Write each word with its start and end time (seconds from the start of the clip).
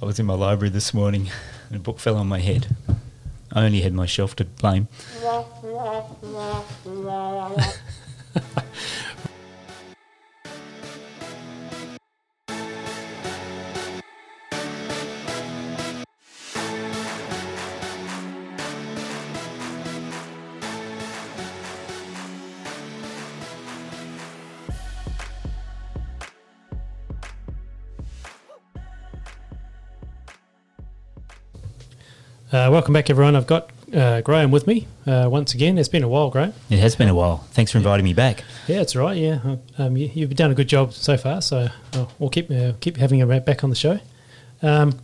I 0.00 0.04
was 0.04 0.20
in 0.20 0.26
my 0.26 0.34
library 0.34 0.70
this 0.70 0.94
morning 0.94 1.28
and 1.68 1.76
a 1.76 1.80
book 1.80 1.98
fell 1.98 2.16
on 2.16 2.28
my 2.28 2.38
head. 2.38 2.76
I 3.52 3.64
only 3.64 3.80
had 3.80 3.92
my 3.92 4.06
shelf 4.06 4.36
to 4.36 4.44
blame. 4.44 4.86
Uh, 32.58 32.68
welcome 32.72 32.92
back, 32.92 33.08
everyone. 33.08 33.36
I've 33.36 33.46
got 33.46 33.70
uh, 33.94 34.20
Graham 34.22 34.50
with 34.50 34.66
me 34.66 34.88
uh, 35.06 35.28
once 35.30 35.54
again. 35.54 35.78
It's 35.78 35.88
been 35.88 36.02
a 36.02 36.08
while, 36.08 36.28
Graham. 36.28 36.52
It 36.70 36.80
has 36.80 36.96
been 36.96 37.08
a 37.08 37.14
while. 37.14 37.38
Thanks 37.52 37.70
for 37.70 37.78
inviting 37.78 38.02
me 38.02 38.14
back. 38.14 38.42
Yeah, 38.66 38.80
it's 38.80 38.96
right. 38.96 39.16
Yeah, 39.16 39.38
Uh, 39.44 39.56
um, 39.84 39.96
you, 39.96 40.10
you've 40.12 40.34
done 40.34 40.50
a 40.50 40.54
good 40.54 40.68
job 40.68 40.92
so 40.92 41.16
far, 41.16 41.40
so 41.40 41.68
uh, 41.92 42.06
we'll 42.18 42.30
keep 42.30 42.50
uh, 42.50 42.72
keep 42.80 42.96
having 42.96 43.20
you 43.20 43.26
back 43.26 43.62
on 43.62 43.70
the 43.70 43.76
show. 43.76 44.00
Um, 44.60 44.98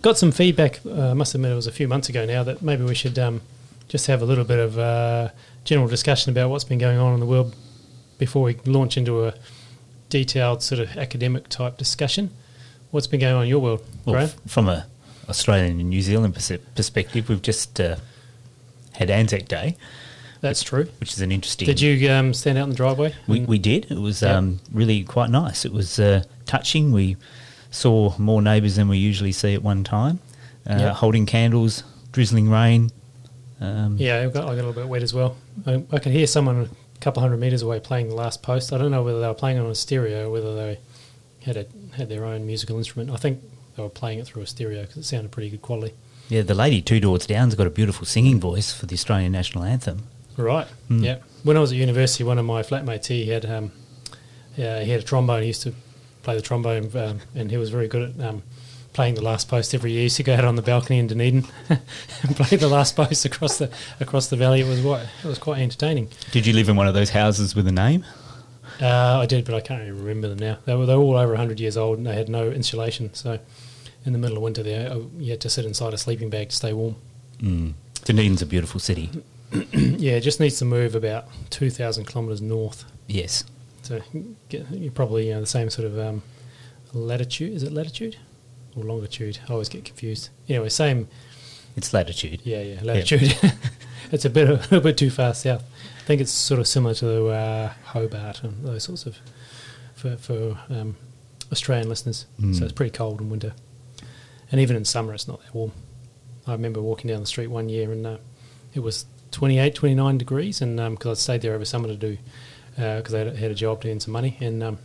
got 0.00 0.16
some 0.16 0.30
feedback. 0.30 0.78
Uh, 0.86 1.10
I 1.10 1.14
must 1.14 1.34
admit, 1.34 1.50
it 1.50 1.56
was 1.56 1.66
a 1.66 1.72
few 1.72 1.88
months 1.88 2.08
ago 2.08 2.24
now 2.24 2.44
that 2.44 2.62
maybe 2.62 2.84
we 2.84 2.94
should 2.94 3.18
um, 3.18 3.40
just 3.88 4.06
have 4.06 4.22
a 4.22 4.24
little 4.24 4.44
bit 4.44 4.60
of 4.60 4.78
uh, 4.78 5.30
general 5.64 5.88
discussion 5.88 6.30
about 6.30 6.50
what's 6.50 6.62
been 6.64 6.78
going 6.78 6.98
on 6.98 7.14
in 7.14 7.18
the 7.20 7.26
world 7.26 7.56
before 8.18 8.44
we 8.44 8.54
launch 8.64 8.96
into 8.96 9.26
a 9.26 9.34
detailed 10.08 10.62
sort 10.62 10.78
of 10.80 10.96
academic 10.96 11.48
type 11.48 11.76
discussion. 11.78 12.30
What's 12.92 13.08
been 13.08 13.18
going 13.20 13.34
on 13.34 13.42
in 13.42 13.48
your 13.48 13.58
world, 13.60 13.82
Well, 14.04 14.14
Graham? 14.14 14.28
f- 14.28 14.36
from 14.46 14.68
a 14.68 14.86
Australian 15.28 15.80
and 15.80 15.88
New 15.90 16.02
Zealand 16.02 16.34
perspective, 16.34 17.28
we've 17.28 17.42
just 17.42 17.80
uh, 17.80 17.96
had 18.94 19.10
Anzac 19.10 19.46
Day, 19.48 19.76
That's 20.40 20.62
true. 20.62 20.88
which 21.00 21.12
is 21.12 21.20
an 21.20 21.32
interesting. 21.32 21.66
Did 21.66 21.80
you 21.80 22.10
um, 22.10 22.34
stand 22.34 22.58
out 22.58 22.64
in 22.64 22.70
the 22.70 22.76
driveway? 22.76 23.14
We, 23.26 23.40
we 23.40 23.58
did. 23.58 23.90
It 23.90 23.98
was 23.98 24.22
Yeah. 24.22 24.36
um, 24.36 24.60
really 24.72 25.04
quite 25.04 25.30
nice. 25.30 25.64
It 25.64 25.72
was 25.72 25.98
uh, 25.98 26.24
touching. 26.46 26.92
We 26.92 27.16
saw 27.70 28.14
more 28.18 28.42
neighbours 28.42 28.76
than 28.76 28.88
we 28.88 28.98
usually 28.98 29.32
see 29.32 29.54
at 29.54 29.62
one 29.62 29.84
time, 29.84 30.18
uh, 30.68 30.76
Yeah. 30.78 30.92
holding 30.94 31.26
candles, 31.26 31.84
drizzling 32.12 32.50
rain. 32.50 32.90
Um, 33.60 33.96
Yeah, 33.98 34.18
I 34.20 34.26
got, 34.28 34.44
I 34.44 34.48
got 34.48 34.52
a 34.52 34.56
little 34.56 34.72
bit 34.72 34.88
wet 34.88 35.02
as 35.02 35.14
well. 35.14 35.36
I, 35.66 35.82
I 35.92 35.98
could 35.98 36.12
hear 36.12 36.26
someone 36.26 36.68
a 36.96 36.98
couple 37.00 37.22
hundred 37.22 37.38
meters 37.38 37.62
away 37.62 37.80
playing 37.80 38.08
the 38.08 38.14
last 38.14 38.42
post. 38.42 38.72
I 38.72 38.78
don't 38.78 38.90
know 38.90 39.02
whether 39.02 39.20
they 39.20 39.26
were 39.28 39.34
playing 39.34 39.58
on 39.58 39.66
a 39.66 39.74
stereo 39.74 40.26
or 40.26 40.30
whether 40.30 40.54
they 40.54 40.78
had 41.44 41.56
a, 41.56 41.66
had 41.96 42.08
their 42.08 42.24
own 42.24 42.46
musical 42.46 42.76
instrument. 42.76 43.10
I 43.10 43.16
think 43.16 43.40
they 43.76 43.82
were 43.82 43.88
playing 43.88 44.18
it 44.18 44.26
through 44.26 44.42
a 44.42 44.46
stereo 44.46 44.82
because 44.82 44.98
it 44.98 45.04
sounded 45.04 45.30
pretty 45.32 45.50
good 45.50 45.62
quality. 45.62 45.94
yeah, 46.28 46.42
the 46.42 46.54
lady 46.54 46.80
two 46.82 47.00
doors 47.00 47.26
down's 47.26 47.54
got 47.54 47.66
a 47.66 47.70
beautiful 47.70 48.06
singing 48.06 48.40
voice 48.40 48.72
for 48.72 48.86
the 48.86 48.94
Australian 48.94 49.32
national 49.32 49.64
anthem. 49.64 50.04
Right. 50.36 50.66
Mm. 50.88 51.04
Yeah. 51.04 51.18
When 51.42 51.56
I 51.56 51.60
was 51.60 51.72
at 51.72 51.78
university, 51.78 52.24
one 52.24 52.38
of 52.38 52.44
my 52.44 52.62
flatmates 52.62 53.06
he 53.06 53.26
had 53.28 53.44
um, 53.44 53.72
yeah, 54.56 54.82
he 54.82 54.90
had 54.90 55.00
a 55.00 55.04
trombone. 55.04 55.42
He 55.42 55.48
used 55.48 55.62
to 55.62 55.74
play 56.22 56.36
the 56.36 56.42
trombone, 56.42 56.96
um, 56.96 57.20
and 57.34 57.50
he 57.50 57.56
was 57.56 57.70
very 57.70 57.88
good 57.88 58.18
at 58.18 58.26
um, 58.26 58.42
playing 58.92 59.14
the 59.14 59.22
last 59.22 59.48
post 59.48 59.74
every 59.74 59.90
year. 59.92 60.00
He 60.00 60.04
used 60.04 60.16
to 60.18 60.22
go 60.22 60.34
out 60.34 60.44
on 60.44 60.56
the 60.56 60.62
balcony 60.62 60.98
in 60.98 61.06
Dunedin 61.06 61.44
and 61.68 62.36
play 62.36 62.56
the 62.56 62.68
last 62.68 62.96
post 62.96 63.24
across 63.24 63.58
the 63.58 63.70
across 64.00 64.28
the 64.28 64.36
valley. 64.36 64.60
It 64.60 64.68
was 64.68 64.80
quite 64.80 65.06
it 65.24 65.28
was 65.28 65.38
quite 65.38 65.60
entertaining. 65.60 66.08
Did 66.30 66.46
you 66.46 66.52
live 66.52 66.68
in 66.68 66.76
one 66.76 66.88
of 66.88 66.94
those 66.94 67.10
houses 67.10 67.54
with 67.54 67.66
a 67.66 67.72
name? 67.72 68.04
Uh, 68.80 69.20
I 69.20 69.26
did, 69.26 69.44
but 69.44 69.54
I 69.54 69.60
can't 69.60 69.82
even 69.82 69.98
remember 69.98 70.28
them 70.28 70.38
now. 70.38 70.58
They 70.64 70.74
were, 70.74 70.86
they 70.86 70.96
were 70.96 71.02
all 71.02 71.16
over 71.16 71.32
100 71.32 71.60
years 71.60 71.76
old 71.76 71.98
and 71.98 72.06
they 72.06 72.14
had 72.14 72.28
no 72.28 72.50
insulation. 72.50 73.12
So 73.14 73.38
in 74.04 74.12
the 74.12 74.18
middle 74.18 74.36
of 74.36 74.42
winter, 74.42 74.62
there, 74.62 74.90
uh, 74.90 75.00
you 75.18 75.30
had 75.30 75.40
to 75.42 75.50
sit 75.50 75.64
inside 75.64 75.94
a 75.94 75.98
sleeping 75.98 76.30
bag 76.30 76.50
to 76.50 76.56
stay 76.56 76.72
warm. 76.72 76.96
Mm. 77.38 77.74
Dunedin's 78.04 78.42
a 78.42 78.46
beautiful 78.46 78.80
city. 78.80 79.10
yeah, 79.72 80.12
it 80.12 80.22
just 80.22 80.40
needs 80.40 80.58
to 80.58 80.64
move 80.64 80.94
about 80.94 81.26
2,000 81.50 82.06
kilometres 82.06 82.40
north. 82.40 82.84
Yes. 83.06 83.44
So 83.82 84.00
get, 84.48 84.70
you're 84.70 84.92
probably 84.92 85.28
you 85.28 85.34
know, 85.34 85.40
the 85.40 85.46
same 85.46 85.70
sort 85.70 85.86
of 85.86 85.98
um, 85.98 86.22
latitude. 86.92 87.52
Is 87.52 87.62
it 87.62 87.72
latitude 87.72 88.16
or 88.76 88.84
longitude? 88.84 89.38
I 89.48 89.52
always 89.52 89.68
get 89.68 89.84
confused. 89.84 90.30
Anyway, 90.48 90.68
same. 90.68 91.08
It's 91.76 91.92
latitude. 91.92 92.40
Yeah, 92.44 92.62
yeah, 92.62 92.80
latitude. 92.82 93.36
it's 94.12 94.24
a 94.24 94.30
bit 94.30 94.48
a 94.48 94.54
little 94.54 94.80
bit 94.80 94.96
too 94.96 95.10
far 95.10 95.34
south. 95.34 95.64
I 95.98 96.04
think 96.04 96.20
it's 96.20 96.32
sort 96.32 96.60
of 96.60 96.66
similar 96.66 96.94
to 96.94 97.28
uh, 97.28 97.72
Hobart 97.84 98.42
and 98.42 98.64
those 98.64 98.84
sorts 98.84 99.06
of 99.06 99.16
for 99.94 100.16
for 100.16 100.58
um, 100.68 100.96
Australian 101.50 101.88
listeners. 101.88 102.26
Mm. 102.40 102.58
So 102.58 102.64
it's 102.64 102.72
pretty 102.72 102.90
cold 102.90 103.20
in 103.20 103.30
winter, 103.30 103.54
and 104.52 104.60
even 104.60 104.76
in 104.76 104.84
summer 104.84 105.12
it's 105.14 105.26
not 105.26 105.42
that 105.42 105.54
warm. 105.54 105.72
I 106.46 106.52
remember 106.52 106.80
walking 106.80 107.08
down 107.08 107.20
the 107.20 107.26
street 107.26 107.48
one 107.48 107.68
year 107.68 107.90
and 107.90 108.06
uh, 108.06 108.18
it 108.74 108.80
was 108.80 109.06
28, 109.32 109.74
29 109.74 110.18
degrees, 110.18 110.60
and 110.60 110.76
because 110.90 111.18
I 111.18 111.20
stayed 111.20 111.42
there 111.42 111.54
over 111.54 111.64
summer 111.64 111.88
to 111.88 111.96
do 111.96 112.18
because 112.76 113.14
I 113.14 113.18
had, 113.18 113.36
had 113.36 113.50
a 113.50 113.54
job 113.54 113.82
to 113.82 113.90
earn 113.90 114.00
some 114.00 114.12
money, 114.12 114.36
and 114.40 114.62
um, 114.62 114.78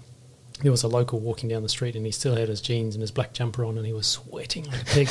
there 0.62 0.72
was 0.72 0.84
a 0.84 0.88
local 0.88 1.20
walking 1.20 1.50
down 1.50 1.64
the 1.64 1.70
street, 1.70 1.96
and 1.96 2.06
he 2.06 2.12
still 2.12 2.36
had 2.36 2.50
his 2.50 2.62
jeans 2.62 2.96
and 2.96 3.02
his 3.02 3.12
black 3.12 3.34
jumper 3.34 3.64
on, 3.64 3.78
and 3.78 3.86
he 3.86 3.94
was 3.94 4.08
sweating 4.08 4.66
like 4.66 4.82
a 4.82 4.86
pig. 4.86 5.10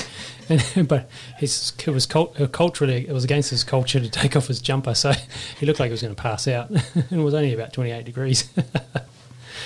and, 0.49 0.89
but 0.89 1.09
his, 1.39 1.73
it 1.87 1.91
was 1.91 2.07
cult, 2.07 2.39
uh, 2.41 2.47
culturally, 2.49 3.07
it 3.09 3.13
was 3.13 3.25
against 3.25 3.51
his 3.51 3.63
culture 3.63 4.01
to 4.01 4.11
take 4.11 4.37
off 4.37 4.49
his 4.49 4.61
jumper, 4.61 4.95
so 4.95 5.13
he 5.61 5.67
looked 5.67 5.79
like 5.79 5.89
he 5.89 5.93
was 5.93 6.03
going 6.03 6.15
to 6.15 6.21
pass 6.21 6.49
out. 6.49 6.71
and 6.71 7.13
it 7.13 7.17
was 7.17 7.35
only 7.35 7.55
about 7.55 7.73
28 7.73 8.05
degrees. 8.05 8.49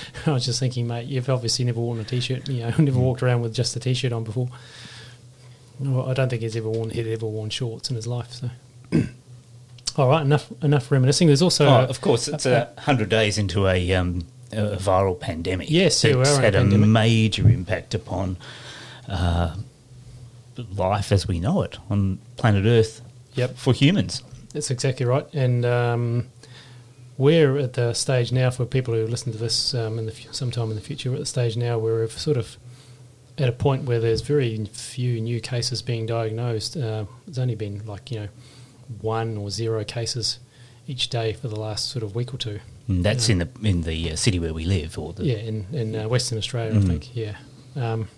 I 0.26 0.32
was 0.32 0.44
just 0.44 0.60
thinking, 0.60 0.86
mate, 0.86 1.06
you've 1.06 1.28
obviously 1.28 1.64
never 1.64 1.80
worn 1.80 2.00
a 2.00 2.04
t-shirt, 2.04 2.48
you 2.48 2.62
know, 2.62 2.72
never 2.78 2.98
walked 2.98 3.22
around 3.22 3.42
with 3.42 3.54
just 3.54 3.74
a 3.76 3.80
t-shirt 3.80 4.12
on 4.12 4.24
before. 4.24 4.48
Well, 5.78 6.08
I 6.08 6.14
don't 6.14 6.28
think 6.28 6.42
he's 6.42 6.56
ever 6.56 6.68
worn 6.68 6.90
he'd 6.90 7.06
ever 7.06 7.26
worn 7.26 7.48
shorts 7.50 7.88
in 7.90 7.96
his 7.96 8.06
life. 8.06 8.32
So, 8.32 8.50
all 9.96 10.08
right, 10.08 10.22
enough 10.22 10.52
enough 10.62 10.90
reminiscing. 10.90 11.26
There's 11.28 11.42
also 11.42 11.66
Oh, 11.66 11.70
uh, 11.70 11.86
of 11.86 12.00
course, 12.00 12.28
it's 12.28 12.44
a 12.46 12.68
hundred 12.78 13.08
days 13.08 13.38
into 13.38 13.66
a, 13.66 13.92
um, 13.94 14.26
a 14.52 14.76
viral 14.76 15.18
pandemic. 15.18 15.70
Yes, 15.70 16.04
yeah, 16.04 16.18
it's 16.18 16.36
a 16.36 16.40
had 16.40 16.54
a 16.54 16.58
pandemic. 16.58 16.88
major 16.88 17.48
impact 17.48 17.94
upon 17.94 18.36
uh, 19.08 19.56
life 20.76 21.12
as 21.12 21.26
we 21.26 21.40
know 21.40 21.62
it 21.62 21.78
on 21.88 22.18
planet 22.36 22.66
Earth. 22.66 23.00
Yep. 23.34 23.56
for 23.56 23.72
humans. 23.72 24.22
That's 24.52 24.70
exactly 24.72 25.06
right. 25.06 25.24
And 25.32 25.64
um, 25.64 26.26
we're 27.20 27.58
at 27.58 27.74
the 27.74 27.92
stage 27.92 28.32
now 28.32 28.48
for 28.50 28.64
people 28.64 28.94
who 28.94 29.06
listen 29.06 29.30
to 29.32 29.38
this 29.38 29.74
um, 29.74 29.98
in 29.98 30.06
the 30.06 30.12
fu- 30.12 30.32
sometime 30.32 30.70
in 30.70 30.74
the 30.76 30.80
future. 30.82 31.10
We're 31.10 31.16
at 31.16 31.20
the 31.20 31.26
stage 31.26 31.56
now 31.56 31.78
where 31.78 31.94
we're 31.94 32.08
sort 32.08 32.36
of 32.38 32.56
at 33.38 33.48
a 33.48 33.52
point 33.52 33.84
where 33.84 34.00
there's 34.00 34.22
very 34.22 34.64
few 34.72 35.20
new 35.20 35.40
cases 35.40 35.82
being 35.82 36.06
diagnosed. 36.06 36.76
Uh, 36.76 37.04
it's 37.28 37.38
only 37.38 37.54
been 37.54 37.84
like 37.86 38.10
you 38.10 38.20
know 38.20 38.28
one 39.00 39.36
or 39.36 39.50
zero 39.50 39.84
cases 39.84 40.38
each 40.86 41.08
day 41.10 41.32
for 41.34 41.48
the 41.48 41.60
last 41.60 41.90
sort 41.90 42.02
of 42.02 42.14
week 42.14 42.32
or 42.34 42.38
two. 42.38 42.58
And 42.88 43.04
that's 43.04 43.28
Yeah. 43.28 43.32
in 43.34 43.38
the 43.38 43.48
in 43.68 43.82
the 43.82 44.12
uh, 44.12 44.16
city 44.16 44.38
where 44.38 44.54
we 44.54 44.64
live, 44.64 44.98
or 44.98 45.12
the 45.12 45.24
Yeah, 45.26 45.36
in 45.36 45.66
in 45.72 45.94
uh, 45.94 46.08
Western 46.08 46.38
Australia, 46.38 46.72
Mhm. 46.72 46.84
I 46.84 46.86
think. 46.88 47.14
Yeah. 47.16 47.36
Um, 47.76 48.08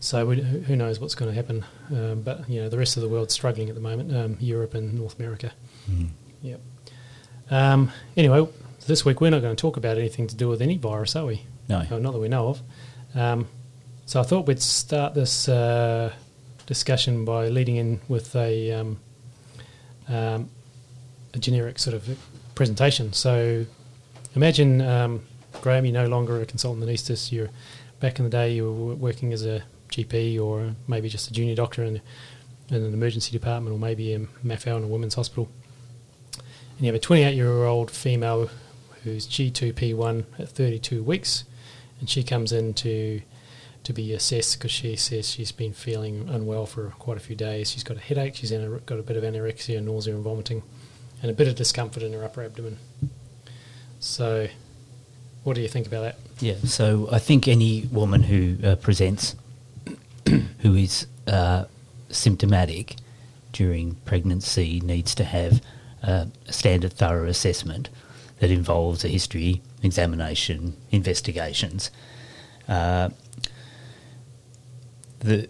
so 0.00 0.24
we, 0.26 0.40
who 0.40 0.60
who 0.60 0.74
knows 0.76 0.98
what's 1.00 1.14
going 1.14 1.30
to 1.30 1.34
happen? 1.34 1.64
Um, 1.90 2.22
but 2.22 2.48
you 2.48 2.62
know, 2.62 2.68
the 2.70 2.78
rest 2.78 2.96
of 2.96 3.02
the 3.02 3.08
world's 3.10 3.34
struggling 3.34 3.68
at 3.68 3.74
the 3.74 3.80
moment. 3.82 4.14
Um, 4.16 4.36
Europe 4.40 4.72
and 4.74 4.94
North 4.94 5.18
America. 5.20 5.52
Mm. 5.90 6.08
Yep. 6.42 6.60
Um, 7.50 7.90
anyway, 8.16 8.46
this 8.86 9.04
week 9.04 9.20
we're 9.20 9.30
not 9.30 9.42
going 9.42 9.54
to 9.54 9.60
talk 9.60 9.76
about 9.76 9.98
anything 9.98 10.26
to 10.28 10.36
do 10.36 10.48
with 10.48 10.62
any 10.62 10.76
virus, 10.76 11.16
are 11.16 11.26
we? 11.26 11.42
no. 11.68 11.84
No, 11.90 11.98
not 11.98 12.12
that 12.12 12.18
we 12.18 12.28
know 12.28 12.48
of. 12.48 12.62
Um, 13.14 13.48
so 14.06 14.20
I 14.20 14.22
thought 14.22 14.46
we'd 14.46 14.60
start 14.60 15.14
this 15.14 15.48
uh, 15.48 16.12
discussion 16.66 17.24
by 17.24 17.48
leading 17.48 17.76
in 17.76 18.00
with 18.08 18.34
a, 18.36 18.72
um, 18.72 19.00
um, 20.08 20.48
a 21.34 21.38
generic 21.38 21.78
sort 21.78 21.94
of 21.94 22.18
presentation. 22.54 23.12
So 23.12 23.66
imagine, 24.34 24.80
um, 24.80 25.22
Graham, 25.60 25.84
you're 25.84 25.92
no 25.92 26.06
longer 26.06 26.40
a 26.40 26.46
consultant 26.46 26.84
anaesthetist. 26.84 27.32
You're 27.32 27.50
back 28.00 28.18
in 28.18 28.24
the 28.24 28.30
day 28.30 28.52
you 28.52 28.72
were 28.72 28.94
working 28.94 29.32
as 29.32 29.44
a 29.44 29.62
GP 29.90 30.40
or 30.40 30.74
maybe 30.88 31.08
just 31.08 31.28
a 31.28 31.32
junior 31.32 31.54
doctor 31.54 31.84
in, 31.84 32.00
in 32.68 32.76
an 32.76 32.94
emergency 32.94 33.32
department 33.32 33.74
or 33.74 33.78
maybe 33.78 34.12
in 34.12 34.28
MAFAL 34.44 34.78
in 34.78 34.84
a 34.84 34.88
women's 34.88 35.14
hospital. 35.14 35.48
And 36.80 36.86
you 36.86 36.92
have 36.94 36.98
a 36.98 37.04
28 37.04 37.34
year 37.34 37.64
old 37.66 37.90
female 37.90 38.48
who's 39.04 39.26
G2P1 39.26 40.24
at 40.38 40.48
32 40.48 41.02
weeks, 41.02 41.44
and 42.00 42.08
she 42.08 42.22
comes 42.22 42.52
in 42.52 42.72
to 42.72 43.20
to 43.84 43.92
be 43.92 44.14
assessed 44.14 44.58
because 44.58 44.70
she 44.70 44.96
says 44.96 45.28
she's 45.28 45.52
been 45.52 45.74
feeling 45.74 46.26
unwell 46.30 46.64
for 46.64 46.88
quite 46.98 47.18
a 47.18 47.20
few 47.20 47.36
days. 47.36 47.70
She's 47.70 47.84
got 47.84 47.98
a 47.98 48.00
headache, 48.00 48.34
she's 48.36 48.50
ana- 48.50 48.80
got 48.86 48.98
a 48.98 49.02
bit 49.02 49.18
of 49.18 49.24
anorexia, 49.24 49.82
nausea, 49.84 50.14
and 50.14 50.24
vomiting, 50.24 50.62
and 51.20 51.30
a 51.30 51.34
bit 51.34 51.48
of 51.48 51.54
discomfort 51.54 52.02
in 52.02 52.14
her 52.14 52.24
upper 52.24 52.42
abdomen. 52.42 52.78
So, 53.98 54.48
what 55.44 55.56
do 55.56 55.60
you 55.60 55.68
think 55.68 55.86
about 55.86 56.00
that? 56.00 56.16
Yeah, 56.40 56.56
so 56.64 57.10
I 57.12 57.18
think 57.18 57.46
any 57.46 57.88
woman 57.92 58.22
who 58.22 58.56
uh, 58.66 58.76
presents 58.76 59.36
who 60.60 60.74
is 60.74 61.06
uh, 61.26 61.66
symptomatic 62.08 62.96
during 63.52 63.96
pregnancy 64.06 64.80
needs 64.80 65.14
to 65.16 65.24
have 65.24 65.60
uh, 66.02 66.26
a 66.46 66.52
standard 66.52 66.92
thorough 66.92 67.28
assessment 67.28 67.88
that 68.38 68.50
involves 68.50 69.04
a 69.04 69.08
history, 69.08 69.60
examination, 69.82 70.76
investigations. 70.90 71.90
Uh, 72.68 73.10
the, 75.20 75.48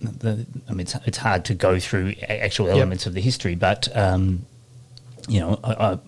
the 0.00 0.46
I 0.68 0.72
mean, 0.72 0.80
it's, 0.80 0.94
it's 1.06 1.18
hard 1.18 1.44
to 1.46 1.54
go 1.54 1.78
through 1.78 2.14
actual 2.28 2.68
elements 2.68 3.06
of 3.06 3.14
the 3.14 3.20
history, 3.20 3.54
but 3.54 3.94
um, 3.96 4.46
you 5.28 5.40
know, 5.40 5.60
I, 5.62 5.72
I, 5.72 5.98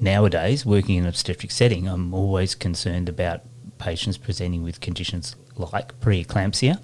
nowadays 0.00 0.64
working 0.64 0.96
in 0.96 1.04
an 1.04 1.08
obstetric 1.08 1.50
setting, 1.50 1.88
I'm 1.88 2.14
always 2.14 2.54
concerned 2.54 3.08
about 3.08 3.42
patients 3.78 4.16
presenting 4.16 4.62
with 4.62 4.80
conditions 4.80 5.36
like 5.56 5.98
preeclampsia 6.00 6.80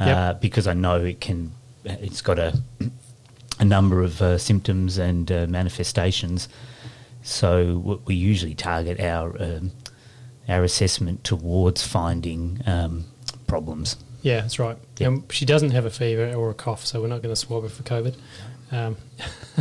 uh, 0.00 0.34
because 0.34 0.66
I 0.66 0.74
know 0.74 0.96
it 0.96 1.20
can. 1.20 1.52
It's 1.84 2.20
got 2.20 2.38
a 2.38 2.60
a 3.62 3.64
number 3.64 4.02
of 4.02 4.20
uh, 4.20 4.36
symptoms 4.38 4.98
and 4.98 5.30
uh, 5.30 5.46
manifestations. 5.48 6.48
So 7.22 8.00
we 8.04 8.16
usually 8.16 8.56
target 8.56 8.98
our 8.98 9.40
um, 9.40 9.70
our 10.48 10.64
assessment 10.64 11.22
towards 11.22 11.86
finding 11.86 12.60
um, 12.66 13.04
problems. 13.46 13.96
Yeah, 14.22 14.40
that's 14.40 14.58
right. 14.58 14.76
Yeah. 14.98 15.06
Um, 15.06 15.24
she 15.30 15.44
doesn't 15.46 15.70
have 15.70 15.84
a 15.84 15.90
fever 15.90 16.34
or 16.34 16.50
a 16.50 16.54
cough, 16.54 16.84
so 16.84 17.00
we're 17.00 17.06
not 17.06 17.22
going 17.22 17.32
to 17.32 17.40
swab 17.40 17.62
her 17.62 17.68
for 17.68 17.84
COVID. 17.84 18.16
Um, 18.72 18.96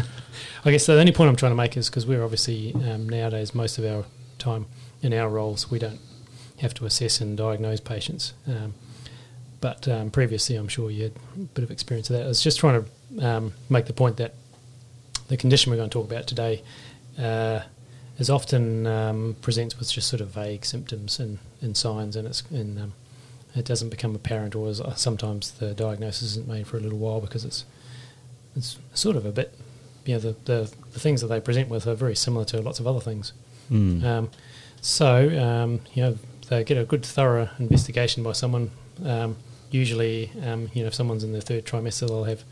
I 0.65 0.71
guess 0.71 0.87
the 0.87 0.99
only 0.99 1.11
point 1.11 1.29
I'm 1.29 1.35
trying 1.35 1.51
to 1.51 1.55
make 1.55 1.77
is 1.77 1.87
because 1.87 2.07
we're 2.07 2.23
obviously 2.23 2.73
um, 2.73 3.07
nowadays 3.07 3.53
most 3.53 3.77
of 3.77 3.85
our 3.85 4.05
time 4.39 4.65
in 5.03 5.13
our 5.13 5.29
roles 5.29 5.69
we 5.69 5.77
don't 5.77 5.99
have 6.59 6.73
to 6.75 6.85
assess 6.85 7.21
and 7.21 7.37
diagnose 7.37 7.79
patients. 7.79 8.33
Um, 8.47 8.73
but 9.59 9.87
um, 9.87 10.09
previously, 10.09 10.55
I'm 10.55 10.67
sure 10.67 10.89
you 10.89 11.03
had 11.03 11.13
a 11.35 11.39
bit 11.39 11.63
of 11.63 11.69
experience 11.69 12.09
of 12.09 12.17
that. 12.17 12.23
I 12.23 12.27
was 12.27 12.41
just 12.41 12.59
trying 12.59 12.83
to 12.83 12.89
um, 13.19 13.53
make 13.69 13.85
the 13.85 13.93
point 13.93 14.17
that 14.17 14.33
the 15.27 15.37
condition 15.37 15.71
we're 15.71 15.77
going 15.77 15.89
to 15.89 15.93
talk 15.93 16.09
about 16.09 16.27
today 16.27 16.61
uh, 17.19 17.61
is 18.17 18.29
often 18.29 18.85
um, 18.87 19.35
presents 19.41 19.79
with 19.79 19.91
just 19.91 20.07
sort 20.07 20.21
of 20.21 20.29
vague 20.29 20.65
symptoms 20.65 21.19
and, 21.19 21.39
and 21.61 21.75
signs, 21.75 22.15
and 22.15 22.27
it's 22.27 22.43
and 22.51 22.79
um, 22.79 22.93
it 23.55 23.65
doesn't 23.65 23.89
become 23.89 24.15
apparent, 24.15 24.55
or 24.55 24.69
is, 24.69 24.79
uh, 24.79 24.95
sometimes 24.95 25.51
the 25.51 25.73
diagnosis 25.73 26.23
isn't 26.31 26.47
made 26.47 26.67
for 26.67 26.77
a 26.77 26.79
little 26.79 26.99
while 26.99 27.19
because 27.19 27.43
it's 27.43 27.65
it's 28.55 28.77
sort 28.93 29.15
of 29.15 29.25
a 29.25 29.31
bit, 29.31 29.57
you 30.05 30.13
know, 30.13 30.19
the, 30.19 30.35
the, 30.43 30.73
the 30.91 30.99
things 30.99 31.21
that 31.21 31.27
they 31.27 31.39
present 31.39 31.69
with 31.69 31.87
are 31.87 31.95
very 31.95 32.15
similar 32.15 32.45
to 32.45 32.61
lots 32.61 32.79
of 32.79 32.87
other 32.87 32.99
things. 32.99 33.33
Mm. 33.71 34.03
Um, 34.03 34.29
so, 34.81 35.29
um, 35.41 35.79
you 35.93 36.03
know, 36.03 36.17
they 36.49 36.63
get 36.65 36.77
a 36.77 36.83
good 36.83 37.05
thorough 37.05 37.49
investigation 37.59 38.23
by 38.23 38.33
someone. 38.33 38.71
Um, 39.05 39.37
usually, 39.69 40.31
um, 40.43 40.69
you 40.73 40.81
know, 40.81 40.87
if 40.87 40.93
someone's 40.93 41.23
in 41.23 41.31
their 41.31 41.41
third 41.41 41.65
trimester, 41.65 42.07
they'll 42.07 42.25
have 42.25 42.43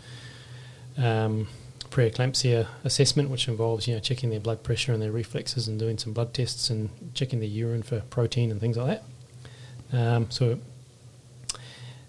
um, 0.99 1.47
preeclampsia 1.89 2.67
assessment, 2.83 3.29
which 3.29 3.47
involves, 3.47 3.87
you 3.87 3.95
know, 3.95 3.99
checking 3.99 4.29
their 4.29 4.39
blood 4.39 4.63
pressure 4.63 4.93
and 4.93 5.01
their 5.01 5.11
reflexes 5.11 5.67
and 5.67 5.79
doing 5.79 5.97
some 5.97 6.13
blood 6.13 6.33
tests 6.33 6.69
and 6.69 6.89
checking 7.13 7.39
their 7.39 7.49
urine 7.49 7.81
for 7.81 8.01
protein 8.01 8.51
and 8.51 8.59
things 8.59 8.77
like 8.77 9.01
that. 9.91 9.97
Um, 9.97 10.29
so, 10.29 10.59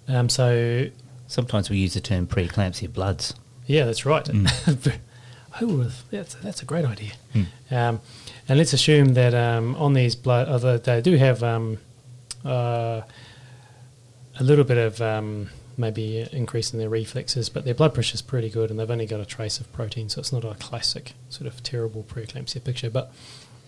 um, 0.09 0.29
so 0.29 0.91
Sometimes 1.31 1.71
we 1.71 1.77
use 1.77 1.95
the 1.95 2.01
term 2.01 2.27
preeclampsia 2.27 2.93
bloods. 2.93 3.35
yeah, 3.67 3.85
that's 3.85 4.05
right. 4.05 4.25
Mm. 4.25 5.01
Have, 5.53 6.11
that's, 6.11 6.35
that's 6.35 6.63
a 6.63 6.65
great 6.65 6.85
idea. 6.85 7.13
Mm. 7.35 7.47
Um, 7.71 8.01
and 8.49 8.59
let's 8.59 8.73
assume 8.73 9.15
that 9.15 9.35
um, 9.35 9.77
on 9.77 9.95
these 9.95 10.17
blood, 10.17 10.49
uh, 10.49 10.79
they 10.79 11.01
do 11.01 11.17
have 11.17 11.43
um, 11.43 11.79
uh, 12.45 13.03
a 14.39 14.43
little 14.43 14.65
bit 14.65 14.79
of 14.79 15.01
um, 15.01 15.51
maybe 15.81 16.29
increasing 16.33 16.79
their 16.79 16.89
reflexes, 16.89 17.49
but 17.49 17.65
their 17.65 17.75
blood 17.75 17.95
pressure 17.95 18.15
is 18.15 18.23
pretty 18.23 18.51
good, 18.51 18.71
and 18.71 18.79
they've 18.79 18.91
only 18.91 19.07
got 19.07 19.21
a 19.21 19.27
trace 19.27 19.59
of 19.61 19.73
protein, 19.73 20.09
so 20.09 20.21
it's 20.21 20.33
not 20.33 20.45
a 20.45 20.55
classic 20.55 21.15
sort 21.29 21.47
of 21.47 21.63
terrible 21.63 22.05
preeclampsia 22.05 22.63
picture. 22.63 22.91
But 22.91 23.13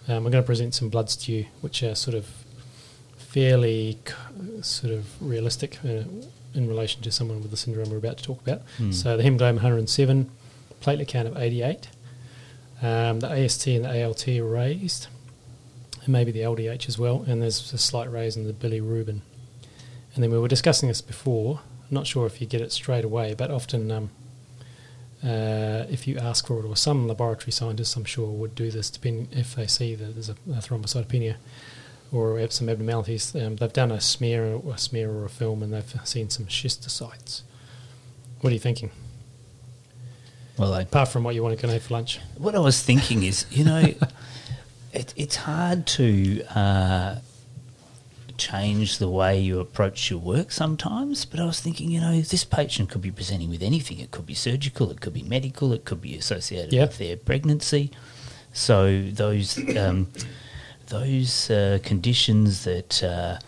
um, 0.09 0.25
we're 0.25 0.31
going 0.31 0.45
to 0.45 0.47
present 0.47 0.75
some 0.75 0.89
bloods 0.89 1.17
to 1.17 1.33
you, 1.33 1.47
which 1.61 1.83
are 1.83 1.95
sort 1.95 2.17
of 2.17 2.27
fairly 3.17 3.99
c- 4.07 4.63
sort 4.63 4.93
of 4.93 5.07
realistic 5.21 5.79
uh, 5.85 6.05
in 6.55 6.69
relation 6.69 7.03
to 7.03 7.11
someone 7.11 7.41
with 7.41 7.51
the 7.51 7.57
syndrome 7.57 7.91
we're 7.91 7.97
about 7.97 8.19
to 8.19 8.25
talk 8.25 8.41
about. 8.43 8.63
Mm. 8.79 8.93
So 8.93 9.17
the 9.17 9.23
hemoglobin 9.23 9.57
107, 9.57 10.31
platelet 10.83 11.09
count 11.09 11.29
of 11.29 11.37
88, 11.37 11.89
um, 12.83 13.21
the 13.21 13.31
AST 13.31 13.67
and 13.69 13.85
the 13.85 14.05
ALT 14.05 14.29
are 14.29 14.45
raised, 14.45 15.07
and 16.01 16.09
maybe 16.09 16.33
the 16.33 16.41
LDH 16.41 16.89
as 16.89 16.99
well, 16.99 17.25
and 17.27 17.41
there's 17.41 17.73
a 17.73 17.79
slight 17.79 18.11
raise 18.11 18.37
in 18.37 18.47
the 18.47 18.53
bilirubin. 18.53 19.21
And 20.15 20.23
then 20.23 20.31
we 20.31 20.39
were 20.39 20.49
discussing 20.49 20.89
this 20.89 21.01
before. 21.01 21.61
Not 21.93 22.07
sure 22.07 22.27
if 22.27 22.41
you 22.41 22.47
get 22.47 22.63
it 22.63 22.73
straight 22.73 23.05
away, 23.05 23.35
but 23.35 23.51
often 23.51 23.91
um, 23.91 24.11
uh, 25.23 25.85
if 25.91 26.09
you 26.09 26.19
ask 26.19 26.47
for 26.47 26.59
it, 26.59 26.65
or 26.65 26.75
some 26.75 27.07
laboratory 27.07 27.53
scientists, 27.53 27.95
I'm 27.97 28.05
sure, 28.05 28.29
would 28.29 28.55
do 28.55 28.71
this, 28.71 28.89
depending 28.91 29.29
if 29.31 29.55
they 29.55 29.67
see 29.67 29.95
that 29.95 30.15
there's 30.15 30.31
a, 30.31 30.37
a 30.51 30.57
thrombocytopenia 30.57 31.37
or 32.11 32.39
have 32.39 32.51
some 32.51 32.69
abnormalities. 32.69 33.37
Um, 33.37 33.57
they've 33.57 33.73
done 33.73 33.93
a 33.93 34.01
smear, 34.01 34.55
or 34.55 34.75
a 34.75 34.79
smear 34.79 35.11
or 35.11 35.27
a 35.27 35.29
film, 35.29 35.63
and 35.63 35.73
they've 35.73 35.95
seen 36.05 36.31
some 36.31 36.47
schistocytes. 36.47 37.43
What 38.41 38.51
are 38.51 38.55
you 38.55 38.61
thinking? 38.61 38.91
Well, 40.59 40.75
I, 40.75 40.83
Apart 40.83 41.09
from 41.09 41.25
what 41.25 41.35
you 41.35 41.43
want 41.43 41.59
to 41.59 41.67
go 41.67 41.73
have 41.73 41.83
for 41.83 41.95
lunch. 41.95 42.21
what 42.39 42.55
I 42.55 42.59
was 42.59 42.83
thinking 42.83 43.23
is, 43.23 43.47
you 43.51 43.65
know, 43.65 43.95
it, 44.93 45.15
it's 45.17 45.37
hard 45.37 45.87
to 45.89 46.43
uh, 46.55 47.17
change 48.51 48.99
the 48.99 49.09
way 49.21 49.33
you 49.49 49.61
approach 49.61 50.11
your 50.11 50.21
work 50.35 50.51
sometimes. 50.53 51.25
But 51.31 51.39
I 51.41 51.45
was 51.53 51.61
thinking, 51.61 51.91
you 51.91 52.01
know, 52.01 52.21
this 52.21 52.45
patient 52.45 52.91
could 52.91 53.03
be 53.03 53.11
presenting 53.21 53.51
with 53.51 53.63
anything. 53.63 53.99
It 54.01 54.11
could 54.11 54.27
be 54.27 54.35
surgical, 54.35 54.91
it 54.91 55.01
could 55.01 55.15
be 55.15 55.23
medical, 55.23 55.73
it 55.73 55.85
could 55.85 56.01
be 56.01 56.17
associated 56.17 56.73
Yeah. 56.73 56.83
with 56.87 56.99
their 56.99 57.17
pregnancy. 57.17 57.91
So 58.53 58.77
those 59.23 59.49
um, 59.77 60.09
those 60.89 61.51
uh, 61.51 61.79
conditions 61.83 62.65
that 62.65 63.03
uh, 63.03 63.39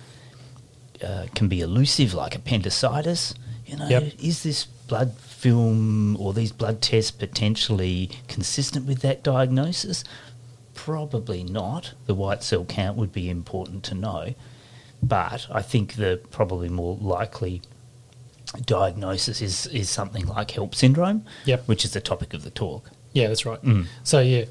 uh, 1.06 1.26
can 1.34 1.48
be 1.48 1.60
elusive, 1.60 2.14
like 2.14 2.34
appendicitis. 2.34 3.34
You 3.66 3.76
know, 3.78 3.88
Yep. 3.88 4.02
is 4.22 4.42
this 4.42 4.64
blood 4.88 5.12
film 5.18 6.16
or 6.18 6.32
these 6.32 6.52
blood 6.52 6.80
tests 6.80 7.10
potentially 7.10 8.10
consistent 8.28 8.86
with 8.86 9.00
that 9.00 9.22
diagnosis? 9.22 10.04
Probably 10.74 11.42
not. 11.44 11.92
The 12.06 12.14
white 12.14 12.42
cell 12.42 12.64
count 12.64 12.96
would 12.96 13.12
be 13.12 13.28
important 13.30 13.82
to 13.84 13.94
know, 13.94 14.34
but 15.06 15.46
I 15.50 15.62
think 15.62 15.94
the 15.94 16.20
probably 16.30 16.68
more 16.68 16.96
likely 17.00 17.62
diagnosis 18.66 19.40
is 19.40 19.66
is 19.68 19.90
something 19.90 20.26
like 20.26 20.48
HELLP 20.52 20.74
syndrome, 20.74 21.24
Yep. 21.44 21.66
which 21.66 21.84
is 21.84 21.92
the 21.92 22.00
topic 22.00 22.34
of 22.34 22.44
the 22.44 22.50
talk. 22.50 22.90
Yeah, 23.12 23.28
that's 23.28 23.46
right. 23.46 23.62
Mm. 23.62 23.86
So 24.04 24.20
yeah, 24.20 24.44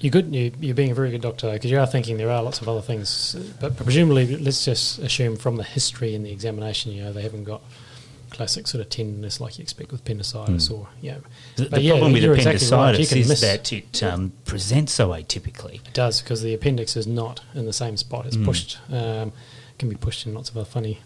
you're 0.00 0.10
good. 0.10 0.34
You, 0.34 0.52
you're 0.60 0.74
being 0.74 0.90
a 0.90 0.94
very 0.94 1.10
good 1.10 1.20
doctor 1.22 1.52
because 1.52 1.70
you 1.70 1.78
are 1.78 1.86
thinking 1.86 2.16
there 2.16 2.30
are 2.30 2.42
lots 2.42 2.60
of 2.60 2.68
other 2.68 2.80
things, 2.82 3.34
but 3.60 3.76
presumably, 3.76 4.36
let's 4.36 4.64
just 4.64 4.98
assume 4.98 5.36
from 5.36 5.56
the 5.56 5.64
history 5.64 6.14
and 6.14 6.24
the 6.24 6.30
examination, 6.32 6.92
you 6.92 7.02
know, 7.04 7.12
they 7.12 7.22
haven't 7.22 7.44
got 7.44 7.62
classic 8.30 8.66
sort 8.66 8.80
of 8.80 8.88
tenderness 8.90 9.40
like 9.40 9.58
you 9.58 9.62
expect 9.62 9.92
with 9.92 10.00
appendicitis 10.00 10.68
Mm. 10.68 10.74
or 10.78 10.88
yeah. 11.00 11.18
The, 11.56 11.64
But 11.64 11.70
the 11.72 11.80
yeah, 11.82 11.90
problem 11.92 12.12
with 12.14 12.22
you're 12.22 12.34
exactly 12.34 12.68
right. 12.76 12.98
You 12.98 13.06
can 13.06 13.18
is 13.18 13.28
miss- 13.28 13.40
that 13.42 13.72
it 13.72 14.02
um, 14.02 14.32
presents 14.44 14.92
so 14.92 15.10
atypically. 15.10 15.76
It 15.86 15.92
does 15.92 16.20
because 16.20 16.42
the 16.42 16.52
appendix 16.54 16.96
is 16.96 17.06
not 17.06 17.42
in 17.54 17.64
the 17.66 17.72
same 17.72 17.96
spot. 17.96 18.26
It's 18.26 18.36
Mm. 18.36 18.44
pushed, 18.44 18.78
um, 18.90 19.32
can 19.78 19.88
be 19.88 19.96
pushed 19.96 20.26
in 20.26 20.34
lots 20.34 20.50
of 20.50 20.56
other 20.56 20.64
funny 20.66 21.00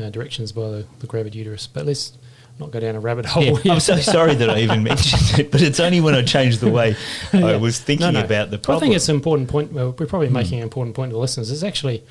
uh, 0.00 0.10
directions 0.10 0.52
by 0.52 0.68
the, 0.70 0.86
the 1.00 1.06
gravid 1.06 1.34
uterus. 1.34 1.66
But 1.66 1.86
let's 1.86 2.16
not 2.58 2.70
go 2.70 2.80
down 2.80 2.94
a 2.94 3.00
rabbit 3.00 3.26
hole. 3.26 3.58
Yeah. 3.60 3.72
I'm 3.74 3.80
so 3.80 3.96
sorry 3.96 4.34
that 4.34 4.50
I 4.50 4.60
even 4.60 4.82
mentioned 4.90 5.40
it, 5.40 5.50
but 5.50 5.62
it's 5.62 5.80
only 5.80 6.00
when 6.00 6.14
I 6.14 6.22
changed 6.22 6.60
the 6.60 6.70
way 6.70 6.94
I 7.32 7.56
was 7.56 7.78
thinking 7.80 8.06
No, 8.06 8.10
no. 8.20 8.24
about 8.24 8.50
the 8.50 8.56
Well, 8.56 8.62
problem. 8.62 8.76
I 8.76 8.80
think 8.80 8.96
it's 8.96 9.08
an 9.08 9.14
important 9.16 9.48
point. 9.48 9.72
Well, 9.72 9.94
we're 9.98 10.06
probably 10.06 10.28
Hmm. 10.28 10.34
making 10.34 10.58
an 10.58 10.62
important 10.64 10.94
point 10.94 11.10
to 11.10 11.14
the 11.14 11.20
listeners. 11.20 11.50
It's 11.50 11.62
actually 11.62 12.02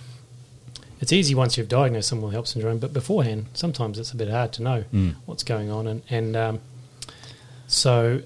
it's 1.00 1.12
easy 1.12 1.34
once 1.34 1.58
you've 1.58 1.68
diagnosed 1.70 2.10
someone 2.10 2.26
with 2.28 2.36
HELLP 2.36 2.48
syndrome, 2.48 2.78
but 2.78 2.94
beforehand, 2.94 3.48
sometimes 3.54 3.98
it's 3.98 4.12
a 4.12 4.16
bit 4.16 4.30
hard 4.30 4.52
to 4.54 4.62
know 4.62 4.84
Mm. 4.94 5.16
what's 5.26 5.44
going 5.44 5.72
on. 5.72 5.88
And, 5.88 6.02
and 6.12 6.36
um, 6.36 6.60
so, 7.68 8.22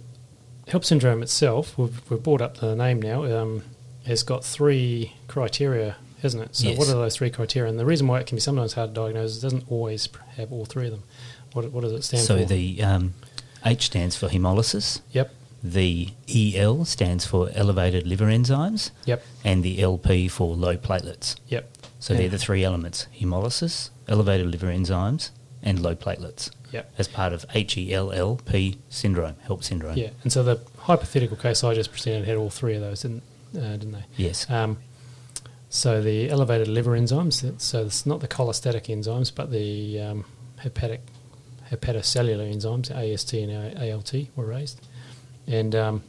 HELLP 0.68 0.84
syndrome 0.84 1.22
itself, 1.24 1.78
we've, 1.78 2.02
we've 2.10 2.22
brought 2.22 2.42
up 2.42 2.58
the 2.58 2.76
name 2.76 3.02
now, 3.02 3.24
um, 3.24 3.64
has 4.06 4.24
got 4.24 4.44
three 4.44 5.14
criteria, 5.28 5.96
hasn't 6.26 6.44
it? 6.44 6.56
So, 6.56 6.68
Yes. 6.70 6.78
what 6.78 6.90
are 6.90 6.94
those 6.94 7.16
three 7.16 7.30
criteria? 7.30 7.70
And 7.70 7.80
the 7.80 7.86
reason 7.86 8.08
why 8.08 8.20
it 8.20 8.28
can 8.28 8.36
be 8.36 8.42
sometimes 8.42 8.74
hard 8.74 8.90
to 8.94 9.02
diagnose 9.02 9.32
is 9.32 9.38
it 9.38 9.42
doesn't 9.42 9.72
always 9.72 10.10
have 10.38 10.52
all 10.52 10.66
three 10.66 10.86
of 10.86 10.92
them. 10.92 11.04
What, 11.54 11.72
what 11.72 11.82
does 11.82 11.94
it 11.94 12.04
stand 12.04 12.24
so 12.24 12.36
for? 12.36 12.42
So, 12.42 12.48
the 12.48 12.84
um, 12.84 13.14
H 13.66 13.86
stands 13.86 14.16
for 14.16 14.28
hemolysis, 14.28 15.02
yep, 15.12 15.34
the 15.64 16.10
EL 16.28 16.86
stands 16.86 17.26
for 17.26 17.50
elevated 17.56 18.06
liver 18.06 18.26
enzymes, 18.28 18.92
yep, 19.06 19.24
and 19.44 19.64
the 19.64 19.82
LP 19.82 20.28
for 20.28 20.56
low 20.56 20.76
platelets. 20.78 21.36
yep. 21.48 21.72
So 21.98 22.14
Yeah. 22.14 22.20
they're 22.20 22.30
the 22.30 22.38
three 22.38 22.64
elements: 22.64 23.08
hemolysis, 23.20 23.90
elevated 24.08 24.48
liver 24.48 24.68
enzymes, 24.68 25.32
and 25.64 25.82
low 25.82 25.96
platelets. 25.96 26.52
Yep. 26.72 26.92
As 26.98 27.08
part 27.08 27.32
of 27.34 27.46
HELLP 27.50 28.78
syndrome, 28.90 29.36
HELLP 29.48 29.64
syndrome. 29.64 29.98
Yeah, 29.98 30.10
and 30.24 30.32
so 30.32 30.44
the 30.44 30.60
hypothetical 30.80 31.38
case 31.38 31.64
I 31.64 31.74
just 31.74 31.92
presented 31.92 32.28
had 32.28 32.38
all 32.38 32.50
three 32.50 32.76
of 32.76 32.82
those, 32.82 33.02
didn't 33.02 33.24
uh, 33.56 33.60
didn't 33.78 33.94
they? 33.94 34.04
Yes. 34.18 34.48
Um, 34.50 34.78
so 35.70 36.02
the 36.02 36.30
elevated 36.30 36.68
liver 36.68 36.92
enzymes, 36.92 37.60
so 37.60 37.86
it's 37.86 38.06
not 38.06 38.20
the 38.22 38.28
cholestatic 38.28 38.86
enzymes, 38.86 39.32
but 39.34 39.52
the 39.52 40.00
um, 40.00 40.26
hepatic 40.58 41.02
hepatocellular 41.72 42.54
enzymes, 42.54 42.92
AST 42.92 43.34
and 43.34 43.78
ALT, 43.78 44.14
were 44.36 44.46
raised, 44.46 44.86
and 45.48 45.76
um, 45.76 46.04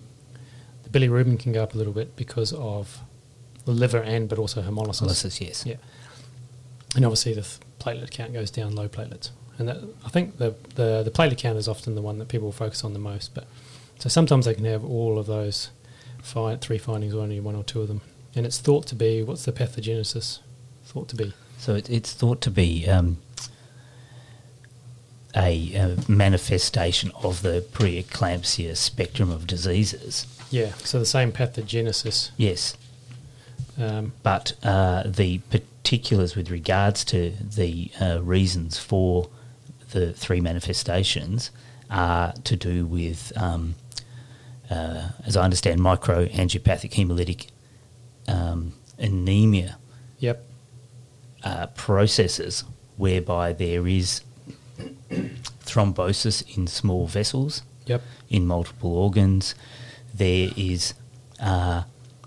the 0.85 0.91
bilirubin 0.91 1.39
can 1.39 1.53
go 1.53 1.63
up 1.63 1.75
a 1.75 1.79
little 1.79 1.93
bit 1.93 2.15
because 2.17 2.53
of 2.53 3.01
the 3.65 3.73
liver 3.73 3.99
and 4.03 4.29
but 4.29 4.39
also 4.39 4.63
hemolysis. 4.63 5.03
Hemolysis, 5.03 5.41
yes. 5.41 5.67
Yeah, 5.67 5.77
and 6.95 7.05
obviously 7.05 7.33
the 7.35 7.43
th- 7.43 7.59
platelet 7.81 8.11
count 8.11 8.33
goes 8.33 8.51
down, 8.51 8.75
low 8.75 8.89
platelets. 8.89 9.31
and 9.59 9.69
that, 9.69 9.79
I 10.05 10.09
think 10.11 10.37
the, 10.39 10.55
the 10.75 11.03
the 11.03 11.11
platelet 11.11 11.39
count 11.39 11.59
is 11.59 11.67
often 11.69 11.95
the 11.95 12.03
one 12.03 12.19
that 12.19 12.29
people 12.29 12.53
focus 12.53 12.85
on 12.85 12.93
the 12.93 12.99
most. 12.99 13.35
But 13.35 13.47
so 13.99 14.09
sometimes 14.09 14.45
they 14.45 14.55
can 14.55 14.65
have 14.67 14.85
all 14.85 15.19
of 15.19 15.27
those 15.27 15.71
fi- 16.23 16.57
three 16.57 16.79
findings, 16.79 17.15
or 17.15 17.23
only 17.23 17.41
one 17.41 17.57
or 17.57 17.65
two 17.65 17.81
of 17.81 17.89
them, 17.89 18.03
and 18.37 18.47
it's 18.47 18.59
thought 18.59 18.87
to 18.87 18.95
be 18.95 19.23
what's 19.23 19.45
the 19.45 19.53
pathogenesis 19.53 20.39
thought 20.85 21.09
to 21.09 21.17
be? 21.17 21.33
So 21.59 21.75
it, 21.75 21.91
it's 21.91 22.13
thought 22.13 22.41
to 22.43 22.51
be 22.51 22.87
um, 22.87 23.17
a, 25.35 25.75
a 25.75 25.97
manifestation 26.07 27.11
of 27.23 27.43
the 27.43 27.65
preeclampsia 27.73 28.77
spectrum 28.77 29.31
of 29.31 29.47
diseases. 29.47 30.27
Yeah, 30.51 30.73
so 30.75 30.99
the 30.99 31.07
same 31.07 31.33
pathogenesis. 31.33 32.31
Yes, 32.37 32.77
Um, 33.79 34.13
but 34.23 34.55
uh, 34.63 35.05
the 35.07 35.39
particulars 35.51 36.37
with 36.37 36.51
regards 36.51 37.05
to 37.07 37.31
the 37.31 37.91
uh, 38.01 38.23
reasons 38.23 38.79
for 38.79 39.29
the 39.91 40.13
three 40.13 40.41
manifestations 40.41 41.51
are 41.91 42.33
to 42.45 42.57
do 42.57 42.87
with, 42.87 43.33
um, 43.37 43.75
uh, 44.71 45.11
as 45.25 45.37
I 45.37 45.45
understand, 45.45 45.81
microangiopathic 45.81 46.93
hemolytic 46.93 47.49
um, 48.29 48.73
anemia 48.99 49.79
yep. 50.19 50.45
uh, 51.45 51.67
processes 51.69 52.65
whereby 52.97 53.53
there 53.53 53.87
is 53.87 54.23
thrombosis 55.65 56.57
in 56.57 56.67
small 56.67 57.07
vessels 57.07 57.63
Yep. 57.87 58.03
in 58.29 58.47
multiple 58.47 58.97
organs. 58.97 59.55
There 60.13 60.51
is 60.57 60.95
uh, 61.39 61.85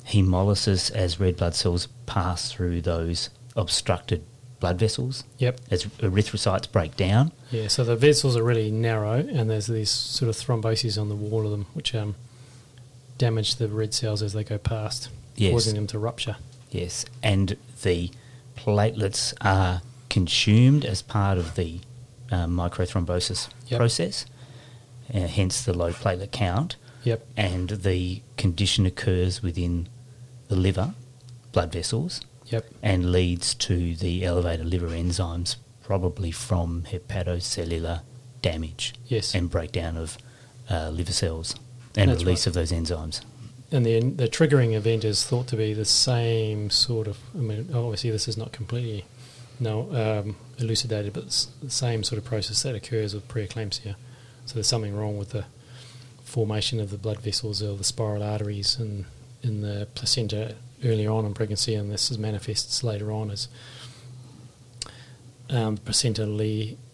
hemolysis 0.08 0.90
as 0.92 1.20
red 1.20 1.36
blood 1.38 1.54
cells 1.56 1.88
pass 2.06 2.52
through 2.52 2.82
those 2.82 3.30
obstructed 3.58 4.24
blood 4.62 4.80
vessels 4.80 5.24
Yep. 5.38 5.60
as 5.72 5.86
erythrocytes 5.86 6.72
break 6.72 6.96
down. 6.96 7.32
Yeah, 7.52 7.68
so 7.68 7.84
the 7.84 7.96
vessels 7.96 8.38
are 8.38 8.44
really 8.44 8.72
narrow, 8.72 9.16
and 9.16 9.50
there's 9.50 9.68
these 9.68 9.90
sort 9.90 10.30
of 10.30 10.36
thromboses 10.36 11.00
on 11.02 11.10
the 11.10 11.16
wall 11.16 11.44
of 11.46 11.52
them, 11.52 11.66
which 11.74 11.94
um, 11.96 12.16
damage 13.18 13.56
the 13.56 13.68
red 13.68 13.94
cells 13.94 14.22
as 14.22 14.34
they 14.34 14.44
go 14.44 14.58
past, 14.58 15.10
Yes. 15.40 15.52
causing 15.54 15.76
them 15.76 15.88
to 15.88 16.00
rupture. 16.00 16.36
Yes, 16.72 17.06
and 17.24 17.58
the 17.84 18.12
platelets 18.56 19.34
are 19.42 19.82
consumed 20.10 20.86
as 20.86 21.02
part 21.02 21.38
of 21.38 21.56
the 21.56 21.80
um, 22.32 22.56
microthrombosis 22.56 23.50
Yep. 23.68 23.78
process, 23.80 24.26
uh, 25.14 25.22
hence 25.28 25.64
the 25.64 25.74
low 25.74 25.92
platelet 25.92 26.32
count. 26.32 26.76
Yep. 27.06 27.26
and 27.38 27.70
the 27.70 28.22
condition 28.36 28.86
occurs 28.86 29.42
within 29.42 29.88
the 30.50 30.56
liver, 30.58 30.94
blood 31.54 31.72
vessels, 31.72 32.20
Yep. 32.48 32.66
and 32.84 33.12
leads 33.14 33.54
to 33.56 33.96
the 33.96 34.26
elevated 34.26 34.66
liver 34.66 34.90
enzymes, 34.90 35.56
probably 35.82 36.30
from 36.32 36.84
hepatocellular 36.92 38.02
damage 38.42 38.94
Yes. 39.08 39.34
and 39.34 39.50
breakdown 39.50 39.96
of 39.96 40.18
uh, 40.70 40.90
liver 40.90 41.14
cells 41.14 41.56
and 41.96 42.12
That's 42.12 42.24
release 42.24 42.42
right. 42.42 42.48
of 42.48 42.54
those 42.54 42.72
enzymes. 42.74 43.22
And 43.72 43.86
the 43.86 44.00
the 44.00 44.28
triggering 44.28 44.74
event 44.74 45.04
is 45.04 45.24
thought 45.24 45.48
to 45.48 45.56
be 45.56 45.74
the 45.74 45.86
same 45.86 46.70
sort 46.70 47.08
of. 47.08 47.18
I 47.36 47.40
mean, 47.40 47.70
obviously 47.74 48.10
this 48.10 48.28
is 48.28 48.38
not 48.38 48.52
completely 48.52 49.06
no 49.60 49.92
um, 49.94 50.36
elucidated, 50.58 51.14
but 51.14 51.24
it's 51.26 51.46
the 51.62 51.70
same 51.70 52.04
sort 52.04 52.18
of 52.18 52.26
process 52.26 52.64
that 52.64 52.76
occurs 52.76 53.14
with 53.14 53.28
preeclampsia. 53.28 53.96
So 54.46 54.54
there's 54.56 54.68
something 54.68 54.96
wrong 54.96 55.18
with 55.18 55.30
the 55.30 55.46
formation 56.24 56.80
of 56.80 56.92
the 56.92 56.98
blood 56.98 57.20
vessels 57.20 57.62
or 57.62 57.76
the 57.76 57.84
spiral 57.84 58.24
arteries 58.24 58.80
in 58.80 59.06
in 59.44 59.62
the 59.62 59.88
placenta 59.94 60.56
earlier 60.84 61.12
on 61.12 61.26
in 61.26 61.34
pregnancy, 61.34 61.76
and 61.76 61.92
this 61.92 62.10
is 62.10 62.18
manifests 62.18 62.84
later 62.84 63.12
on 63.12 63.32
as 63.32 63.48
um, 65.50 65.78
placenta 65.78 66.24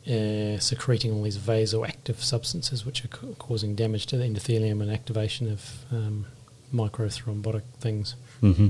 uh, 0.08 0.60
secreting 0.60 1.12
all 1.12 1.24
these 1.24 1.38
vasoactive 1.38 2.18
substances, 2.18 2.86
which 2.86 3.04
are 3.04 3.08
ca- 3.10 3.34
causing 3.40 3.76
damage 3.76 4.06
to 4.06 4.18
the 4.18 4.24
endothelium 4.24 4.82
and 4.82 4.92
activation 4.92 5.52
of 5.52 5.86
um, 5.92 6.26
microthrombotic 6.74 7.64
things. 7.80 8.16
hmm 8.42 8.68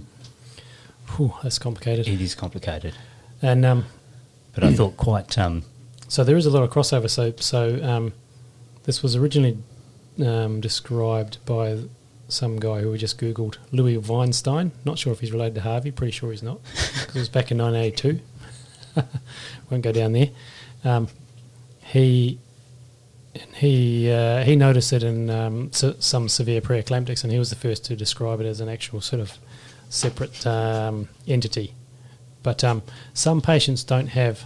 Whew, 1.15 1.33
that's 1.43 1.59
complicated. 1.59 2.07
It 2.07 2.19
is 2.19 2.33
complicated, 2.33 2.95
And 3.41 3.63
um, 3.63 3.85
but 4.55 4.63
I 4.63 4.73
thought 4.73 4.97
quite. 4.97 5.37
Um, 5.37 5.63
so 6.07 6.23
there 6.23 6.35
is 6.35 6.45
a 6.47 6.49
lot 6.49 6.63
of 6.63 6.71
crossover. 6.71 7.09
So, 7.09 7.33
so 7.37 7.79
um, 7.83 8.13
this 8.83 9.03
was 9.03 9.15
originally 9.15 9.57
um, 10.23 10.61
described 10.61 11.37
by 11.45 11.83
some 12.27 12.59
guy 12.59 12.81
who 12.81 12.91
we 12.91 12.97
just 12.97 13.19
googled, 13.19 13.57
Louis 13.71 13.97
Weinstein. 13.97 14.71
Not 14.83 14.97
sure 14.97 15.13
if 15.13 15.19
he's 15.19 15.31
related 15.31 15.55
to 15.55 15.61
Harvey. 15.61 15.91
Pretty 15.91 16.11
sure 16.11 16.31
he's 16.31 16.41
not, 16.41 16.59
because 16.63 17.07
it 17.15 17.19
was 17.19 17.29
back 17.29 17.51
in 17.51 17.59
1982. 17.59 18.19
Won't 19.69 19.83
go 19.83 19.91
down 19.91 20.13
there. 20.13 20.29
Um, 20.83 21.07
he 23.35 24.05
he 24.05 24.11
uh, 24.11 24.43
he 24.43 24.55
noticed 24.55 24.93
it 24.93 25.03
in 25.03 25.29
um, 25.29 25.71
so, 25.71 25.95
some 25.99 26.29
severe 26.29 26.61
preeclamptics, 26.61 27.23
and 27.23 27.31
he 27.31 27.39
was 27.39 27.49
the 27.49 27.55
first 27.55 27.85
to 27.85 27.95
describe 27.95 28.39
it 28.41 28.45
as 28.45 28.59
an 28.61 28.69
actual 28.69 29.01
sort 29.01 29.21
of 29.21 29.37
separate 29.89 30.45
um, 30.45 31.09
entity. 31.27 31.73
But 32.43 32.63
um, 32.63 32.83
some 33.13 33.41
patients 33.41 33.83
don't 33.83 34.07
have 34.07 34.43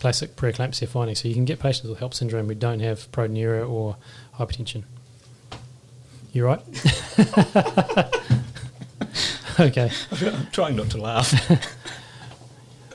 classic 0.00 0.36
preeclampsia 0.36 0.88
findings, 0.88 1.20
so 1.20 1.28
you 1.28 1.34
can 1.34 1.44
get 1.44 1.58
patients 1.60 1.88
with 1.88 1.98
HELLP 1.98 2.14
syndrome 2.14 2.46
who 2.48 2.54
don't 2.54 2.80
have 2.80 3.10
proteinuria 3.12 3.68
or 3.68 3.96
hypertension. 4.38 4.84
You 6.32 6.44
right? 6.44 6.60
okay. 9.60 9.90
I'm 10.12 10.46
trying 10.52 10.76
not 10.76 10.90
to 10.90 10.98
laugh. 10.98 11.32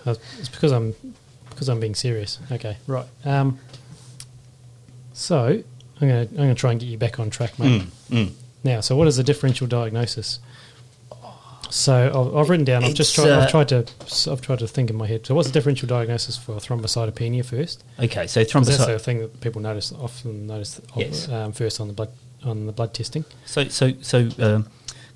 It's 0.04 0.50
because 0.50 0.72
I'm 0.72 0.96
because 1.52 1.70
I'm 1.70 1.80
being 1.80 1.94
serious. 1.94 2.40
Okay, 2.52 2.78
right. 2.88 3.06
So 5.14 5.46
I'm 6.00 6.08
gonna 6.08 6.22
I'm 6.22 6.36
gonna 6.36 6.56
try 6.56 6.72
and 6.72 6.80
get 6.80 6.88
you 6.88 6.98
back 6.98 7.20
on 7.20 7.30
track, 7.30 7.58
mate. 7.60 7.84
Mm, 8.10 8.26
mm. 8.28 8.32
Now, 8.64 8.80
so 8.82 8.96
what 8.96 9.08
is 9.08 9.18
the 9.18 9.24
differential 9.24 9.68
diagnosis? 9.68 10.40
So 11.70 11.94
I've, 12.14 12.36
I've 12.36 12.50
written 12.50 12.66
down. 12.66 12.84
I've 12.84 12.94
just 12.94 13.16
tried. 13.16 13.30
uh, 13.30 13.42
I've 13.42 13.50
tried 13.50 13.70
to. 13.70 13.86
I've 14.30 14.42
tried 14.42 14.60
to 14.60 14.68
think 14.68 14.90
in 14.90 14.96
my 14.98 15.08
head. 15.08 15.26
So 15.26 15.34
what's 15.36 15.48
the 15.48 15.54
differential 15.54 15.88
diagnosis 15.88 16.38
for 16.38 16.56
thrombocytopenia 16.58 17.46
first? 17.46 17.84
Okay, 18.00 18.28
so 18.28 18.44
'Cause 18.44 18.68
that's 18.68 18.86
the 18.86 19.00
thing 19.00 19.20
that 19.20 19.40
people 19.42 19.62
notice 19.62 19.94
often 19.94 20.48
notice 20.48 20.80
of- 20.80 20.86
Yes. 20.98 21.30
um, 21.30 21.54
first 21.54 21.80
on 21.80 21.88
the 21.88 21.94
blood 21.94 22.10
on 22.44 22.66
the 22.66 22.72
blood 22.74 22.94
testing. 22.94 23.24
So, 23.46 23.68
so, 23.70 23.94
so 24.02 24.28
um, 24.40 24.68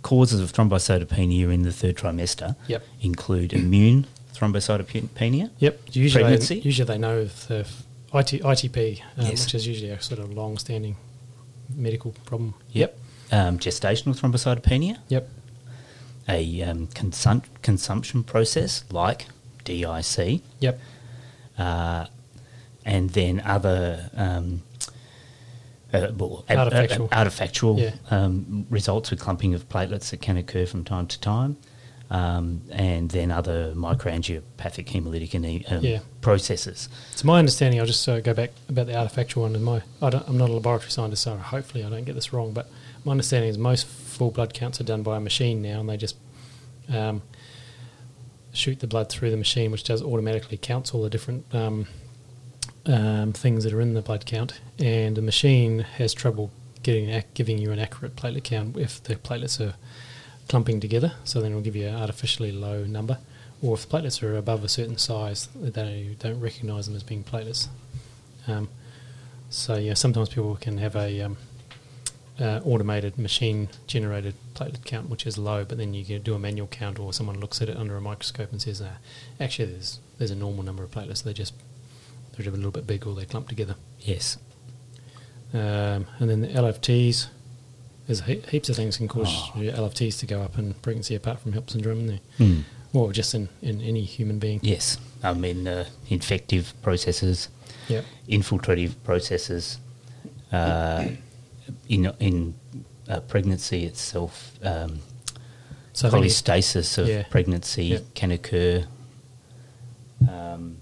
causes 0.03 0.39
of 0.39 0.53
thrombocytopenia 0.53 1.51
in 1.51 1.63
the 1.63 1.71
third 1.73 1.97
trimester 1.97 2.55
Yep. 2.67 2.83
include 3.01 3.51
immune 3.51 4.05
thrombocytopenia. 4.33 5.49
Yep. 5.59 5.79
Usually, 5.91 6.23
Pregnancy? 6.23 6.59
usually 6.59 6.85
they 6.85 6.97
know 6.99 7.19
if 7.19 7.47
the 7.47 7.65
IT, 8.15 8.41
ITP, 8.43 9.01
um, 9.17 9.25
Yes. 9.27 9.45
which 9.45 9.55
is 9.55 9.67
usually 9.67 9.89
a 9.91 10.01
sort 10.01 10.19
of 10.19 10.33
long-standing 10.33 10.95
medical 11.75 12.11
problem. 12.25 12.53
Yep. 12.71 12.97
Um, 13.31 13.59
gestational 13.59 14.15
thrombocytopenia, 14.15 14.97
Yep. 15.09 15.29
a 16.29 16.61
um, 16.63 16.87
consum- 16.87 17.43
consumption 17.61 18.23
process 18.23 18.83
like 18.91 19.27
DIC, 19.63 20.41
Yep. 20.59 20.79
uh, 21.57 22.05
and 22.85 23.09
then 23.11 23.41
other 23.41 24.09
um, 24.15 24.61
uh, 25.93 26.11
well, 26.17 26.43
a- 26.49 26.53
a- 26.53 26.57
Artifactual. 26.57 27.09
artifactual 27.09 27.79
Yeah. 27.79 27.91
um, 28.11 28.65
results 28.69 29.09
with 29.11 29.19
clumping 29.19 29.53
of 29.53 29.67
platelets 29.69 30.09
that 30.11 30.21
can 30.21 30.37
occur 30.37 30.65
from 30.65 30.83
time 30.83 31.07
to 31.07 31.19
time, 31.19 31.57
um, 32.09 32.61
and 32.71 33.09
then 33.09 33.31
other 33.31 33.73
microangiopathic 33.75 34.85
hemolytic 34.87 35.33
ane- 35.35 35.65
um, 35.69 35.83
Yeah. 35.83 35.99
processes. 36.21 36.87
So 37.15 37.25
my 37.25 37.39
understanding, 37.39 37.79
I'll 37.79 37.85
just 37.87 38.07
uh, 38.07 38.19
go 38.19 38.33
back 38.33 38.51
about 38.69 38.85
the 38.87 38.93
artifactual 38.93 39.41
one. 39.41 39.55
And 39.55 39.63
my, 39.65 39.81
I 40.01 40.09
don't, 40.11 40.27
I'm 40.27 40.37
not 40.37 40.49
a 40.49 40.53
laboratory 40.53 40.91
scientist, 40.91 41.23
so 41.23 41.35
hopefully 41.37 41.83
I 41.83 41.89
don't 41.89 42.03
get 42.05 42.15
this 42.15 42.31
wrong. 42.31 42.51
But 42.53 42.69
my 43.03 43.11
understanding 43.11 43.49
is 43.49 43.57
most 43.57 43.87
full 43.87 44.31
blood 44.31 44.53
counts 44.53 44.79
are 44.79 44.83
done 44.83 45.01
by 45.03 45.17
a 45.17 45.19
machine 45.19 45.61
now, 45.61 45.79
and 45.79 45.89
they 45.89 45.97
just 45.97 46.15
um, 46.93 47.21
shoot 48.53 48.79
the 48.79 48.87
blood 48.87 49.09
through 49.09 49.31
the 49.31 49.37
machine, 49.37 49.71
which 49.71 49.83
does 49.83 50.01
automatically 50.01 50.57
counts 50.57 50.93
all 50.93 51.01
the 51.01 51.09
different 51.09 51.45
um, 51.53 51.87
um, 52.85 53.33
things 53.33 53.63
that 53.63 53.73
are 53.73 53.81
in 53.81 53.93
the 53.95 54.01
blood 54.01 54.25
count. 54.25 54.59
And 54.79 55.17
the 55.17 55.21
machine 55.21 55.79
has 55.79 56.13
trouble 56.13 56.51
getting 56.83 57.23
giving 57.33 57.57
you 57.57 57.71
an 57.71 57.79
accurate 57.79 58.15
platelet 58.15 58.43
count 58.43 58.77
if 58.77 59.01
the 59.03 59.15
platelets 59.15 59.59
are 59.59 59.73
clumping 60.47 60.79
together. 60.79 61.13
So 61.23 61.41
then 61.41 61.51
it'll 61.51 61.63
give 61.63 61.75
you 61.75 61.87
an 61.87 61.95
artificially 61.95 62.51
low 62.51 62.83
number. 62.83 63.17
Or 63.61 63.75
if 63.75 63.87
the 63.87 63.97
platelets 63.97 64.21
are 64.21 64.35
above 64.35 64.63
a 64.63 64.69
certain 64.69 64.97
size, 64.97 65.47
they 65.55 66.15
don't 66.19 66.39
recognise 66.39 66.87
them 66.87 66.95
as 66.95 67.03
being 67.03 67.23
platelets. 67.23 67.67
Um, 68.47 68.69
so 69.49 69.75
yeah, 69.75 69.93
sometimes 69.93 70.29
people 70.29 70.55
can 70.57 70.77
have 70.77 70.95
a 70.95 71.21
um, 71.21 71.37
uh, 72.39 72.59
automated 72.65 73.17
machine 73.17 73.69
generated 73.87 74.35
platelet 74.53 74.83
count 74.83 75.09
which 75.09 75.25
is 75.25 75.37
low, 75.37 75.63
but 75.63 75.77
then 75.77 75.93
you 75.93 76.03
can 76.03 76.21
do 76.21 76.35
a 76.35 76.39
manual 76.39 76.67
count, 76.67 76.99
or 76.99 77.13
someone 77.13 77.39
looks 77.39 77.61
at 77.61 77.69
it 77.69 77.77
under 77.77 77.95
a 77.95 78.01
microscope 78.01 78.51
and 78.51 78.61
says, 78.61 78.81
uh, 78.81 78.95
actually, 79.39 79.71
there's 79.71 79.99
there's 80.17 80.31
a 80.31 80.35
normal 80.35 80.63
number 80.63 80.83
of 80.83 80.91
platelets. 80.91 81.23
They 81.23 81.33
just 81.33 81.53
they're 82.33 82.47
a 82.47 82.51
little 82.51 82.71
bit 82.71 82.85
big, 82.85 83.07
or 83.07 83.15
they 83.15 83.25
clump 83.25 83.47
together. 83.47 83.75
Yes. 83.99 84.37
Um, 85.53 86.07
and 86.19 86.29
then 86.29 86.41
the 86.41 86.47
LFTs, 86.49 87.27
there's 88.07 88.21
he- 88.21 88.41
heaps 88.51 88.69
of 88.69 88.75
things 88.75 88.97
can 88.97 89.07
cause 89.07 89.27
Oh. 89.55 89.61
your 89.61 89.73
LFTs 89.73 90.19
to 90.19 90.25
go 90.25 90.41
up 90.41 90.57
in 90.57 90.73
pregnancy 90.75 91.15
apart 91.15 91.39
from 91.39 91.53
HELLP 91.53 91.69
syndrome, 91.69 92.05
isn't 92.05 92.19
there? 92.37 92.47
Mm. 92.47 92.63
Or 92.93 93.11
just 93.11 93.33
in, 93.33 93.49
in 93.61 93.81
any 93.81 94.03
human 94.03 94.39
being. 94.39 94.59
Yes. 94.63 94.97
I 95.23 95.33
mean, 95.33 95.67
uh, 95.67 95.85
infective 96.09 96.73
processes, 96.81 97.49
Yep. 97.89 98.05
infiltrative 98.29 98.93
processes 99.03 99.79
uh, 100.51 101.05
in 101.89 102.11
in 102.19 102.53
uh, 103.09 103.19
pregnancy 103.21 103.85
itself. 103.85 104.53
Um, 104.63 104.99
So 105.93 106.07
I 106.07 106.11
think 106.11 106.25
it- 106.25 106.29
cholestasis 106.29 106.97
of 106.97 107.07
Yeah. 107.07 107.23
pregnancy 107.29 107.85
Yep. 107.85 108.13
can 108.15 108.31
occur, 108.31 108.85
um, 110.29 110.77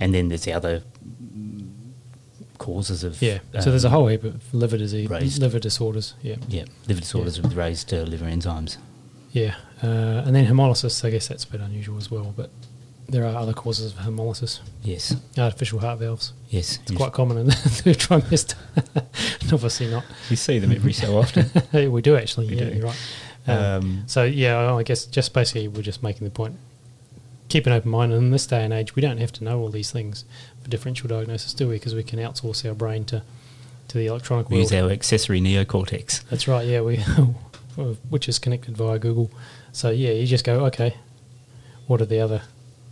and 0.00 0.14
then 0.14 0.28
there's 0.28 0.44
the 0.44 0.52
other 0.52 0.82
causes 2.60 3.02
of 3.02 3.20
yeah. 3.20 3.38
So 3.60 3.70
there's 3.70 3.84
a 3.84 3.88
um, 3.88 3.92
whole 3.94 4.06
heap 4.06 4.22
of 4.22 4.54
liver 4.54 4.78
disease, 4.78 5.10
raised- 5.10 5.40
liver 5.42 5.58
disorders. 5.58 6.14
Yeah. 6.22 6.36
yeah 6.48 6.64
liver 6.86 7.00
disorders 7.00 7.40
with 7.42 7.54
raised 7.54 7.92
uh, 7.92 8.02
liver 8.02 8.26
enzymes. 8.26 8.76
Yeah, 9.32 9.54
uh, 9.82 10.22
and 10.26 10.34
then 10.36 10.46
hemolysis. 10.46 11.04
I 11.04 11.10
guess 11.10 11.26
that's 11.28 11.44
a 11.44 11.48
bit 11.50 11.60
unusual 11.60 11.96
as 11.98 12.10
well, 12.10 12.32
but 12.36 12.50
there 13.08 13.24
are 13.24 13.34
other 13.36 13.52
causes 13.52 13.92
of 13.92 13.98
hemolysis. 13.98 14.60
Yes, 14.82 15.14
Artificial 15.38 15.78
heart 15.80 15.98
valves. 15.98 16.32
yes, 16.48 16.78
It's 16.82 16.92
quite 16.92 17.12
common 17.12 17.38
in 17.38 17.46
the 17.50 17.52
third 17.52 17.98
trimester. 17.98 18.54
Obviously 19.52 19.88
not. 19.90 20.04
You 20.28 20.36
see 20.36 20.58
them 20.58 20.72
every 20.72 20.92
so 20.92 21.18
often. 21.18 21.46
we 21.92 22.02
do 22.02 22.16
actually. 22.16 22.48
We 22.48 22.56
yeah, 22.56 22.70
do. 22.70 22.76
you're 22.76 22.86
right. 22.86 23.00
Um, 23.46 23.56
Um, 23.58 24.02
so 24.06 24.24
yeah, 24.24 24.74
I 24.74 24.82
guess 24.82 25.06
just 25.06 25.32
basically 25.32 25.66
we're 25.68 25.82
just 25.82 26.02
making 26.02 26.24
the 26.24 26.30
point. 26.30 26.56
Keep 27.50 27.66
an 27.66 27.72
open 27.72 27.90
mind. 27.90 28.12
And 28.12 28.24
in 28.24 28.30
this 28.30 28.46
day 28.46 28.64
and 28.64 28.72
age, 28.72 28.94
we 28.96 29.02
don't 29.02 29.18
have 29.18 29.32
to 29.32 29.44
know 29.44 29.60
all 29.60 29.68
these 29.68 29.90
things 29.90 30.24
for 30.62 30.70
differential 30.70 31.08
diagnosis, 31.08 31.52
do 31.52 31.68
we? 31.68 31.74
Because 31.74 31.94
we 31.94 32.02
can 32.02 32.18
outsource 32.18 32.66
our 32.66 32.74
brain 32.74 33.04
to 33.06 33.22
to 33.88 33.98
the 33.98 34.06
electronic 34.06 34.48
we 34.48 34.56
world. 34.58 34.70
use 34.70 34.80
our 34.80 34.88
accessory 34.90 35.40
neocortex. 35.40 36.22
That's 36.30 36.46
right. 36.48 36.66
Yeah, 36.66 36.80
we 36.80 36.96
which 38.08 38.28
is 38.28 38.38
connected 38.38 38.76
via 38.76 38.98
Google. 38.98 39.30
So 39.72 39.90
yeah, 39.90 40.12
you 40.12 40.26
just 40.26 40.44
go 40.44 40.64
okay. 40.66 40.96
What 41.86 42.00
are 42.00 42.06
the 42.06 42.20
other 42.20 42.42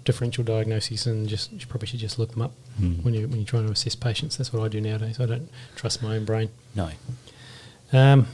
differential 0.04 0.42
diagnoses, 0.42 1.06
and 1.06 1.28
just 1.28 1.52
you 1.52 1.66
probably 1.66 1.86
should 1.88 2.00
just 2.00 2.18
look 2.18 2.32
them 2.32 2.42
up 2.42 2.52
Mm. 2.80 3.02
when 3.04 3.12
you 3.14 3.26
when 3.26 3.38
you're 3.38 3.44
trying 3.46 3.66
to 3.66 3.72
assess 3.72 3.94
patients. 3.96 4.36
That's 4.36 4.52
what 4.52 4.62
I 4.62 4.68
do 4.68 4.80
nowadays. 4.80 5.18
I 5.20 5.26
don't 5.26 5.48
trust 5.76 6.00
my 6.02 6.14
own 6.16 6.24
brain. 6.24 6.50
No, 6.76 6.90
Um, 7.92 8.26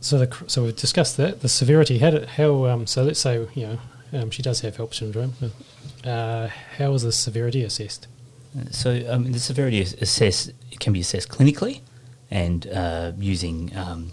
so 0.00 0.18
the 0.18 0.36
so 0.46 0.64
we've 0.64 0.76
discussed 0.76 1.16
that 1.16 1.40
the 1.40 1.48
severity. 1.48 1.98
How 1.98 2.10
did, 2.10 2.26
how 2.30 2.66
um, 2.66 2.86
so 2.86 3.02
let's 3.04 3.20
say 3.20 3.46
you 3.54 3.66
know 3.66 3.78
um, 4.16 4.30
she 4.30 4.42
does 4.42 4.60
have 4.60 4.76
HELLP 4.76 4.94
syndrome. 4.94 5.34
Uh, 6.04 6.48
how 6.78 6.92
is 6.94 7.02
the 7.02 7.12
severity 7.12 7.62
assessed? 7.62 8.06
So 8.70 9.04
um, 9.08 9.32
the 9.32 9.38
severity 9.38 9.80
is 9.80 9.94
assess 10.00 10.50
can 10.80 10.92
be 10.92 11.00
assessed 11.00 11.28
clinically, 11.28 11.80
and 12.30 12.66
uh, 12.68 13.12
using 13.18 13.74
um, 13.76 14.12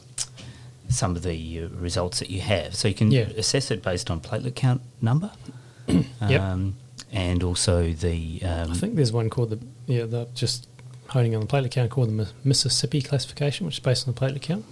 some 0.90 1.16
of 1.16 1.24
the 1.24 1.64
uh, 1.64 1.68
results 1.70 2.20
that 2.20 2.30
you 2.30 2.42
have. 2.42 2.76
So 2.76 2.88
you 2.88 2.94
can 2.94 3.12
Yeah. 3.12 3.30
assess 3.38 3.72
it 3.72 3.82
based 3.82 4.12
on 4.12 4.20
platelet 4.22 4.56
count 4.56 4.82
number, 5.02 5.32
Yep. 5.88 6.42
um, 6.42 6.76
and 7.12 7.44
also 7.44 7.92
the 7.94 8.42
um, 8.44 8.72
I 8.72 8.76
think 8.76 8.96
there's 8.96 9.12
one 9.14 9.30
called 9.30 9.50
the 9.52 9.60
yeah 9.86 10.06
the 10.06 10.28
just 10.36 10.68
honing 11.08 11.36
on 11.36 11.42
the 11.42 11.48
platelet 11.48 11.72
count 11.72 11.92
called 11.92 12.10
the 12.18 12.28
Mississippi 12.44 13.02
classification, 13.02 13.66
which 13.66 13.76
is 13.76 13.80
based 13.80 14.08
on 14.08 14.14
the 14.14 14.20
platelet 14.20 14.42
count, 14.42 14.66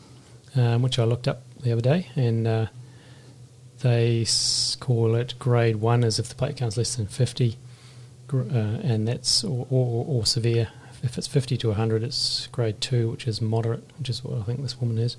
um, 0.56 0.82
which 0.82 1.00
I 1.00 1.04
looked 1.06 1.28
up 1.28 1.44
the 1.62 1.72
other 1.72 1.82
day, 1.82 2.10
and 2.16 2.48
uh, 2.48 2.66
they 3.82 4.26
call 4.80 5.16
it 5.16 5.36
grade 5.40 5.78
one 5.78 6.04
as 6.04 6.20
if 6.20 6.30
the 6.30 6.36
plate 6.36 6.58
count's 6.58 6.78
less 6.78 6.96
than 6.96 7.08
fifty, 7.08 7.58
uh, 8.34 8.38
and 8.48 9.08
that's 9.08 9.44
or, 9.44 9.68
or, 9.70 10.06
or 10.08 10.26
severe. 10.26 10.70
If 11.04 11.18
it's 11.18 11.28
fifty 11.28 11.58
to 11.58 11.74
hundred, 11.74 12.04
it's 12.04 12.48
grade 12.48 12.80
two, 12.80 13.10
which 13.10 13.28
is 13.28 13.42
moderate, 13.42 13.84
which 13.98 14.10
is 14.10 14.24
what 14.24 14.40
I 14.40 14.44
think 14.44 14.62
this 14.62 14.80
woman 14.80 14.98
is, 14.98 15.18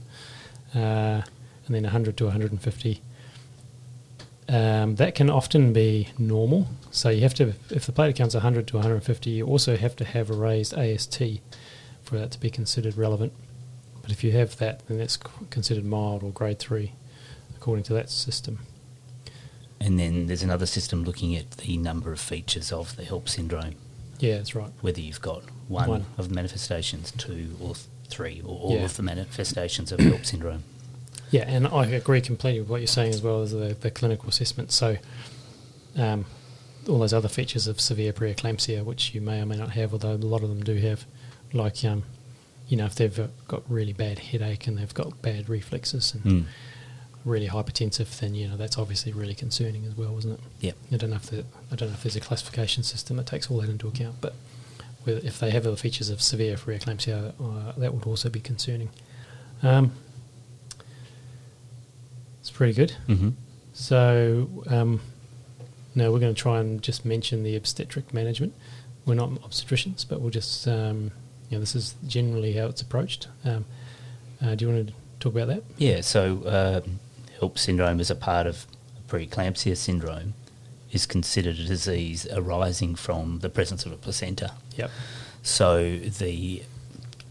uh, 0.75 1.23
and 1.66 1.75
then 1.75 1.85
hundred 1.85 2.16
to 2.19 2.25
one 2.25 2.33
hundred 2.33 2.52
and 2.52 2.62
fifty. 2.62 3.00
Um, 4.49 4.97
that 4.97 5.14
can 5.14 5.31
often 5.31 5.73
be 5.73 6.09
normal. 6.19 6.66
So 6.90 7.09
you 7.09 7.23
have 7.23 7.35
to, 7.35 7.54
if 7.71 7.87
the 7.87 7.92
plate 7.92 8.16
count's 8.16 8.35
100 8.35 8.66
to 8.66 8.76
150, 8.76 9.31
you 9.31 9.47
also 9.47 9.76
have 9.76 9.97
to 9.97 10.04
have 10.04 10.28
a 10.28 10.35
raised 10.35 10.75
AST 10.75 11.23
for 12.02 12.19
that 12.19 12.33
to 12.33 12.40
be 12.40 12.50
considered 12.50 12.97
relevant. 12.97 13.33
But 14.02 14.11
if 14.11 14.23
you 14.23 14.33
have 14.33 14.59
that, 14.59 14.87
then 14.88 14.99
that's 14.99 15.17
considered 15.49 15.84
mild 15.84 16.23
or 16.23 16.32
grade 16.32 16.58
three, 16.58 16.93
according 17.62 17.84
to 17.84 17.94
that 17.94 18.10
system. 18.10 18.58
and 19.80 19.98
then 19.98 20.26
there's 20.26 20.42
another 20.42 20.66
system 20.66 21.04
looking 21.04 21.34
at 21.36 21.48
the 21.58 21.76
number 21.76 22.12
of 22.12 22.18
features 22.20 22.72
of 22.72 22.94
the 22.96 23.02
HELLP 23.04 23.28
syndrome, 23.28 23.75
Yeah, 24.20 24.36
that's 24.38 24.54
right. 24.56 24.70
whether 24.80 25.00
you've 25.00 25.20
got 25.20 25.42
one, 25.68 25.88
One. 25.88 26.04
of 26.18 26.28
the 26.28 26.34
manifestations, 26.34 27.12
two 27.16 27.56
or 27.60 27.75
th- 27.75 27.86
three, 28.08 28.40
or 28.44 28.58
all 28.58 28.75
Yeah. 28.75 28.84
of 28.84 28.96
the 28.96 29.02
manifestations 29.04 29.90
of 29.92 29.98
HELLP 30.00 30.25
syndrome. 30.26 30.62
Yeah, 31.30 31.44
and 31.48 31.66
I 31.68 31.86
agree 31.86 32.20
completely 32.20 32.60
with 32.60 32.68
what 32.68 32.80
you're 32.80 32.86
saying 32.88 33.10
as 33.14 33.22
well 33.22 33.42
as 33.42 33.52
the, 33.52 33.76
the 33.80 33.90
clinical 33.92 34.28
assessment. 34.28 34.70
So, 34.72 34.98
um, 35.96 36.26
all 36.88 36.98
those 36.98 37.12
other 37.12 37.28
features 37.28 37.66
of 37.68 37.80
severe 37.80 38.12
preeclampsia, 38.12 38.84
which 38.84 39.14
you 39.14 39.20
may 39.20 39.40
or 39.40 39.46
may 39.46 39.56
not 39.56 39.70
have, 39.70 39.92
although 39.92 40.14
a 40.14 40.30
lot 40.34 40.42
of 40.42 40.48
them 40.48 40.62
do 40.64 40.75
have, 40.76 41.06
like, 41.52 41.84
um, 41.84 42.02
you 42.68 42.76
know, 42.76 42.86
if 42.86 42.94
they've 42.96 43.28
got 43.48 43.62
really 43.70 43.92
bad 43.92 44.18
headache 44.18 44.66
and 44.66 44.78
they've 44.78 44.94
got 44.94 45.22
bad 45.22 45.48
reflexes 45.48 46.12
and 46.14 46.25
Mm. 46.25 46.44
Really 47.25 47.49
hypertensive, 47.49 48.19
then 48.19 48.35
you 48.35 48.49
know 48.49 48.56
that's 48.56 48.78
obviously 48.78 49.13
really 49.13 49.35
concerning 49.35 49.85
as 49.87 49.97
well, 49.97 50.17
isn't 50.19 50.32
it? 50.32 50.41
Yep. 50.61 50.76
I 50.93 50.97
don't 50.97 51.11
know 51.11 51.17
if 51.17 51.26
the, 51.26 51.45
I 51.71 51.76
don't 51.76 51.89
know 51.89 51.95
if 51.95 52.02
there's 52.02 52.17
a 52.17 52.21
classification 52.21 52.82
system 52.82 53.17
that 53.17 53.26
takes 53.26 53.50
all 53.50 53.61
that 53.61 53.69
into 53.71 53.89
account, 53.89 54.17
but 54.21 54.35
if 55.06 55.39
they 55.39 55.50
have 55.50 55.65
the 55.65 55.76
features 55.76 56.11
of 56.11 56.23
severe 56.23 56.56
preeclampsia, 56.56 57.32
uh, 57.41 57.73
that 57.78 57.93
would 57.93 58.04
also 58.06 58.28
be 58.28 58.41
concerning. 58.41 58.89
Um, 59.63 59.93
it's 62.41 62.50
pretty 62.50 62.73
good. 62.73 62.93
hmm 63.06 63.30
So 63.73 64.65
um, 64.69 65.00
now 65.95 66.11
we're 66.11 66.21
going 66.21 66.35
to 66.35 66.41
try 66.41 66.61
and 66.61 66.82
just 66.82 67.04
mention 67.04 67.43
the 67.43 67.56
obstetric 67.56 68.13
management. 68.13 68.54
We're 69.06 69.15
not 69.15 69.30
obstetricians, 69.30 70.06
but 70.08 70.21
we'll 70.21 70.30
just 70.30 70.67
um, 70.69 71.11
you 71.49 71.56
know 71.56 71.61
this 71.61 71.75
is 71.75 71.95
generally 72.06 72.52
how 72.54 72.67
it's 72.67 72.82
approached. 72.82 73.28
Um, 73.45 73.65
uh, 74.41 74.54
do 74.54 74.67
you 74.67 74.73
want 74.73 74.89
to 74.89 74.95
talk 75.21 75.35
about 75.35 75.49
that? 75.49 75.63
Yeah, 75.78 76.00
so 76.00 76.82
um, 76.85 76.99
HELLP 77.43 77.59
syndrome 77.59 77.99
as 77.99 78.09
a 78.09 78.15
part 78.15 78.47
of 78.47 78.67
preeclampsia 79.09 79.76
syndrome 79.76 80.35
is 80.93 81.07
considered 81.07 81.59
a 81.59 81.65
disease 81.65 82.25
arising 82.33 82.95
from 82.95 83.41
the 83.41 83.49
presence 83.50 83.85
of 83.85 83.91
a 83.91 83.97
placenta. 83.97 84.52
Yep. 84.76 84.91
So 85.43 85.97
the 85.99 86.63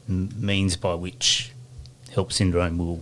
means 0.10 0.76
by 0.76 0.96
which 0.96 1.54
HELLP 2.14 2.34
syndrome 2.34 2.78
will 2.78 3.02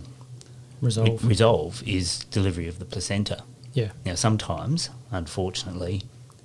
Resolve. 0.80 1.24
re- 1.24 1.28
resolve 1.30 1.82
is 1.84 2.20
delivery 2.30 2.68
of 2.68 2.78
the 2.78 2.84
placenta. 2.84 3.42
yeah. 3.74 3.90
Now, 4.06 4.14
sometimes, 4.14 4.90
unfortunately, 5.10 6.02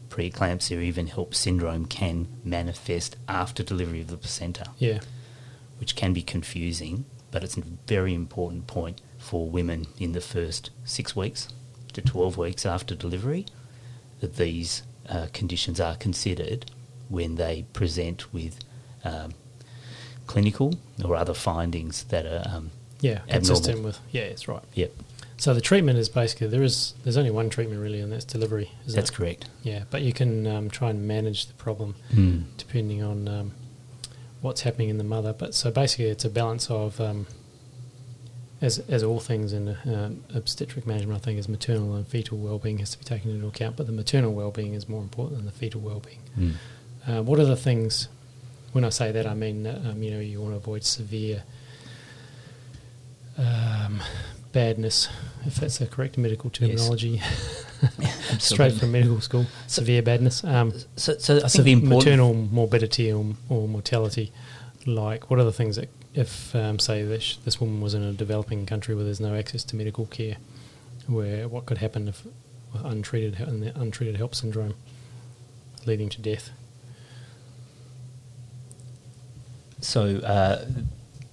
preeclampsia 0.09 0.77
or 0.77 0.81
even 0.81 1.07
HELLP 1.07 1.35
syndrome 1.35 1.85
can 1.85 2.27
manifest 2.43 3.17
after 3.27 3.61
delivery 3.61 4.01
of 4.01 4.07
the 4.07 4.17
placenta, 4.17 4.71
Yeah. 4.79 5.01
which 5.79 5.95
can 5.95 6.11
be 6.13 6.23
confusing, 6.23 7.05
but 7.29 7.43
it's 7.43 7.55
a 7.57 7.61
very 7.85 8.15
important 8.15 8.65
point 8.65 8.99
for 9.25 9.49
women 9.49 9.87
in 9.99 10.11
the 10.11 10.21
first 10.21 10.69
six 10.83 11.15
weeks 11.15 11.47
to 11.93 12.01
12 12.01 12.37
weeks 12.37 12.63
after 12.65 12.93
delivery 12.93 13.45
that 14.19 14.35
these 14.35 14.83
uh, 15.09 15.25
conditions 15.33 15.79
are 15.79 15.95
considered 15.95 16.69
when 17.09 17.33
they 17.35 17.65
present 17.73 18.31
with 18.31 18.59
um, 19.03 19.33
clinical 20.27 20.75
or 21.03 21.15
other 21.15 21.33
findings 21.33 22.03
that 22.05 22.25
are, 22.27 22.43
um, 22.55 22.69
Yeah. 23.01 23.13
Abnormal. 23.29 23.33
Consistent 23.39 23.83
with. 23.83 23.99
Yeah, 24.11 24.27
that's 24.29 24.47
right. 24.47 24.61
yep, 24.75 24.91
So 25.37 25.53
the 25.55 25.61
treatment 25.61 25.97
is 25.97 26.07
basically 26.07 26.47
there 26.47 26.63
is 26.63 26.93
there's 27.03 27.17
only 27.17 27.31
one 27.31 27.49
treatment 27.49 27.81
really, 27.81 27.99
and 28.01 28.11
that's 28.11 28.25
delivery. 28.25 28.69
Isn't 28.85 28.95
that's 28.95 29.09
it? 29.09 29.13
correct. 29.15 29.45
Yeah, 29.63 29.83
but 29.89 30.01
you 30.03 30.13
can 30.13 30.45
um, 30.47 30.69
try 30.69 30.91
and 30.91 31.07
manage 31.07 31.47
the 31.47 31.53
problem 31.55 31.95
Mm. 32.13 32.43
depending 32.57 33.01
on 33.03 33.27
um, 33.27 33.51
what's 34.41 34.61
happening 34.61 34.89
in 34.89 34.97
the 34.99 35.03
mother. 35.03 35.33
But 35.33 35.55
so 35.55 35.71
basically, 35.71 36.05
it's 36.05 36.25
a 36.25 36.29
balance 36.29 36.69
of, 36.69 36.99
um, 37.01 37.25
as 38.65 38.79
as 38.89 39.03
all 39.03 39.19
things 39.19 39.53
in 39.53 39.69
uh, 39.69 40.11
obstetric 40.33 40.85
management, 40.87 41.21
I 41.21 41.23
think, 41.23 41.39
is 41.39 41.47
maternal 41.47 41.93
and 41.95 42.07
fetal 42.07 42.37
well-being 42.37 42.79
has 42.79 42.91
to 42.91 42.99
be 42.99 43.05
taken 43.05 43.31
into 43.31 43.47
account. 43.47 43.77
But 43.77 43.85
the 43.85 43.93
maternal 43.93 44.33
well-being 44.33 44.73
is 44.73 44.89
more 44.89 45.01
important 45.01 45.37
than 45.37 45.45
the 45.45 45.51
fetal 45.51 45.81
well-being. 45.81 46.19
Mm. 46.37 46.53
Uh, 47.07 47.23
what 47.23 47.39
are 47.39 47.45
the 47.45 47.55
things? 47.55 48.07
When 48.71 48.83
I 48.83 48.89
say 48.89 49.11
that, 49.11 49.25
I 49.25 49.35
mean 49.35 49.67
uh, 49.67 49.91
um, 49.91 50.03
you 50.03 50.11
know 50.11 50.19
you 50.19 50.41
want 50.41 50.53
to 50.53 50.57
avoid 50.57 50.83
severe 50.83 51.43
um, 53.37 54.01
badness, 54.51 55.09
if 55.45 55.55
that's 55.55 55.77
the 55.77 55.87
correct 55.87 56.17
medical 56.17 56.49
terminology. 56.49 57.21
Straight 58.39 58.73
from 58.73 58.91
medical 58.93 59.21
school, 59.21 59.45
severe 59.67 60.01
badness. 60.01 60.43
Um, 60.43 60.73
So, 60.95 61.17
so 61.17 61.37
I 61.37 61.47
think 61.47 61.63
the 61.65 61.71
important 61.73 62.05
maternal 62.05 62.33
morbidity 62.33 63.11
or, 63.11 63.25
or 63.49 63.67
mortality. 63.67 64.31
Like, 64.85 65.29
what 65.29 65.39
are 65.39 65.43
the 65.43 65.51
things 65.51 65.75
that, 65.77 65.89
if 66.15 66.55
um, 66.55 66.79
say 66.79 67.03
this 67.03 67.37
this 67.45 67.59
woman 67.59 67.81
was 67.81 67.93
in 67.93 68.01
a 68.03 68.13
developing 68.13 68.65
country 68.65 68.95
where 68.95 69.03
there's 69.03 69.19
no 69.19 69.35
access 69.35 69.63
to 69.65 69.75
medical 69.75 70.05
care, 70.05 70.37
where 71.07 71.47
what 71.47 71.65
could 71.65 71.79
happen 71.79 72.07
if 72.07 72.25
untreated 72.83 73.39
untreated 73.75 74.17
HELLP 74.17 74.33
syndrome, 74.35 74.73
leading 75.85 76.09
to 76.09 76.21
death? 76.21 76.49
So, 79.81 80.17
uh, 80.19 80.65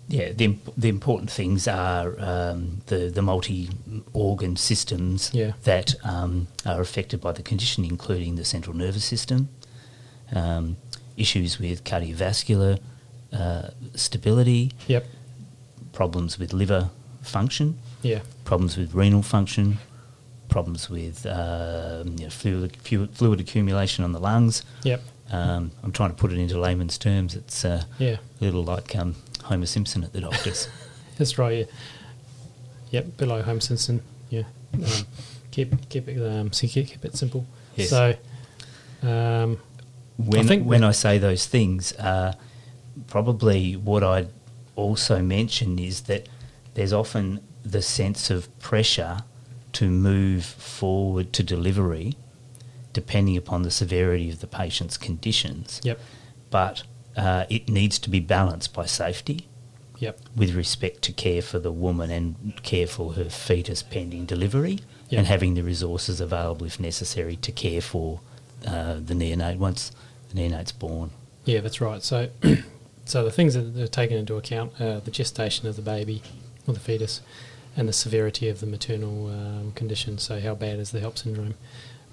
yeah, 0.08 0.32
the 0.32 0.44
imp- 0.44 0.74
the 0.76 0.88
important 0.88 1.30
things 1.30 1.66
are 1.68 2.14
um, 2.18 2.82
the 2.86 3.08
the 3.08 3.22
multi 3.22 3.70
organ 4.12 4.56
systems 4.56 5.30
Yeah. 5.32 5.52
that 5.64 5.94
um, 6.04 6.48
are 6.66 6.80
affected 6.80 7.20
by 7.20 7.32
the 7.32 7.42
condition, 7.42 7.84
including 7.84 8.36
the 8.36 8.44
central 8.44 8.76
nervous 8.76 9.04
system. 9.04 9.48
Um, 10.34 10.76
issues 11.14 11.58
with 11.58 11.84
cardiovascular 11.84 12.78
uh, 13.32 13.70
stability, 13.94 14.72
Yep. 14.88 15.06
problems 15.92 16.38
with 16.38 16.52
liver 16.52 16.90
function, 17.22 17.78
Yeah. 18.02 18.20
problems 18.44 18.76
with 18.76 18.94
renal 18.94 19.22
function, 19.22 19.78
problems 20.48 20.90
with 20.90 21.24
um, 21.26 22.16
you 22.18 22.24
know, 22.24 22.30
fluid, 22.30 22.76
fluid, 23.14 23.40
accumulation 23.40 24.04
on 24.04 24.12
the 24.12 24.18
lungs. 24.20 24.62
Yep. 24.84 25.02
Um, 25.30 25.70
I'm 25.82 25.92
trying 25.92 26.10
to 26.10 26.16
put 26.16 26.30
it 26.32 26.38
into 26.38 26.58
layman's 26.60 26.98
terms. 26.98 27.34
It's 27.34 27.64
uh, 27.64 27.84
Yeah. 27.98 28.16
a 28.40 28.44
little 28.44 28.64
like 28.64 28.94
um, 28.96 29.14
Homer 29.44 29.66
Simpson 29.66 30.04
at 30.04 30.12
the 30.12 30.20
doctor's. 30.20 30.68
That's 31.18 31.38
right. 31.38 31.58
Yeah. 31.58 31.64
Yep. 32.90 33.16
Below 33.16 33.42
Homer 33.42 33.60
Simpson. 33.60 34.02
Yeah. 34.28 34.42
Um, 34.74 35.06
keep 35.50 35.88
keep 35.88 36.08
it 36.08 36.20
um, 36.22 36.50
keep, 36.50 36.70
keep 36.88 37.04
it 37.04 37.16
simple. 37.16 37.46
Yes. 37.76 37.90
So. 37.90 38.14
Um, 39.02 39.58
when 40.16 40.40
I 40.40 40.46
think 40.46 40.66
when 40.66 40.84
I 40.84 40.92
say 40.92 41.18
those 41.18 41.46
things, 41.46 41.92
uh, 41.94 42.34
probably 43.08 43.74
what 43.76 44.02
I'd 44.02 44.28
also 44.76 45.20
mention 45.22 45.78
is 45.78 46.02
that 46.02 46.28
there's 46.74 46.92
often 46.92 47.40
the 47.64 47.82
sense 47.82 48.30
of 48.30 48.48
pressure 48.58 49.18
to 49.74 49.88
move 49.90 50.44
forward 50.44 51.32
to 51.34 51.42
delivery, 51.42 52.14
depending 52.92 53.36
upon 53.36 53.62
the 53.62 53.70
severity 53.70 54.30
of 54.30 54.40
the 54.40 54.46
patient's 54.46 54.96
conditions. 54.98 55.80
yep. 55.82 55.98
But 56.50 56.82
uh, 57.16 57.44
it 57.48 57.68
needs 57.68 57.98
to 58.00 58.10
be 58.10 58.20
balanced 58.20 58.72
by 58.74 58.86
safety 58.86 59.46
Yep. 59.98 60.18
with 60.34 60.54
respect 60.54 61.02
to 61.02 61.12
care 61.12 61.42
for 61.42 61.58
the 61.60 61.70
woman 61.70 62.10
and 62.10 62.60
care 62.64 62.86
for 62.88 63.12
her 63.12 63.26
fetus 63.26 63.82
pending 63.82 64.24
delivery, 64.26 64.80
Yep. 65.10 65.18
and 65.18 65.26
having 65.28 65.54
the 65.54 65.62
resources 65.62 66.20
available 66.20 66.66
if 66.66 66.80
necessary 66.80 67.36
to 67.36 67.52
care 67.52 67.80
for 67.80 68.20
uh, 68.66 68.94
the 68.94 69.14
neonate 69.14 69.58
once 69.58 69.92
the 70.30 70.40
neonate's 70.40 70.72
born. 70.72 71.10
Yeah, 71.44 71.60
that's 71.60 71.80
right. 71.80 72.02
So, 72.02 72.28
so 73.04 73.24
the 73.24 73.30
things 73.30 73.54
that 73.54 73.76
are 73.78 73.86
taken 73.86 74.16
into 74.16 74.36
account 74.36 74.80
are 74.80 75.00
the 75.00 75.10
gestation 75.10 75.66
of 75.68 75.76
the 75.76 75.82
baby 75.82 76.22
or 76.66 76.74
the 76.74 76.80
fetus, 76.80 77.20
and 77.76 77.88
the 77.88 77.92
severity 77.92 78.48
of 78.48 78.60
the 78.60 78.66
maternal 78.66 79.28
um, 79.28 79.72
condition. 79.72 80.18
So, 80.18 80.38
how 80.40 80.54
bad 80.54 80.78
is 80.78 80.90
the 80.92 81.00
HELLP 81.00 81.18
syndrome? 81.18 81.54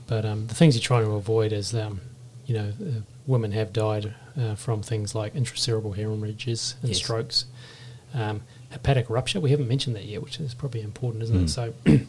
But 0.08 0.26
um, 0.26 0.48
the 0.48 0.56
things 0.56 0.76
you're 0.76 0.82
trying 0.82 1.06
to 1.06 1.12
avoid 1.12 1.52
is, 1.54 1.76
um, 1.76 2.02
you 2.46 2.56
know, 2.56 2.74
uh, 2.82 3.02
women 3.28 3.52
have 3.52 3.72
died 3.74 4.16
uh, 4.40 4.56
from 4.56 4.82
things 4.82 5.14
like 5.14 5.34
intracerebral 5.36 5.96
hemorrhages 5.96 6.76
and 6.82 6.90
Yes. 6.90 6.98
strokes, 6.98 7.46
um, 8.14 8.42
hepatic 8.72 9.10
rupture. 9.10 9.40
We 9.40 9.52
haven't 9.52 9.68
mentioned 9.68 9.96
that 9.98 10.06
yet, 10.06 10.24
which 10.24 10.40
is 10.40 10.54
probably 10.56 10.82
important, 10.82 11.24
isn't 11.24 11.38
Mm. 11.38 11.44
it? 11.44 11.50
So. 11.50 11.74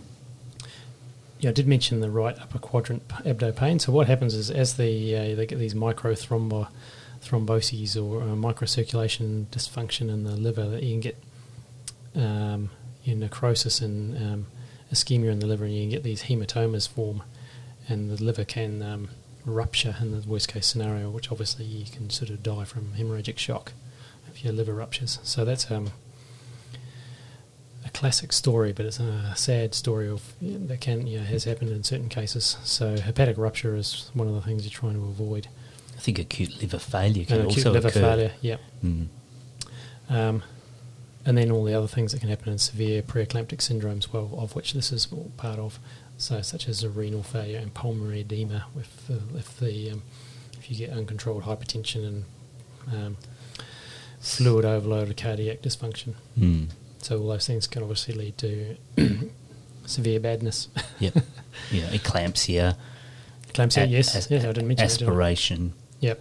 Yeah, 1.40 1.48
I 1.48 1.52
did 1.54 1.66
mention 1.66 2.00
the 2.00 2.10
right 2.10 2.38
upper 2.38 2.58
quadrant 2.58 3.06
abdo 3.08 3.56
pain. 3.56 3.78
So 3.78 3.92
what 3.92 4.06
happens 4.08 4.34
is 4.34 4.50
as 4.50 4.74
the 4.74 5.16
uh, 5.16 5.34
they 5.36 5.46
get 5.46 5.58
these 5.58 5.72
microthrombo 5.72 6.68
thromboses 7.22 7.96
or 7.96 8.22
uh, 8.22 8.26
microcirculation 8.26 9.46
dysfunction 9.46 10.08
in 10.08 10.24
the 10.24 10.36
liver, 10.36 10.68
that 10.68 10.82
you 10.82 10.92
can 10.92 11.00
get 11.00 11.22
um, 12.14 12.70
necrosis 13.06 13.80
and 13.80 14.16
um, 14.16 14.46
ischemia 14.92 15.30
in 15.30 15.40
the 15.40 15.46
liver, 15.46 15.64
and 15.64 15.74
you 15.74 15.82
can 15.82 15.90
get 15.90 16.02
these 16.02 16.24
hematomas 16.24 16.88
form, 16.88 17.22
and 17.88 18.10
the 18.10 18.22
liver 18.22 18.44
can 18.44 18.82
um, 18.82 19.08
rupture 19.44 19.96
in 20.00 20.12
the 20.12 20.28
worst 20.28 20.48
case 20.48 20.66
scenario, 20.66 21.10
which 21.10 21.30
obviously 21.30 21.64
you 21.64 21.86
can 21.90 22.10
sort 22.10 22.30
of 22.30 22.42
die 22.42 22.64
from 22.64 22.92
hemorrhagic 22.98 23.38
shock 23.38 23.72
if 24.28 24.44
your 24.44 24.52
liver 24.52 24.74
ruptures. 24.74 25.18
So 25.22 25.44
that's 25.44 25.70
um, 25.70 25.90
a 27.84 27.90
classic 27.90 28.32
story, 28.32 28.72
but 28.72 28.86
it's 28.86 29.00
a 29.00 29.34
sad 29.36 29.74
story 29.74 30.08
of 30.08 30.34
that 30.40 30.80
can 30.80 31.06
you 31.06 31.18
know, 31.18 31.24
has 31.24 31.44
happened 31.44 31.70
in 31.70 31.82
certain 31.82 32.08
cases. 32.08 32.56
So 32.64 32.98
hepatic 32.98 33.38
rupture 33.38 33.74
is 33.74 34.10
one 34.14 34.28
of 34.28 34.34
the 34.34 34.42
things 34.42 34.64
you're 34.64 34.70
trying 34.70 34.94
to 34.94 35.08
avoid. 35.08 35.48
I 36.00 36.02
think 36.02 36.18
acute 36.18 36.62
liver 36.62 36.78
failure 36.78 37.26
can 37.26 37.40
And 37.40 37.50
acute 37.50 37.66
also 37.66 37.72
liver 37.72 37.88
occur. 37.88 38.00
failure, 38.00 38.32
yeah. 38.40 38.56
Mm. 38.82 39.08
Um, 40.08 40.42
and 41.26 41.36
then 41.36 41.50
all 41.50 41.62
the 41.62 41.74
other 41.74 41.86
things 41.86 42.12
that 42.12 42.20
can 42.20 42.30
happen 42.30 42.50
in 42.50 42.56
severe 42.58 43.02
preeclamptic 43.02 43.58
syndromes, 43.58 44.10
well, 44.10 44.30
of 44.38 44.54
which 44.56 44.72
this 44.72 44.92
is 44.92 45.08
all 45.12 45.30
part 45.36 45.58
of, 45.58 45.78
so 46.16 46.40
such 46.40 46.68
as 46.68 46.82
a 46.82 46.88
renal 46.88 47.22
failure 47.22 47.58
and 47.58 47.74
pulmonary 47.74 48.20
edema, 48.20 48.64
if 48.78 49.06
the, 49.08 49.20
if 49.38 49.60
the 49.60 49.90
um, 49.90 50.02
if 50.58 50.70
you 50.70 50.76
get 50.86 50.88
uncontrolled 50.96 51.42
hypertension 51.42 52.06
and 52.06 52.24
um, 52.90 53.16
fluid 54.20 54.64
overload 54.64 55.10
or 55.10 55.12
cardiac 55.14 55.60
dysfunction. 55.60 56.14
Mm. 56.38 56.68
So 57.02 57.20
all 57.20 57.28
those 57.28 57.46
things 57.46 57.66
can 57.66 57.82
obviously 57.82 58.14
lead 58.14 58.38
to 58.38 58.76
severe 59.84 60.18
badness. 60.18 60.68
Yep. 60.98 61.14
yeah, 61.70 61.88
eclampsia. 61.90 62.76
Eclampsia, 63.52 63.82
a- 63.82 63.86
yes, 63.88 64.16
as- 64.16 64.30
yes, 64.30 64.44
I 64.44 64.52
didn't 64.52 64.68
mention 64.68 64.84
aspiration, 64.86 65.74
Yep, 66.00 66.20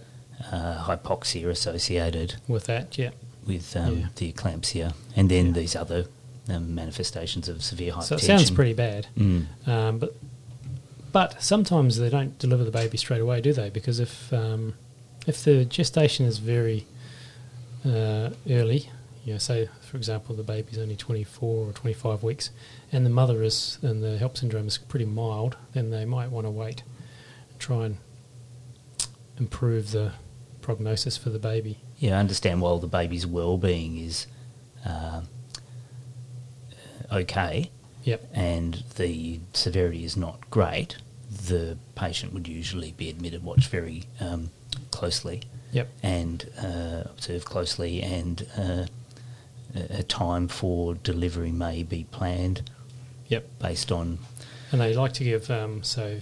uh, 0.52 0.84
hypoxia 0.86 1.48
associated 1.48 2.36
with 2.48 2.64
that, 2.66 2.96
yeah. 2.98 3.10
with 3.46 3.76
um, 3.76 3.98
Yeah. 3.98 4.06
the 4.16 4.32
eclampsia, 4.32 4.94
and 5.16 5.30
then 5.30 5.46
Yeah. 5.46 5.52
these 5.52 5.74
other 5.76 6.06
um, 6.48 6.74
manifestations 6.74 7.48
of 7.48 7.62
severe 7.62 7.92
hypertension. 7.92 8.02
So 8.04 8.14
it 8.16 8.20
sounds 8.22 8.50
pretty 8.50 8.72
bad. 8.72 9.06
Mm. 9.16 9.46
Um, 9.66 9.98
but 9.98 10.14
but 11.12 11.42
sometimes 11.42 11.96
they 11.98 12.08
don't 12.08 12.38
deliver 12.38 12.62
the 12.64 12.70
baby 12.70 12.96
straight 12.96 13.20
away, 13.20 13.40
do 13.40 13.52
they? 13.52 13.68
Because 13.70 13.98
if 14.00 14.32
um, 14.32 14.74
if 15.26 15.42
the 15.44 15.64
gestation 15.64 16.24
is 16.26 16.38
very 16.38 16.86
uh, 17.84 18.30
early, 18.48 18.90
you 19.24 19.32
know, 19.32 19.38
say 19.38 19.68
for 19.82 19.96
example 19.96 20.34
the 20.34 20.42
baby's 20.42 20.78
only 20.78 20.96
24 20.96 21.66
or 21.68 21.72
25 21.72 22.22
weeks, 22.22 22.50
and 22.92 23.04
the 23.06 23.10
mother 23.10 23.42
is 23.42 23.78
and 23.82 24.02
the 24.02 24.18
HELLP 24.18 24.36
syndrome 24.38 24.66
is 24.68 24.78
pretty 24.78 25.04
mild, 25.06 25.56
then 25.72 25.90
they 25.90 26.04
might 26.04 26.30
want 26.30 26.46
to 26.46 26.50
wait, 26.50 26.82
and 27.50 27.58
try 27.58 27.86
and 27.86 27.96
improve 29.50 29.90
the 29.90 30.12
prognosis 30.62 31.16
for 31.16 31.30
the 31.30 31.38
baby. 31.38 31.78
Yeah, 31.98 32.16
I 32.16 32.20
understand 32.20 32.60
while 32.60 32.78
the 32.78 32.86
baby's 32.86 33.26
well-being 33.26 33.98
is 33.98 34.26
uh, 34.86 35.22
okay 37.12 37.70
Yep. 38.04 38.30
and 38.32 38.82
the 38.96 39.40
severity 39.52 40.04
is 40.04 40.16
not 40.16 40.48
great, 40.50 40.96
the 41.30 41.76
patient 41.94 42.32
would 42.32 42.48
usually 42.48 42.92
be 42.92 43.10
admitted, 43.10 43.44
watched 43.44 43.68
very 43.68 44.04
um, 44.20 44.50
closely, 44.90 45.42
Yep. 45.72 45.88
and 46.02 46.50
uh, 46.58 47.02
observe 47.06 47.44
closely, 47.44 48.02
and 48.02 48.46
uh, 48.56 48.86
a 49.90 50.02
time 50.02 50.48
for 50.48 50.94
delivery 50.94 51.52
may 51.52 51.82
be 51.82 52.04
planned 52.04 52.70
Yep. 53.28 53.46
based 53.60 53.92
on. 53.92 54.18
And 54.72 54.80
they 54.80 54.94
like 54.94 55.12
to 55.14 55.24
give 55.24 55.50
um, 55.50 55.82
so 55.82 56.18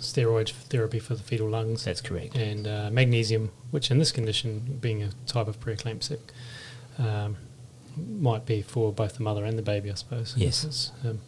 steroid 0.00 0.50
therapy 0.50 0.98
for 0.98 1.14
the 1.14 1.22
fetal 1.22 1.48
lungs. 1.48 1.84
That's 1.84 2.00
correct. 2.00 2.36
and 2.36 2.66
uh, 2.66 2.90
magnesium, 2.92 3.50
which 3.70 3.90
in 3.90 3.98
this 3.98 4.12
condition, 4.12 4.78
being 4.80 5.02
a 5.02 5.10
type 5.26 5.48
of 5.48 5.58
preeclampsia, 5.60 6.18
um, 6.98 7.36
might 7.96 8.46
be 8.46 8.62
for 8.62 8.92
both 8.92 9.16
the 9.16 9.22
mother 9.22 9.44
and 9.44 9.58
the 9.58 9.62
baby, 9.62 9.90
I 9.90 9.94
suppose. 9.94 10.34
Yes. 10.36 10.64
It's 10.64 10.92
um, 11.04 11.20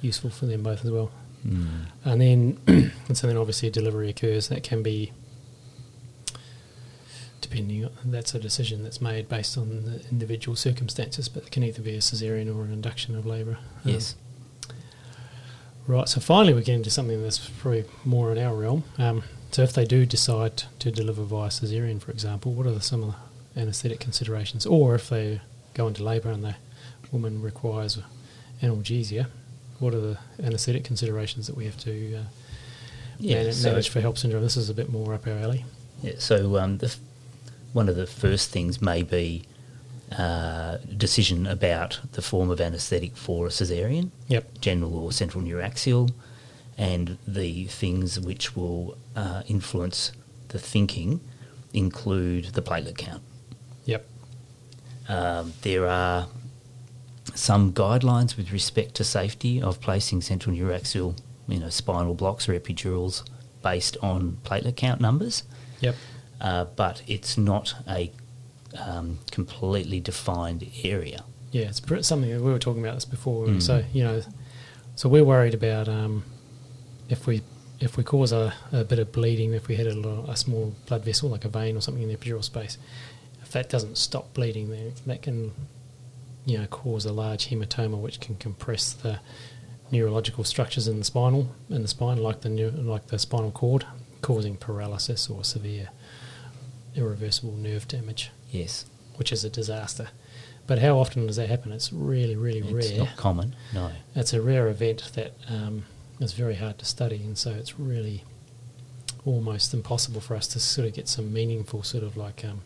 useful 0.00 0.30
for 0.30 0.46
them 0.46 0.62
both 0.62 0.84
as 0.84 0.90
well. 0.90 1.10
Mm. 1.46 1.86
And 2.04 2.20
then, 2.20 2.58
and 3.08 3.16
so 3.16 3.26
then 3.26 3.36
obviously 3.36 3.68
a 3.68 3.72
delivery 3.72 4.08
occurs. 4.08 4.48
That 4.48 4.62
can 4.62 4.82
be, 4.82 5.12
depending, 7.40 7.84
on, 7.84 7.90
that's 8.04 8.34
a 8.34 8.38
decision 8.38 8.82
that's 8.84 9.00
made 9.00 9.28
based 9.28 9.58
on 9.58 9.84
the 9.84 10.08
individual 10.10 10.56
circumstances, 10.56 11.28
but 11.28 11.44
it 11.44 11.50
can 11.50 11.64
either 11.64 11.82
be 11.82 11.94
a 11.94 11.98
cesarean 11.98 12.54
or 12.54 12.64
an 12.64 12.72
induction 12.72 13.16
of 13.16 13.26
labour. 13.26 13.58
Um, 13.84 13.92
Yes. 13.92 14.14
Right, 15.86 16.08
so 16.08 16.20
finally 16.20 16.54
we're 16.54 16.62
getting 16.62 16.84
to 16.84 16.90
something 16.90 17.22
that's 17.22 17.48
probably 17.48 17.84
more 18.04 18.30
in 18.32 18.38
our 18.38 18.54
realm. 18.54 18.84
Um, 18.98 19.24
so 19.50 19.62
if 19.62 19.72
they 19.72 19.84
do 19.84 20.06
decide 20.06 20.62
to 20.78 20.90
deliver 20.90 21.22
via 21.24 21.48
cesarean, 21.48 22.00
for 22.00 22.10
example, 22.12 22.52
what 22.52 22.66
are 22.66 22.70
the, 22.72 22.80
some 22.80 23.02
of 23.02 23.14
the 23.54 23.60
anaesthetic 23.60 24.00
considerations? 24.00 24.64
Or 24.64 24.94
if 24.94 25.08
they 25.08 25.40
go 25.74 25.88
into 25.88 26.02
labour 26.04 26.30
and 26.30 26.44
the 26.44 26.54
woman 27.10 27.42
requires 27.42 27.98
analgesia, 28.62 29.26
what 29.80 29.92
are 29.92 30.00
the 30.00 30.18
anaesthetic 30.42 30.84
considerations 30.84 31.46
that 31.48 31.56
we 31.56 31.64
have 31.64 31.76
to 31.78 32.16
uh, 32.16 32.22
Yeah, 33.18 33.42
man- 33.42 33.52
so- 33.52 33.70
manage 33.70 33.88
for 33.88 34.00
HELLP 34.00 34.16
syndrome? 34.18 34.42
This 34.42 34.56
is 34.56 34.70
a 34.70 34.74
bit 34.74 34.90
more 34.90 35.12
up 35.12 35.26
our 35.26 35.36
alley. 35.36 35.64
Yeah, 36.02 36.12
so 36.18 36.58
um, 36.58 36.78
the 36.78 36.86
f- 36.86 36.98
one 37.72 37.88
of 37.88 37.96
the 37.96 38.06
first 38.06 38.50
things 38.50 38.80
may 38.80 39.02
be 39.02 39.44
uh, 40.18 40.78
decision 40.96 41.46
about 41.46 42.00
the 42.12 42.22
form 42.22 42.50
of 42.50 42.60
anaesthetic 42.60 43.16
for 43.16 43.46
a 43.46 43.50
caesarean, 43.50 44.12
Yep, 44.28 44.60
general 44.60 44.96
or 44.98 45.12
central 45.12 45.42
neuraxial, 45.44 46.10
and 46.78 47.18
the 47.26 47.66
things 47.66 48.18
which 48.20 48.56
will 48.56 48.96
uh, 49.16 49.42
influence 49.46 50.12
the 50.48 50.58
thinking 50.58 51.20
include 51.72 52.46
the 52.54 52.62
platelet 52.62 52.96
count. 52.98 53.22
yep, 53.84 54.06
Um, 55.08 55.52
there 55.62 55.86
are 55.86 56.28
some 57.34 57.72
guidelines 57.72 58.36
with 58.36 58.52
respect 58.52 58.94
to 58.96 59.04
safety 59.04 59.62
of 59.62 59.80
placing 59.80 60.20
central 60.22 60.54
neuraxial, 60.54 61.16
you 61.48 61.58
know, 61.58 61.70
spinal 61.70 62.14
blocks 62.14 62.48
or 62.48 62.58
epidurals 62.58 63.22
based 63.62 63.96
on 64.02 64.38
platelet 64.44 64.76
count 64.76 65.00
numbers. 65.00 65.44
Yep, 65.80 65.94
uh, 66.40 66.64
but 66.76 67.02
it's 67.06 67.38
not 67.38 67.74
a 67.88 68.12
um, 68.78 69.18
completely 69.30 70.00
defined 70.00 70.66
area. 70.84 71.24
yeah. 71.50 71.68
It's 71.68 71.80
pr- 71.80 72.02
something 72.02 72.30
that 72.30 72.40
we 72.40 72.50
were 72.50 72.58
talking 72.58 72.82
about 72.82 72.94
this 72.94 73.04
before. 73.04 73.46
Mm. 73.46 73.62
So 73.62 73.84
you 73.92 74.04
know, 74.04 74.22
so 74.96 75.08
we're 75.08 75.24
worried 75.24 75.54
about 75.54 75.88
um, 75.88 76.24
if 77.08 77.26
we 77.26 77.42
if 77.80 77.96
we 77.96 78.04
cause 78.04 78.32
a, 78.32 78.54
a 78.72 78.84
bit 78.84 78.98
of 78.98 79.12
bleeding, 79.12 79.52
if 79.52 79.66
we 79.66 79.74
hit 79.74 79.88
a, 79.88 79.94
little, 79.94 80.30
a 80.30 80.36
small 80.36 80.74
blood 80.86 81.04
vessel 81.04 81.28
like 81.28 81.44
a 81.44 81.48
vein 81.48 81.76
or 81.76 81.80
something 81.80 82.02
in 82.02 82.08
the 82.08 82.16
epidural 82.16 82.44
space, 82.44 82.78
if 83.42 83.50
that 83.50 83.68
doesn't 83.68 83.98
stop 83.98 84.32
bleeding, 84.34 84.70
then 84.70 84.92
that 85.06 85.22
can 85.22 85.52
you 86.44 86.58
know 86.58 86.66
cause 86.66 87.04
a 87.04 87.12
large 87.12 87.48
hematoma, 87.48 87.98
which 87.98 88.20
can 88.20 88.36
compress 88.36 88.92
the 88.92 89.20
neurological 89.90 90.42
structures 90.42 90.88
in 90.88 90.98
the 90.98 91.04
spinal 91.04 91.54
in 91.68 91.82
the 91.82 91.88
spine, 91.88 92.16
like 92.16 92.40
the 92.40 92.48
like 92.70 93.08
the 93.08 93.18
spinal 93.18 93.50
cord, 93.50 93.84
causing 94.22 94.56
paralysis 94.56 95.28
or 95.28 95.44
severe 95.44 95.90
irreversible 96.94 97.56
nerve 97.56 97.88
damage, 97.88 98.30
Yes. 98.52 98.84
which 99.16 99.32
is 99.32 99.44
a 99.44 99.50
disaster. 99.50 100.08
But 100.68 100.78
how 100.78 100.98
often 100.98 101.26
does 101.26 101.36
that 101.36 101.48
happen? 101.48 101.72
It's 101.72 101.92
really, 101.92 102.36
really 102.36 102.60
It's 102.60 102.70
rare. 102.70 102.84
It's 102.84 102.98
not 102.98 103.16
common, 103.16 103.56
no. 103.74 103.90
It's 104.14 104.32
a 104.32 104.40
rare 104.40 104.68
event 104.68 105.10
that 105.14 105.32
um, 105.48 105.84
is 106.20 106.32
very 106.34 106.54
hard 106.54 106.78
to 106.78 106.84
study, 106.84 107.16
and 107.16 107.36
so 107.36 107.50
it's 107.50 107.78
really 107.80 108.22
almost 109.24 109.74
impossible 109.74 110.20
for 110.20 110.36
us 110.36 110.46
to 110.48 110.60
sort 110.60 110.86
of 110.86 110.94
get 110.94 111.08
some 111.08 111.32
meaningful 111.32 111.82
sort 111.82 112.04
of 112.04 112.16
like 112.16 112.44
um, 112.44 112.60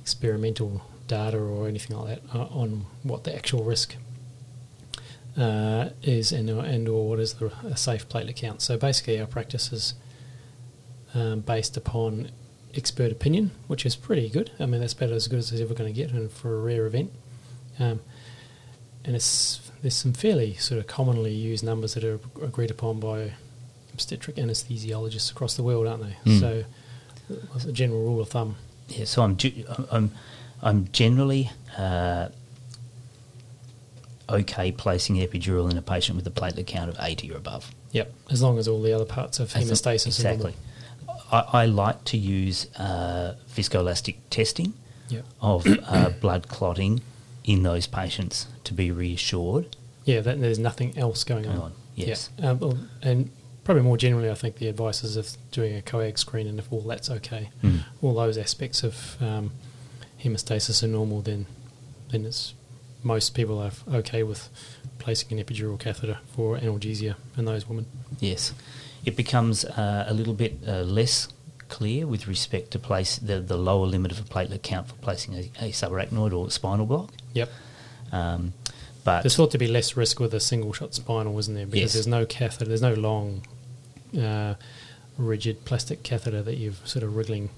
experimental 0.00 0.82
data 1.06 1.38
or 1.38 1.68
anything 1.68 1.96
like 1.98 2.22
that 2.24 2.34
uh, 2.38 2.44
on 2.44 2.86
what 3.02 3.24
the 3.24 3.34
actual 3.34 3.62
risk 3.64 3.96
uh, 5.36 5.90
is 6.02 6.32
and, 6.32 6.50
or- 6.50 6.64
and 6.64 6.88
or 6.88 7.08
what 7.08 7.18
is 7.20 7.34
the, 7.34 7.46
a 7.64 7.76
safe 7.76 8.08
platelet 8.08 8.36
count. 8.36 8.60
So 8.62 8.76
basically, 8.76 9.20
our 9.20 9.26
practice 9.26 9.72
is 9.72 9.94
um, 11.14 11.40
based 11.40 11.76
upon 11.76 12.30
expert 12.74 13.12
opinion, 13.12 13.50
which 13.66 13.84
is 13.84 13.96
pretty 13.96 14.28
good. 14.28 14.50
I 14.58 14.66
mean, 14.66 14.80
that's 14.80 14.92
about 14.92 15.10
as 15.10 15.28
good 15.28 15.38
as 15.38 15.52
it's 15.52 15.60
ever 15.60 15.74
going 15.74 15.92
to 15.92 15.96
get, 15.96 16.10
and 16.10 16.30
for 16.30 16.54
a 16.54 16.60
rare 16.60 16.86
event. 16.86 17.12
Um, 17.78 18.00
and 19.04 19.16
it's 19.16 19.70
there's 19.82 19.96
some 19.96 20.12
fairly 20.12 20.54
sort 20.54 20.78
of 20.78 20.86
commonly 20.86 21.32
used 21.32 21.64
numbers 21.64 21.94
that 21.94 22.04
are 22.04 22.20
agreed 22.40 22.70
upon 22.70 23.00
by 23.00 23.32
obstetric 23.92 24.36
anesthesiologists 24.36 25.30
across 25.30 25.54
the 25.54 25.62
world, 25.62 25.86
aren't 25.86 26.02
they? 26.04 26.30
Mm. 26.30 26.40
So, 26.40 26.64
as 27.54 27.64
a 27.64 27.72
general 27.72 28.02
rule 28.02 28.20
of 28.20 28.28
thumb, 28.28 28.56
Yeah, 28.88 29.04
so 29.04 29.22
I'm 29.22 29.36
I'm 29.90 30.10
I'm 30.62 30.88
generally 30.92 31.50
uh, 31.76 32.28
okay 34.28 34.72
placing 34.72 35.16
epidural 35.16 35.70
in 35.70 35.76
a 35.76 35.82
patient 35.82 36.16
with 36.16 36.26
a 36.26 36.30
platelet 36.30 36.66
count 36.66 36.88
of 36.88 36.96
80 37.00 37.32
or 37.32 37.36
above. 37.36 37.72
yep, 37.90 38.12
as 38.30 38.40
long 38.42 38.58
as 38.58 38.68
all 38.68 38.80
the 38.80 38.92
other 38.92 39.04
parts 39.04 39.40
of 39.40 39.52
hemostasis 39.52 40.06
exactly. 40.06 40.54
I, 41.32 41.62
I 41.62 41.66
like 41.66 42.04
to 42.06 42.16
use 42.16 42.66
uh, 42.76 43.34
viscoelastic 43.48 44.16
testing 44.30 44.74
Yep. 45.08 45.24
of 45.42 45.66
uh, 45.66 46.10
blood 46.20 46.48
clotting 46.48 47.02
in 47.44 47.62
those 47.64 47.86
patients 47.86 48.46
to 48.64 48.72
be 48.72 48.90
reassured. 48.90 49.76
Yeah, 50.04 50.20
that 50.20 50.40
there's 50.40 50.58
nothing 50.58 50.96
else 50.96 51.22
going 51.24 51.42
Going 51.44 51.56
on. 51.56 51.62
on, 51.64 51.72
yes. 51.94 52.30
Yeah. 52.38 52.50
Um, 52.50 52.88
and 53.02 53.30
probably 53.64 53.82
more 53.82 53.98
generally, 53.98 54.30
I 54.30 54.34
think 54.34 54.56
the 54.56 54.68
advice 54.68 55.04
is 55.04 55.16
if 55.18 55.36
doing 55.50 55.76
a 55.76 55.82
coag 55.82 56.18
screen 56.18 56.46
and 56.46 56.58
if 56.58 56.72
all 56.72 56.80
that's 56.80 57.10
okay, 57.10 57.50
Mm. 57.62 57.80
all 58.00 58.14
those 58.14 58.38
aspects 58.38 58.82
of 58.82 59.16
um, 59.20 59.50
hemostasis 60.22 60.82
are 60.82 60.88
normal, 60.88 61.20
then 61.20 61.46
then 62.10 62.24
it's 62.24 62.54
most 63.02 63.34
people 63.34 63.58
are 63.60 63.72
okay 63.92 64.22
with 64.22 64.48
placing 64.98 65.36
an 65.38 65.44
epidural 65.44 65.78
catheter 65.78 66.18
for 66.34 66.56
analgesia 66.58 67.16
in 67.36 67.44
those 67.44 67.68
women. 67.68 67.84
Yes, 68.20 68.54
it 69.04 69.16
becomes 69.16 69.64
uh, 69.64 70.04
a 70.08 70.14
little 70.14 70.34
bit 70.34 70.58
uh, 70.66 70.82
less 70.82 71.28
clear 71.68 72.06
with 72.06 72.28
respect 72.28 72.70
to 72.72 72.78
place 72.78 73.16
the, 73.16 73.40
the 73.40 73.56
lower 73.56 73.86
limit 73.86 74.12
of 74.12 74.20
a 74.20 74.22
platelet 74.22 74.62
count 74.62 74.88
for 74.88 74.94
placing 74.96 75.34
a, 75.34 75.50
a 75.60 75.70
subarachnoid 75.70 76.32
or 76.32 76.50
spinal 76.50 76.86
block. 76.86 77.10
Yep. 77.34 77.50
Um, 78.12 78.52
but 79.04 79.22
There's 79.22 79.34
thought 79.34 79.50
to 79.52 79.58
be 79.58 79.66
less 79.66 79.96
risk 79.96 80.20
with 80.20 80.32
a 80.34 80.40
single 80.40 80.72
shot 80.72 80.94
spinal, 80.94 81.36
isn't 81.38 81.54
there? 81.54 81.66
Because 81.66 81.80
Yes. 81.80 81.92
there's 81.94 82.06
no 82.06 82.24
catheter, 82.26 82.66
there's 82.66 82.82
no 82.82 82.94
long, 82.94 83.42
uh, 84.20 84.54
rigid 85.18 85.64
plastic 85.64 86.02
catheter 86.02 86.42
that 86.42 86.56
you've 86.56 86.80
sort 86.86 87.02
of 87.02 87.16
wriggling, 87.16 87.50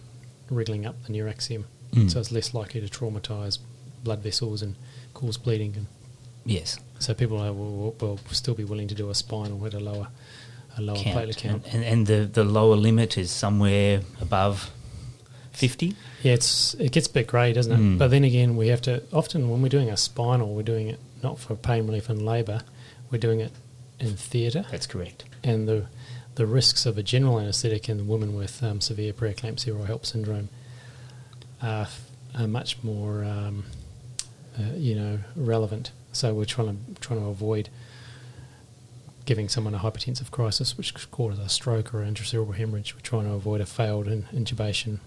wriggling 0.48 0.86
up 0.86 0.94
the 1.04 1.12
neuraxium. 1.12 1.64
Mm. 1.92 2.10
So 2.10 2.20
it's 2.20 2.32
less 2.32 2.54
likely 2.54 2.80
to 2.80 2.86
traumatise 2.88 3.58
blood 4.02 4.20
vessels 4.20 4.62
and 4.62 4.76
cause 5.12 5.36
bleeding. 5.36 5.74
And 5.76 5.86
yes, 6.46 6.78
so 6.98 7.14
people 7.14 7.38
are, 7.40 7.52
will, 7.52 7.94
will 8.00 8.18
still 8.30 8.54
be 8.54 8.64
willing 8.64 8.88
to 8.88 8.94
do 8.94 9.10
a 9.10 9.14
spinal 9.14 9.66
at 9.66 9.74
a 9.74 9.80
lower, 9.80 10.08
a 10.76 10.82
lower 10.82 10.96
count. 10.96 11.16
platelet 11.16 11.36
count. 11.36 11.66
And, 11.72 11.84
and, 11.84 12.06
the, 12.06 12.26
the 12.26 12.44
lower 12.44 12.76
limit 12.76 13.16
is 13.16 13.30
somewhere 13.30 14.00
above 14.20 14.70
50. 15.52 15.94
Yeah, 16.22 16.32
it's 16.32 16.74
it 16.74 16.92
gets 16.92 17.06
a 17.06 17.12
bit 17.12 17.26
grey, 17.26 17.52
doesn't 17.52 17.72
it? 17.72 17.78
Mm. 17.78 17.98
But 17.98 18.08
then 18.10 18.24
again, 18.24 18.56
we 18.56 18.68
have 18.68 18.82
to 18.82 19.02
often 19.12 19.48
when 19.50 19.62
we're 19.62 19.68
doing 19.68 19.90
a 19.90 19.96
spinal, 19.96 20.54
we're 20.54 20.62
doing 20.62 20.88
it 20.88 20.98
not 21.22 21.38
for 21.38 21.54
pain 21.54 21.86
relief 21.86 22.08
and 22.08 22.24
labour, 22.24 22.62
we're 23.10 23.18
doing 23.18 23.40
it 23.40 23.52
in 24.00 24.16
theatre. 24.16 24.64
That's 24.70 24.86
correct. 24.86 25.24
and 25.44 25.68
the 25.68 25.86
the 26.34 26.46
risks 26.46 26.84
of 26.86 26.98
a 26.98 27.02
general 27.02 27.38
anaesthetic 27.38 27.88
in 27.88 27.98
the 27.98 28.04
woman 28.04 28.34
with 28.34 28.62
um, 28.62 28.80
severe 28.80 29.12
preeclampsia 29.12 29.78
or 29.78 29.86
HELLP 29.86 30.04
syndrome 30.04 30.48
are, 31.62 31.82
f- 31.82 32.10
are 32.36 32.48
much 32.48 32.82
more, 32.82 33.24
um, 33.24 33.64
uh, 34.58 34.74
you 34.74 34.96
know, 34.96 35.20
relevant. 35.36 35.92
So 36.12 36.34
we're 36.34 36.44
trying 36.44 36.68
to 36.68 37.00
trying 37.00 37.20
to 37.20 37.26
avoid 37.26 37.68
giving 39.24 39.48
someone 39.48 39.74
a 39.74 39.78
hypertensive 39.78 40.30
crisis, 40.30 40.76
which 40.76 40.92
could 40.94 41.10
cause 41.10 41.38
a 41.38 41.48
stroke 41.48 41.94
or 41.94 42.02
an 42.02 42.14
intracerebral 42.14 42.54
hemorrhage. 42.54 42.94
We're 42.94 43.00
trying 43.00 43.24
to 43.24 43.32
avoid 43.32 43.60
a 43.60 43.66
failed 43.66 44.06
in, 44.08 44.24
intubation, 44.34 44.98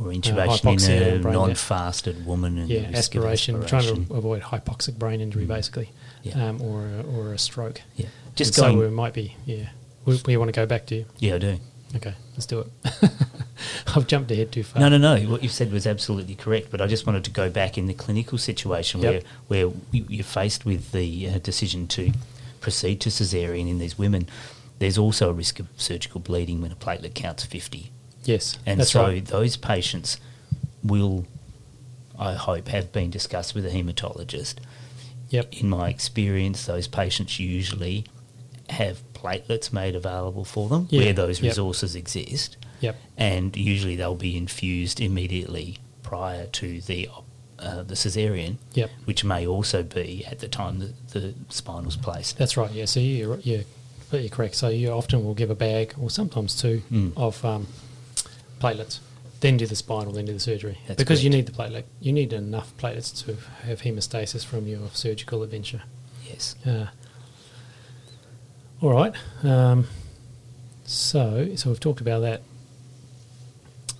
Or 0.00 0.06
intubation 0.06 0.60
hypoxia 0.60 1.14
in 1.16 1.26
a 1.26 1.32
non-fasted 1.32 2.24
woman. 2.24 2.58
And 2.58 2.68
yeah, 2.70 2.80
of 2.88 2.94
aspiration. 2.94 3.58
We're 3.58 3.66
trying 3.66 4.06
to 4.06 4.14
avoid 4.14 4.42
hypoxic 4.42 4.96
brain 4.98 5.20
injury, 5.20 5.44
Mm. 5.44 5.48
basically, 5.48 5.90
Yeah. 6.22 6.48
um, 6.48 6.62
or 6.62 6.86
a, 6.86 7.02
or 7.02 7.32
a 7.32 7.38
stroke. 7.38 7.80
Yeah. 7.96 8.06
And 8.26 8.36
Just 8.36 8.54
so 8.54 8.62
going. 8.62 8.78
we 8.78 8.88
might 8.90 9.12
be, 9.14 9.34
yeah. 9.44 9.70
We, 10.04 10.20
we 10.26 10.36
want 10.36 10.48
to 10.48 10.58
go 10.60 10.66
back 10.66 10.86
to 10.86 10.94
you. 10.96 11.06
yeah, 11.18 11.34
I 11.34 11.38
do. 11.38 11.58
Okay, 11.96 12.14
let's 12.34 12.46
do 12.46 12.60
it. 12.60 13.10
I've 13.96 14.06
jumped 14.06 14.30
ahead 14.30 14.52
too 14.52 14.62
far. 14.62 14.80
No, 14.80 14.88
no, 14.90 14.98
no. 14.98 15.28
What 15.30 15.42
you 15.42 15.48
said 15.48 15.72
was 15.72 15.86
absolutely 15.86 16.34
correct, 16.34 16.68
but 16.70 16.80
I 16.82 16.86
just 16.86 17.06
wanted 17.06 17.24
to 17.24 17.30
go 17.30 17.48
back 17.50 17.76
in 17.78 17.86
the 17.86 17.94
clinical 17.94 18.36
situation 18.38 19.00
Yep. 19.00 19.24
where 19.48 19.66
where 19.66 19.74
you- 19.90 20.04
you're 20.08 20.24
faced 20.24 20.64
with 20.66 20.92
the 20.92 21.28
uh, 21.28 21.38
decision 21.38 21.86
to 21.88 22.12
proceed 22.60 23.00
to 23.02 23.08
cesarean 23.10 23.68
in 23.68 23.78
these 23.78 23.98
women. 23.98 24.28
There's 24.78 24.98
also 24.98 25.30
a 25.30 25.32
risk 25.32 25.58
of 25.60 25.68
surgical 25.76 26.20
bleeding 26.20 26.60
when 26.62 26.70
a 26.72 26.76
platelet 26.76 27.14
counts 27.14 27.44
50, 27.44 27.90
Yes, 28.24 28.58
and 28.66 28.84
so 28.86 29.02
right. 29.04 29.24
those 29.24 29.56
patients 29.56 30.18
will, 30.84 31.24
I 32.18 32.34
hope, 32.34 32.68
have 32.68 32.92
been 32.92 33.10
discussed 33.10 33.54
with 33.54 33.66
a 33.66 33.70
haematologist. 33.70 34.56
Yep. 35.30 35.54
In 35.60 35.68
my 35.68 35.88
experience, 35.88 36.64
those 36.66 36.86
patients 36.88 37.38
usually 37.40 38.04
have 38.70 39.02
platelets 39.14 39.72
made 39.72 39.94
available 39.94 40.44
for 40.44 40.68
them 40.68 40.86
Yeah, 40.90 41.00
where 41.04 41.12
those 41.12 41.40
yep. 41.40 41.50
resources 41.50 41.94
exist 41.96 42.56
Yep. 42.80 42.96
and 43.16 43.56
usually 43.56 43.96
they'll 43.96 44.14
be 44.14 44.36
infused 44.36 45.00
immediately 45.00 45.78
prior 46.02 46.46
to 46.46 46.80
the 46.82 47.08
op- 47.08 47.24
uh, 47.58 47.82
the 47.82 47.94
cesarean, 47.94 48.56
Yep. 48.74 48.90
which 49.04 49.24
may 49.24 49.46
also 49.46 49.82
be 49.82 50.24
at 50.26 50.38
the 50.40 50.48
time 50.48 50.78
that 50.78 51.08
the 51.10 51.34
spinal's 51.48 51.96
placed. 51.96 52.38
That's 52.38 52.56
right. 52.56 52.70
Yeah. 52.72 52.84
So 52.86 53.00
you're 53.00 53.38
you're 53.40 53.64
completely 54.00 54.28
correct. 54.28 54.54
So 54.54 54.68
you 54.68 54.90
often 54.90 55.24
will 55.24 55.34
give 55.34 55.50
a 55.50 55.54
bag, 55.54 55.94
or 56.00 56.10
sometimes 56.10 56.54
two, 56.60 56.82
Mm. 56.90 57.12
of 57.16 57.44
um, 57.44 57.66
platelets, 58.60 59.00
then 59.40 59.56
do 59.56 59.66
the 59.66 59.76
spinal, 59.76 60.12
then 60.12 60.24
do 60.24 60.32
the 60.32 60.40
surgery. 60.40 60.78
That's 60.86 60.98
because 60.98 61.22
you 61.24 61.30
need 61.30 61.46
the 61.46 61.52
platelet. 61.52 61.84
You 62.00 62.12
need 62.12 62.32
enough 62.32 62.76
platelets 62.76 63.24
to 63.24 63.36
have 63.66 63.82
hemostasis 63.82 64.44
from 64.44 64.66
your 64.66 64.88
surgical 64.92 65.42
adventure. 65.42 65.82
Yes. 66.28 66.54
Uh, 66.66 66.86
all 68.80 68.92
right. 68.92 69.14
Um, 69.42 69.86
so, 70.84 71.54
so 71.56 71.70
we've 71.70 71.80
talked 71.80 72.00
about 72.00 72.20
that. 72.20 72.42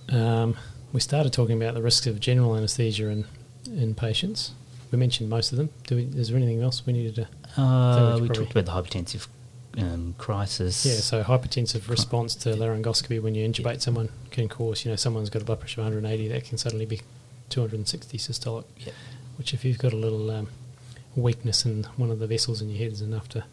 Um, 0.09 0.55
we 0.91 0.99
started 0.99 1.33
talking 1.33 1.61
about 1.61 1.73
the 1.75 1.81
risks 1.81 2.07
of 2.07 2.19
general 2.19 2.55
anaesthesia 2.55 3.07
in, 3.09 3.25
in 3.67 3.95
patients. 3.95 4.51
We 4.91 4.97
mentioned 4.97 5.29
most 5.29 5.51
of 5.51 5.57
them. 5.57 5.69
Do 5.87 5.97
we, 5.97 6.03
is 6.19 6.29
there 6.29 6.37
anything 6.37 6.61
else 6.61 6.85
we 6.85 6.93
needed 6.93 7.15
to? 7.15 7.61
Uh, 7.61 8.17
we 8.21 8.27
talked 8.29 8.51
about 8.55 8.65
the 8.65 8.71
hypertensive 8.71 9.27
um, 9.77 10.15
crisis. 10.17 10.85
Yeah, 10.85 10.93
so 10.95 11.23
hypertensive 11.23 11.87
response 11.89 12.33
to 12.35 12.49
laryngoscopy 12.49 13.21
when 13.21 13.35
you 13.35 13.47
intubate 13.47 13.81
someone 13.81 14.09
can 14.31 14.49
cause, 14.49 14.83
you 14.85 14.91
know, 14.91 14.95
someone's 14.95 15.29
got 15.29 15.41
a 15.43 15.45
blood 15.45 15.59
pressure 15.59 15.81
of 15.81 15.85
180, 15.85 16.27
that 16.29 16.43
can 16.45 16.57
suddenly 16.57 16.85
be 16.85 17.01
260 17.49 18.17
systolic, 18.17 18.65
Yep. 18.77 18.93
which 19.37 19.53
if 19.53 19.63
you've 19.63 19.77
got 19.77 19.93
a 19.93 19.97
little 19.97 20.31
um, 20.31 20.47
weakness 21.15 21.65
in 21.65 21.83
one 21.97 22.09
of 22.09 22.19
the 22.19 22.27
vessels 22.27 22.61
in 22.61 22.69
your 22.69 22.79
head 22.79 22.91
is 22.91 23.01
enough 23.01 23.29
to 23.29 23.43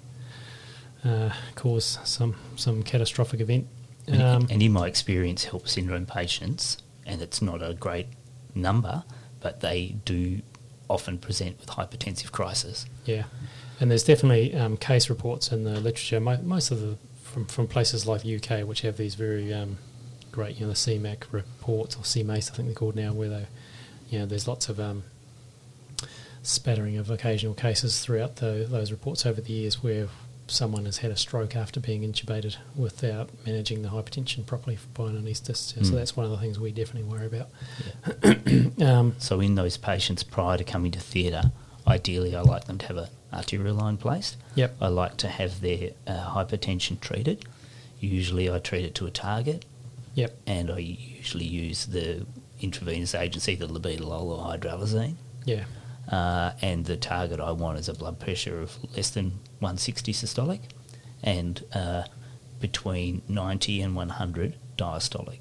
uh, 1.04 1.30
cause 1.54 1.98
some 2.04 2.34
some 2.56 2.82
catastrophic 2.82 3.40
event. 3.40 3.66
And, 4.08 4.22
Um, 4.22 4.46
and 4.50 4.62
in 4.62 4.72
my 4.72 4.86
experience, 4.86 5.46
HELLP 5.46 5.68
syndrome 5.68 6.06
patients, 6.06 6.78
and 7.04 7.20
it's 7.20 7.42
not 7.42 7.62
a 7.62 7.74
great 7.74 8.06
number, 8.54 9.04
but 9.46 9.60
they 9.60 9.94
do 10.04 10.42
often 10.90 11.18
present 11.18 11.60
with 11.60 11.68
hypertensive 11.68 12.32
crisis. 12.32 12.84
Yeah, 13.04 13.26
and 13.78 13.88
there's 13.88 14.02
definitely 14.02 14.52
um, 14.56 14.76
case 14.76 15.08
reports 15.08 15.52
in 15.52 15.62
the 15.62 15.78
literature. 15.78 16.18
Mo- 16.18 16.42
most 16.42 16.72
of 16.72 16.80
the 16.80 16.96
from 17.22 17.44
from 17.46 17.68
places 17.68 18.08
like 18.08 18.26
UK, 18.26 18.66
which 18.66 18.80
have 18.80 18.96
these 18.96 19.14
very 19.14 19.54
um, 19.54 19.78
great, 20.32 20.56
you 20.56 20.62
know, 20.66 20.72
the 20.72 20.74
CMAC 20.74 21.30
reports 21.30 21.94
or 21.94 22.00
CMACE, 22.00 22.50
I 22.50 22.54
think 22.56 22.66
they're 22.66 22.74
called 22.74 22.96
now, 22.96 23.12
where 23.12 23.28
they, 23.28 23.46
you 24.10 24.18
know, 24.18 24.26
there's 24.26 24.48
lots 24.48 24.68
of 24.68 24.80
um, 24.80 25.04
spattering 26.42 26.98
of 26.98 27.08
occasional 27.08 27.54
cases 27.54 28.00
throughout 28.00 28.36
the, 28.36 28.66
those 28.68 28.90
reports 28.90 29.24
over 29.24 29.40
the 29.40 29.52
years 29.52 29.80
where 29.80 30.08
someone 30.48 30.84
has 30.84 30.98
had 30.98 31.10
a 31.10 31.16
stroke 31.16 31.56
after 31.56 31.80
being 31.80 32.02
intubated 32.02 32.56
without 32.76 33.30
managing 33.44 33.82
the 33.82 33.88
hypertension 33.88 34.46
properly 34.46 34.78
by 34.94 35.06
an 35.06 35.20
anaesthetist. 35.22 35.74
So 35.74 35.80
Mm. 35.80 35.90
that's 35.92 36.16
one 36.16 36.24
of 36.24 36.30
the 36.30 36.38
things 36.38 36.58
we 36.60 36.70
definitely 36.72 37.08
worry 37.10 37.26
about. 37.26 37.48
Yeah. 38.22 38.34
Um, 38.98 39.14
So 39.18 39.40
in 39.40 39.54
those 39.56 39.76
patients 39.76 40.22
prior 40.22 40.56
to 40.58 40.64
coming 40.64 40.92
to 40.92 41.00
theatre, 41.00 41.50
ideally 41.86 42.36
I 42.36 42.42
like 42.42 42.64
them 42.66 42.78
to 42.78 42.86
have 42.86 42.96
a 42.96 43.08
arterial 43.32 43.74
line 43.76 43.96
placed. 43.96 44.36
Yep. 44.54 44.76
I 44.80 44.88
like 44.88 45.16
to 45.18 45.28
have 45.28 45.60
their 45.60 45.90
uh, 46.06 46.30
hypertension 46.34 47.00
treated. 47.00 47.44
Usually 48.00 48.50
I 48.50 48.58
treat 48.58 48.84
it 48.84 48.94
to 48.96 49.06
a 49.06 49.10
target, 49.10 49.64
yep. 50.14 50.36
and 50.46 50.70
I 50.70 50.78
usually 50.78 51.44
use 51.44 51.86
the 51.86 52.24
intravenous 52.60 53.14
agents, 53.14 53.48
either 53.48 53.66
labetalol 53.66 54.22
or 54.22 54.44
hydralazine. 54.56 55.14
Yeah. 55.44 55.64
Uh, 56.10 56.52
and 56.62 56.84
the 56.84 56.96
target 56.96 57.40
I 57.40 57.50
want 57.50 57.78
is 57.78 57.88
a 57.88 57.94
blood 57.94 58.20
pressure 58.20 58.60
of 58.60 58.78
less 58.96 59.10
than 59.10 59.30
160 59.58 60.12
systolic, 60.12 60.60
and 61.22 61.64
uh, 61.74 62.04
between 62.60 63.22
90 63.28 63.80
and 63.80 63.96
100 63.96 64.54
diastolic. 64.78 65.38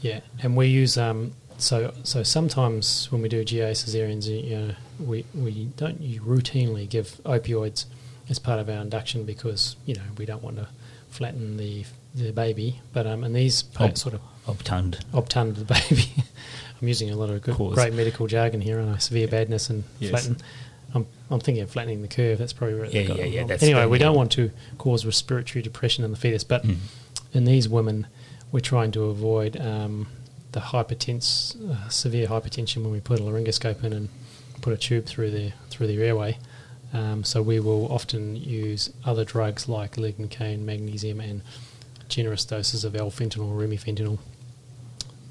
Yeah, 0.00 0.20
and 0.42 0.56
we 0.56 0.68
use 0.68 0.96
um, 0.96 1.32
so 1.58 1.92
so 2.02 2.22
sometimes 2.22 3.10
when 3.10 3.22
we 3.22 3.28
do 3.28 3.44
GA 3.44 3.72
cesareans, 3.72 4.26
you 4.28 4.56
know, 4.56 4.74
we 4.98 5.24
we 5.34 5.66
don't 5.76 6.00
routinely 6.00 6.88
give 6.88 7.20
opioids 7.24 7.86
as 8.28 8.38
part 8.38 8.58
of 8.58 8.68
our 8.68 8.80
induction 8.80 9.24
because 9.24 9.76
you 9.86 9.94
know 9.94 10.02
we 10.18 10.26
don't 10.26 10.42
want 10.42 10.56
to 10.56 10.68
flatten 11.08 11.56
the 11.56 11.84
the 12.14 12.32
baby, 12.32 12.80
but 12.92 13.06
um, 13.06 13.24
and 13.24 13.34
these 13.34 13.64
Ob- 13.80 13.96
sort 13.96 14.14
of 14.14 14.20
Obtund. 14.46 15.00
obtund 15.12 15.56
the 15.56 15.64
baby. 15.64 16.10
I'm 16.80 16.88
using 16.88 17.10
a 17.10 17.16
lot 17.16 17.30
of 17.30 17.42
good, 17.42 17.56
great 17.56 17.94
medical 17.94 18.26
jargon 18.26 18.60
here, 18.60 18.78
and 18.78 19.00
severe 19.02 19.28
badness 19.28 19.70
and 19.70 19.84
Yes. 19.98 20.10
flatten. 20.10 20.36
I'm, 20.94 21.06
I'm 21.30 21.40
thinking 21.40 21.62
of 21.62 21.70
flattening 21.70 22.02
the 22.02 22.08
curve. 22.08 22.38
That's 22.38 22.52
probably 22.52 22.76
where 22.76 22.86
Yeah, 22.86 23.00
yeah, 23.14 23.14
it 23.24 23.48
yeah, 23.48 23.56
Anyway, 23.60 23.86
we 23.86 23.98
don't 23.98 24.14
want 24.16 24.30
to 24.32 24.50
cause 24.78 25.04
respiratory 25.04 25.62
depression 25.62 26.04
in 26.04 26.10
the 26.10 26.16
fetus, 26.16 26.44
but 26.44 26.64
Mm. 26.64 26.76
in 27.32 27.44
these 27.44 27.68
women, 27.68 28.06
we're 28.52 28.60
trying 28.60 28.92
to 28.92 29.04
avoid 29.04 29.56
um, 29.60 30.06
the 30.52 30.60
hypertense, 30.60 31.56
uh, 31.70 31.88
severe 31.88 32.28
hypertension 32.28 32.82
when 32.82 32.92
we 32.92 33.00
put 33.00 33.18
a 33.20 33.22
laryngoscope 33.22 33.82
in 33.82 33.92
and 33.92 34.08
put 34.62 34.72
a 34.72 34.76
tube 34.76 35.06
through 35.06 35.30
their 35.30 35.52
through 35.70 35.86
their 35.88 36.00
airway. 36.02 36.38
Um, 36.92 37.24
so 37.24 37.42
we 37.42 37.58
will 37.60 37.90
often 37.92 38.36
use 38.36 38.90
other 39.04 39.24
drugs 39.24 39.68
like 39.68 39.96
lignocaine, 39.96 40.60
magnesium, 40.60 41.20
and 41.20 41.42
generous 42.08 42.44
doses 42.44 42.84
of 42.84 42.92
alfentanil 42.94 43.50
or 43.50 43.60
remifentanil 43.60 44.18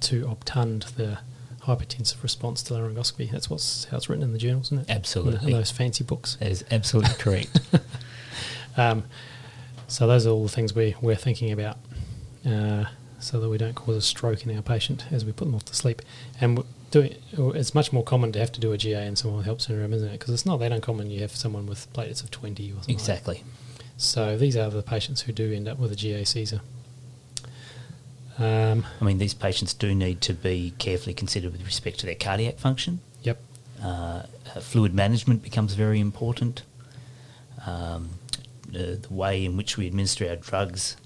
to 0.06 0.28
obtund 0.28 0.84
the 0.98 1.20
hypertensive 1.64 2.22
response 2.22 2.62
to 2.64 2.74
laryngoscopy. 2.74 3.32
That's 3.32 3.50
what's 3.50 3.86
how 3.86 3.98
it's 3.98 4.10
written 4.10 4.24
in 4.24 4.34
the 4.34 4.38
journals, 4.38 4.68
isn't 4.68 4.90
it? 4.90 4.90
Absolutely. 4.90 5.52
In 5.52 5.58
those 5.58 5.72
fancy 5.72 6.04
books. 6.04 6.36
That 6.36 6.52
is 6.52 6.64
absolutely 6.72 7.14
correct. 7.20 7.60
Um, 8.78 9.04
so 9.88 10.08
those 10.08 10.26
are 10.26 10.32
all 10.32 10.44
the 10.44 10.50
things 10.50 10.76
we, 10.76 10.96
we're 11.02 11.16
thinking 11.16 11.52
about 11.52 11.78
uh, 12.46 12.86
so 13.20 13.40
that 13.40 13.50
we 13.50 13.58
don't 13.58 13.76
cause 13.76 13.96
a 13.96 14.02
stroke 14.02 14.46
in 14.46 14.56
our 14.56 14.62
patient 14.62 15.06
as 15.12 15.26
we 15.26 15.32
put 15.32 15.46
them 15.46 15.56
off 15.56 15.66
to 15.66 15.76
sleep. 15.76 16.02
And 16.42 16.64
doing, 16.92 17.16
it's 17.34 17.74
much 17.74 17.94
more 17.94 18.04
common 18.04 18.32
to 18.34 18.40
have 18.40 18.52
to 18.54 18.60
do 18.60 18.72
a 18.72 18.78
GA 18.78 19.06
in 19.06 19.16
someone 19.16 19.38
with 19.38 19.48
HELLP 19.48 19.62
syndrome, 19.62 19.94
isn't 19.94 20.10
it? 20.10 20.12
Because 20.14 20.34
it's 20.34 20.46
not 20.46 20.58
that 20.58 20.72
uncommon 20.72 21.10
you 21.10 21.22
have 21.22 21.32
someone 21.32 21.66
with 21.66 21.92
platelets 21.94 22.24
of 22.24 22.32
20 22.32 22.72
or 22.72 22.74
something. 22.74 22.96
like 22.96 23.02
exactly. 23.02 23.44
So 23.98 24.38
these 24.38 24.58
are 24.58 24.70
the 24.70 24.84
patients 24.84 25.22
who 25.22 25.32
do 25.32 25.54
end 25.54 25.68
up 25.68 25.80
with 25.80 25.92
a 25.92 25.96
GA 25.96 26.24
Caesar. 26.24 26.62
Um, 28.38 28.86
I 29.00 29.06
mean, 29.06 29.18
these 29.18 29.34
patients 29.34 29.74
do 29.74 29.96
need 29.96 30.20
to 30.22 30.34
be 30.34 30.74
carefully 30.78 31.14
considered 31.14 31.52
with 31.54 31.64
respect 31.66 32.00
to 32.00 32.06
their 32.06 32.16
cardiac 32.16 32.58
function. 32.58 33.00
yep. 33.24 33.40
Uh, 33.82 34.24
uh, 34.56 34.60
fluid 34.62 34.94
management 34.94 35.42
becomes 35.44 35.74
very 35.74 36.00
important. 36.00 36.64
Um, 37.66 38.10
uh, 38.70 38.98
the 39.00 39.08
way 39.10 39.46
in 39.46 39.58
which 39.58 39.78
we 39.78 39.88
administer 39.88 40.28
our 40.30 40.36
drugs 40.36 40.98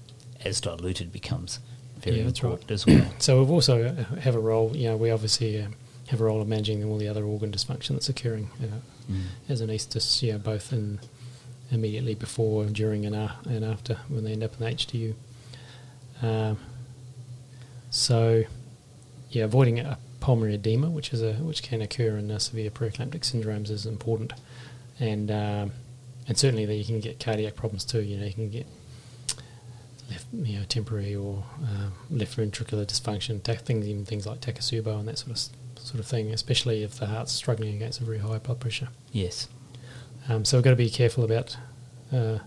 as 0.44 0.60
diluted 0.60 1.12
becomes 1.12 1.58
very 2.00 2.18
Yeah, 2.18 2.24
that's 2.24 2.42
right. 2.42 2.50
important 2.52 2.70
as 2.70 2.86
well. 2.86 3.06
So 3.18 3.38
we've 3.40 3.50
also 3.50 3.84
uh, 3.88 4.16
have 4.20 4.34
a 4.34 4.40
role, 4.40 4.74
you 4.76 4.88
know, 4.88 4.96
we 4.96 5.10
obviously 5.10 5.62
um, 5.62 5.74
have 6.08 6.20
a 6.20 6.24
role 6.24 6.40
of 6.40 6.48
managing 6.48 6.82
all 6.84 6.96
the 6.96 7.06
other 7.08 7.24
organ 7.24 7.52
dysfunction 7.52 7.90
that's 7.90 8.08
occurring 8.08 8.50
uh, 8.62 8.66
Mm. 9.10 9.22
as 9.48 9.60
anaesthetist, 9.60 10.22
yeah, 10.22 10.36
both 10.36 10.72
in 10.72 11.00
immediately 11.72 12.14
before, 12.14 12.64
during, 12.66 13.04
and, 13.04 13.16
uh, 13.16 13.30
and 13.48 13.64
after 13.64 13.96
when 14.08 14.22
they 14.22 14.30
end 14.32 14.44
up 14.44 14.52
in 14.52 14.64
the 14.64 14.70
HDU. 14.70 15.14
Um, 16.22 16.58
so, 17.90 18.44
yeah, 19.30 19.44
avoiding 19.44 19.78
a 19.80 19.98
pulmonary 20.20 20.54
edema, 20.54 20.88
which 20.90 21.12
is 21.12 21.22
a 21.22 21.34
which 21.34 21.62
can 21.62 21.80
occur 21.82 22.16
in 22.16 22.30
uh, 22.30 22.38
severe 22.38 22.70
preeclamptic 22.70 23.20
syndromes, 23.20 23.70
is 23.70 23.86
important, 23.86 24.32
and 24.98 25.30
um, 25.30 25.72
and 26.28 26.38
certainly 26.38 26.64
that 26.66 26.74
you 26.74 26.84
can 26.84 27.00
get 27.00 27.18
cardiac 27.20 27.56
problems 27.56 27.84
too. 27.84 28.00
You 28.02 28.16
know, 28.18 28.26
you 28.26 28.32
can 28.34 28.50
get 28.50 28.66
left, 30.10 30.26
you 30.32 30.58
know, 30.58 30.64
temporary 30.68 31.14
or 31.14 31.44
um, 31.62 31.92
left 32.10 32.36
ventricular 32.36 32.84
dysfunction, 32.86 33.42
ta- 33.42 33.54
things 33.54 33.86
even 33.88 34.04
things 34.04 34.26
like 34.26 34.40
Takotsubo 34.40 34.98
and 34.98 35.08
that 35.08 35.18
sort 35.18 35.32
of 35.32 35.38
sort 35.82 35.98
of 36.00 36.06
thing, 36.06 36.30
especially 36.32 36.82
if 36.82 36.96
the 36.96 37.06
heart's 37.06 37.32
struggling 37.32 37.74
against 37.74 38.00
a 38.00 38.04
very 38.04 38.18
high 38.18 38.38
blood 38.38 38.60
pressure. 38.60 38.88
Yes, 39.12 39.48
Um, 40.28 40.44
so 40.44 40.56
we've 40.58 40.64
got 40.64 40.70
to 40.70 40.76
be 40.76 40.90
careful 40.90 41.24
about 41.24 41.56
uh, 42.12 42.38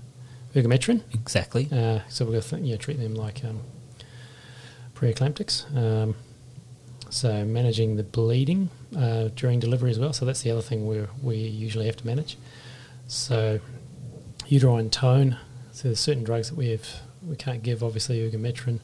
ergometrine. 0.55 1.01
exactly. 1.13 1.67
Uh, 1.71 2.01
so 2.09 2.25
we've 2.25 2.35
got 2.35 2.43
to 2.43 2.49
th- 2.51 2.63
you 2.63 2.71
know, 2.73 2.77
treat 2.77 2.99
them 2.99 3.15
like 3.15 3.43
um, 3.43 3.61
preeclamptics. 5.03 5.55
Um, 5.75 6.15
so 7.09 7.45
managing 7.45 7.97
the 7.97 8.03
bleeding 8.03 8.69
uh, 8.97 9.29
during 9.35 9.59
delivery 9.59 9.91
as 9.91 9.99
well. 9.99 10.13
So 10.13 10.25
that's 10.25 10.41
the 10.41 10.51
other 10.51 10.61
thing 10.61 10.87
we 10.87 11.05
we 11.21 11.35
usually 11.37 11.85
have 11.85 11.97
to 11.97 12.07
manage. 12.07 12.37
So 13.07 13.59
uterine 14.47 14.89
tone. 14.89 15.37
So 15.71 15.89
there's 15.89 15.99
certain 15.99 16.23
drugs 16.23 16.49
that 16.49 16.55
we 16.55 16.69
have 16.69 16.87
we 17.27 17.35
can't 17.35 17.63
give, 17.63 17.83
obviously 17.83 18.19
ergometrine, 18.19 18.79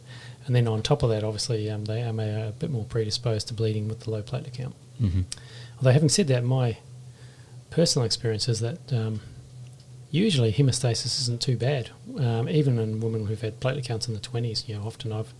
and 0.45 0.55
then 0.55 0.67
on 0.67 0.81
top 0.81 1.03
of 1.03 1.09
that, 1.09 1.23
obviously 1.23 1.69
um, 1.69 1.85
they 1.85 2.01
are 2.01 2.09
a 2.47 2.53
bit 2.57 2.69
more 2.69 2.85
predisposed 2.85 3.47
to 3.49 3.53
bleeding 3.53 3.87
with 3.87 4.01
the 4.01 4.11
low 4.11 4.21
platelet 4.21 4.53
count. 4.53 4.75
hmm 4.97 5.21
Although 5.77 5.91
having 5.91 6.09
said 6.09 6.27
that, 6.27 6.43
my 6.43 6.77
personal 7.69 8.05
experience 8.05 8.49
is 8.49 8.59
that 8.59 8.91
um, 8.91 9.21
usually 10.11 10.51
hemostasis 10.51 11.19
isn't 11.21 11.41
too 11.41 11.57
bad, 11.57 11.91
um, 12.17 12.49
even 12.49 12.79
in 12.79 12.99
women 12.99 13.25
who've 13.25 13.41
had 13.41 13.59
platelet 13.59 13.85
counts 13.85 14.07
in 14.07 14.13
the 14.13 14.19
twenties. 14.19 14.67
You 14.67 14.75
know, 14.75 14.83
often 14.83 15.11
I've 15.11 15.33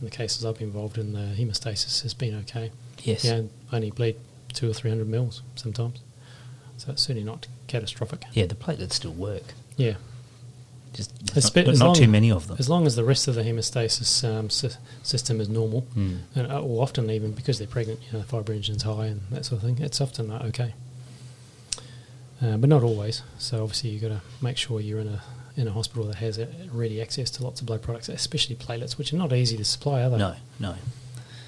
in 0.00 0.04
the 0.06 0.10
cases 0.10 0.44
I've 0.44 0.58
been 0.58 0.68
involved 0.68 0.98
in, 0.98 1.12
the 1.12 1.34
hemostasis 1.36 2.02
has 2.02 2.14
been 2.14 2.34
okay. 2.40 2.70
Yes. 3.02 3.24
Know, 3.24 3.48
only 3.72 3.90
bleed 3.90 4.16
two 4.52 4.68
or 4.70 4.72
three 4.74 4.90
hundred 4.90 5.08
mils 5.08 5.42
sometimes, 5.56 6.00
so 6.76 6.90
it's 6.92 7.02
certainly 7.02 7.24
not 7.24 7.46
catastrophic. 7.68 8.24
Yeah, 8.32 8.46
the 8.46 8.54
platelets 8.54 8.94
still 8.94 9.12
work. 9.12 9.42
Yeah, 9.76 9.94
Just 10.92 11.12
not, 11.34 11.52
but 11.54 11.66
not 11.78 11.84
long- 11.86 11.94
too 11.94 12.08
many 12.08 12.30
of 12.30 12.48
them. 12.48 12.56
as 12.58 12.68
long 12.68 12.86
as 12.86 12.96
the 12.96 13.04
rest 13.04 13.28
of 13.28 13.34
the 13.36 13.42
hemostasis 13.42 14.24
um, 14.28 14.50
sy- 14.50 14.70
system 15.02 15.40
is 15.40 15.48
normal, 15.48 15.86
Mm. 15.96 16.18
and 16.34 16.50
uh, 16.52 16.60
or 16.60 16.82
often 16.82 17.08
even 17.10 17.32
because 17.32 17.58
they're 17.58 17.66
pregnant, 17.68 18.00
you 18.06 18.12
know, 18.18 18.24
the 18.24 18.26
fibrinogen's 18.26 18.82
high 18.82 19.06
and 19.06 19.20
that 19.30 19.44
sort 19.44 19.62
of 19.62 19.68
thing. 19.68 19.84
It's 19.84 20.00
often 20.00 20.30
okay, 20.32 20.74
uh, 22.42 22.56
but 22.56 22.68
not 22.68 22.82
always. 22.82 23.22
So 23.38 23.62
obviously 23.62 23.90
you've 23.90 24.02
got 24.02 24.08
to 24.08 24.20
make 24.42 24.56
sure 24.56 24.80
you're 24.80 25.00
in 25.00 25.08
a 25.08 25.22
in 25.60 25.68
a 25.68 25.72
hospital 25.72 26.04
that 26.04 26.16
has 26.16 26.38
uh, 26.38 26.46
ready 26.72 27.00
access 27.02 27.30
to 27.32 27.44
lots 27.44 27.60
of 27.60 27.66
blood 27.66 27.82
products, 27.82 28.08
especially 28.08 28.56
platelets, 28.56 28.96
which 28.98 29.12
are 29.12 29.16
not 29.16 29.32
easy 29.32 29.56
to 29.56 29.64
supply, 29.64 30.02
are 30.02 30.10
they? 30.10 30.16
No, 30.18 30.34
no. 30.58 30.74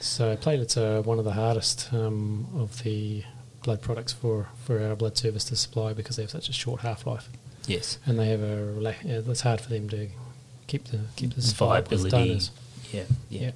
So 0.00 0.36
platelets 0.36 0.76
are 0.76 1.00
one 1.02 1.18
of 1.18 1.24
the 1.24 1.32
hardest 1.32 1.92
um, 1.92 2.46
of 2.56 2.82
the 2.82 3.24
blood 3.62 3.80
products 3.80 4.12
for, 4.12 4.48
for 4.64 4.82
our 4.82 4.96
blood 4.96 5.16
service 5.16 5.44
to 5.44 5.56
supply 5.56 5.92
because 5.92 6.16
they 6.16 6.22
have 6.24 6.30
such 6.30 6.48
a 6.48 6.52
short 6.52 6.80
half 6.82 7.06
life, 7.06 7.28
Yes. 7.66 7.98
and 8.06 8.18
they 8.18 8.26
have 8.28 8.42
a 8.42 8.88
uh, 8.88 8.92
it's 9.30 9.42
hard 9.42 9.60
for 9.60 9.70
them 9.70 9.88
to 9.90 10.08
keep 10.66 10.84
the 10.86 11.00
keep 11.16 11.34
the 11.34 11.40
Viability. 11.40 12.10
donors. 12.10 12.50
Yeah, 12.92 13.04
yeah. 13.30 13.40
Yeah. 13.40 13.50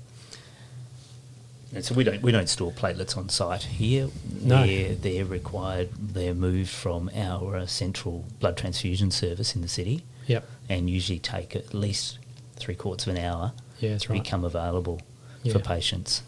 And 1.75 1.85
so 1.85 1.95
we 1.95 2.05
don't 2.05 2.23
we 2.23 2.31
don't 2.33 2.49
store 2.49 2.71
platelets 2.71 3.17
on 3.17 3.29
site 3.29 3.65
here. 3.65 4.09
No. 4.41 4.65
They're, 4.65 4.95
they're 4.95 5.25
required. 5.25 5.91
They're 5.99 6.35
moved 6.35 6.71
from 6.71 7.11
our 7.15 7.57
uh, 7.57 7.67
central 7.67 8.25
blood 8.39 8.57
transfusion 8.57 9.11
service 9.11 9.57
in 9.57 9.63
the 9.63 9.69
city, 9.69 10.05
Yep. 10.27 10.49
and 10.69 10.91
usually 10.91 11.19
take 11.19 11.55
at 11.57 11.73
least 11.75 12.19
three 12.57 12.75
quarters 12.75 13.07
of 13.07 13.15
an 13.17 13.23
hour 13.25 13.53
Yeah, 13.81 13.91
that's 13.91 14.05
to 14.05 14.13
right. 14.13 14.23
become 14.23 14.45
available 14.45 15.01
Yeah. 15.43 15.53
for 15.53 15.59
patients. 15.61 16.23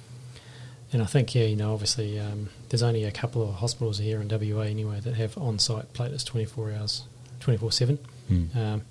And 0.93 1.03
I 1.03 1.07
think, 1.07 1.35
yeah, 1.35 1.45
you 1.45 1.57
know, 1.57 1.72
obviously 1.75 2.18
um, 2.18 2.49
there's 2.68 2.83
only 2.83 3.05
a 3.05 3.11
couple 3.11 3.43
of 3.47 3.57
hospitals 3.57 3.99
here 3.99 4.20
in 4.22 4.29
WA 4.29 4.62
anyway 4.62 5.01
that 5.01 5.14
have 5.16 5.37
on-site 5.37 5.93
platelets 5.93 6.25
24 6.25 6.72
hours, 6.72 7.03
24/7, 7.41 7.99
Mm. 8.31 8.57
um, 8.57 8.83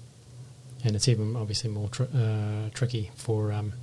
and 0.83 0.95
it's 0.95 1.07
even 1.07 1.35
obviously 1.35 1.69
more 1.69 1.89
tr- 1.89 2.03
uh, 2.15 2.69
tricky 2.73 3.11
for 3.15 3.51
um, 3.51 3.73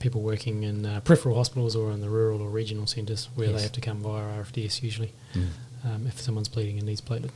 people 0.00 0.22
working 0.22 0.62
in 0.64 0.84
uh, 0.86 1.00
peripheral 1.00 1.36
hospitals 1.36 1.74
or 1.76 1.90
in 1.92 2.00
the 2.00 2.08
rural 2.10 2.40
or 2.42 2.48
regional 2.50 2.86
centres 2.86 3.28
where 3.34 3.48
Yes. 3.48 3.56
they 3.56 3.62
have 3.62 3.72
to 3.72 3.80
come 3.80 4.00
via 4.00 4.22
RFDS 4.42 4.82
usually 4.82 5.12
Mm. 5.34 5.48
um, 5.84 6.06
if 6.06 6.20
someone's 6.20 6.48
bleeding 6.48 6.78
and 6.78 6.86
needs 6.86 7.00
platelet 7.00 7.30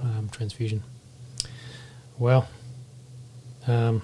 um, 0.00 0.28
transfusion. 0.30 0.82
Well, 2.18 2.48
um, 3.66 4.02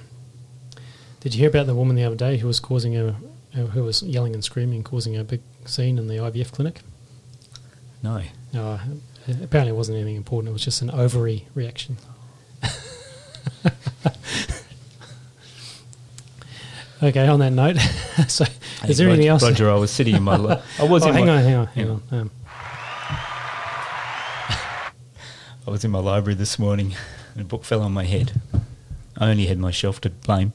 did 1.20 1.34
you 1.34 1.40
hear 1.40 1.48
about 1.48 1.66
the 1.66 1.74
woman 1.74 1.96
the 1.96 2.04
other 2.04 2.16
day 2.16 2.36
who 2.38 2.46
was 2.46 2.60
causing 2.60 2.96
a 2.96 3.16
who 3.54 3.84
was 3.84 4.02
yelling 4.02 4.34
and 4.34 4.42
screaming, 4.42 4.82
causing 4.82 5.16
a 5.16 5.24
big 5.24 5.42
scene 5.66 5.98
in 5.98 6.08
the 6.08 6.16
IVF 6.16 6.52
clinic? 6.52 6.80
No. 8.02 8.22
No, 8.52 8.80
apparently 9.42 9.72
it 9.72 9.76
wasn't 9.76 9.96
anything 9.98 10.16
important. 10.16 10.48
It 10.50 10.52
was 10.52 10.64
just 10.64 10.82
an 10.82 10.90
ovary 10.90 11.46
reaction. 11.54 11.96
Okay, 17.02 17.26
on 17.26 17.40
that 17.40 17.50
note, 17.52 17.78
so 18.28 18.44
Hey, 18.44 18.90
is 18.90 18.98
there 18.98 19.08
Roger, 19.08 19.14
anything 19.14 19.28
else? 19.28 19.42
Roger, 19.42 19.68
I 19.68 19.74
was 19.74 19.90
sitting 19.90 20.14
in 20.14 20.22
my. 20.22 20.36
Li- 20.36 20.62
I 20.78 20.84
was 20.84 21.02
oh, 21.02 21.08
in 21.08 21.14
hang 21.14 21.26
my, 21.26 21.32
on, 21.32 21.42
hang 21.42 21.54
on, 21.56 21.66
hang 21.66 21.86
Yeah. 21.86 21.92
on. 21.92 22.02
Um, 22.12 22.30
I 25.66 25.70
was 25.70 25.84
in 25.84 25.90
my 25.90 25.98
library 25.98 26.36
this 26.36 26.60
morning, 26.60 26.94
and 27.34 27.42
a 27.42 27.44
book 27.44 27.64
fell 27.64 27.82
on 27.82 27.90
my 27.92 28.04
head. 28.04 28.40
I 29.22 29.30
only 29.30 29.46
had 29.46 29.58
myself 29.58 30.00
to 30.00 30.10
blame. 30.10 30.52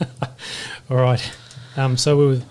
all 0.90 0.96
right. 0.96 1.32
Um, 1.76 1.96
so 1.96 2.16
we, 2.16 2.26
were- 2.26 2.42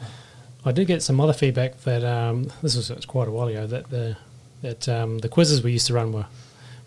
I 0.63 0.71
did 0.71 0.87
get 0.87 1.03
some 1.03 1.19
other 1.19 1.33
feedback 1.33 1.81
that 1.81 2.01
um, 2.05 2.49
this 2.61 2.77
was, 2.77 2.89
was 2.89 3.05
quite 3.05 3.27
a 3.27 3.31
while 3.31 3.49
ago 3.49 3.67
that 3.67 3.89
the 3.89 4.15
that 4.61 4.87
um, 4.87 5.17
the 5.17 5.27
quizzes 5.27 5.61
we 5.63 5.73
used 5.73 5.87
to 5.87 5.93
run 5.93 6.13
were, 6.13 6.27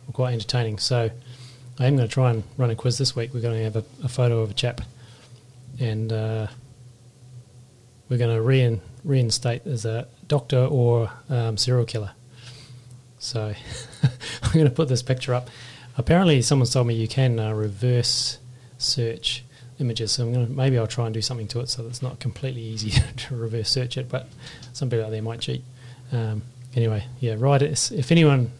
were 0.06 0.12
quite 0.14 0.32
entertaining. 0.32 0.78
So 0.78 1.10
I 1.78 1.86
am 1.86 1.96
going 1.96 2.08
to 2.08 2.12
try 2.12 2.30
and 2.30 2.44
run 2.56 2.70
a 2.70 2.76
quiz 2.76 2.96
this 2.96 3.14
week. 3.14 3.34
We're 3.34 3.42
going 3.42 3.58
to 3.58 3.64
have 3.64 3.76
a, 3.76 3.84
a 4.04 4.08
photo 4.08 4.40
of 4.40 4.52
a 4.52 4.54
chap, 4.54 4.80
and 5.78 6.10
uh, 6.10 6.46
we're 8.08 8.18
going 8.18 8.34
to 8.34 8.40
rein, 8.40 8.80
reinstate 9.02 9.66
as 9.66 9.84
a 9.84 10.06
doctor 10.28 10.64
or 10.64 11.10
um, 11.28 11.58
serial 11.58 11.84
killer. 11.84 12.12
So 13.18 13.52
I'm 14.42 14.52
going 14.52 14.66
to 14.66 14.70
put 14.70 14.88
this 14.88 15.02
picture 15.02 15.34
up. 15.34 15.50
Apparently, 15.96 16.42
someone's 16.42 16.72
told 16.72 16.86
me 16.86 16.94
you 16.94 17.08
can 17.08 17.38
uh, 17.38 17.52
reverse 17.52 18.38
search 18.78 19.44
images. 19.78 20.12
So 20.12 20.24
I'm 20.24 20.34
to 20.34 20.52
maybe 20.52 20.78
I'll 20.78 20.86
try 20.86 21.06
and 21.06 21.14
do 21.14 21.22
something 21.22 21.48
to 21.48 21.60
it 21.60 21.68
so 21.68 21.86
it's 21.86 22.02
not 22.02 22.20
completely 22.20 22.62
easy 22.62 22.90
to 23.16 23.36
reverse 23.36 23.68
search 23.68 23.96
it. 23.96 24.08
But 24.08 24.28
somebody 24.72 25.02
out 25.02 25.10
there 25.10 25.22
might 25.22 25.40
cheat. 25.40 25.62
Um, 26.12 26.42
anyway, 26.74 27.06
yeah, 27.20 27.36
write 27.38 27.62
it. 27.62 27.92
If 27.92 28.12
anyone 28.12 28.50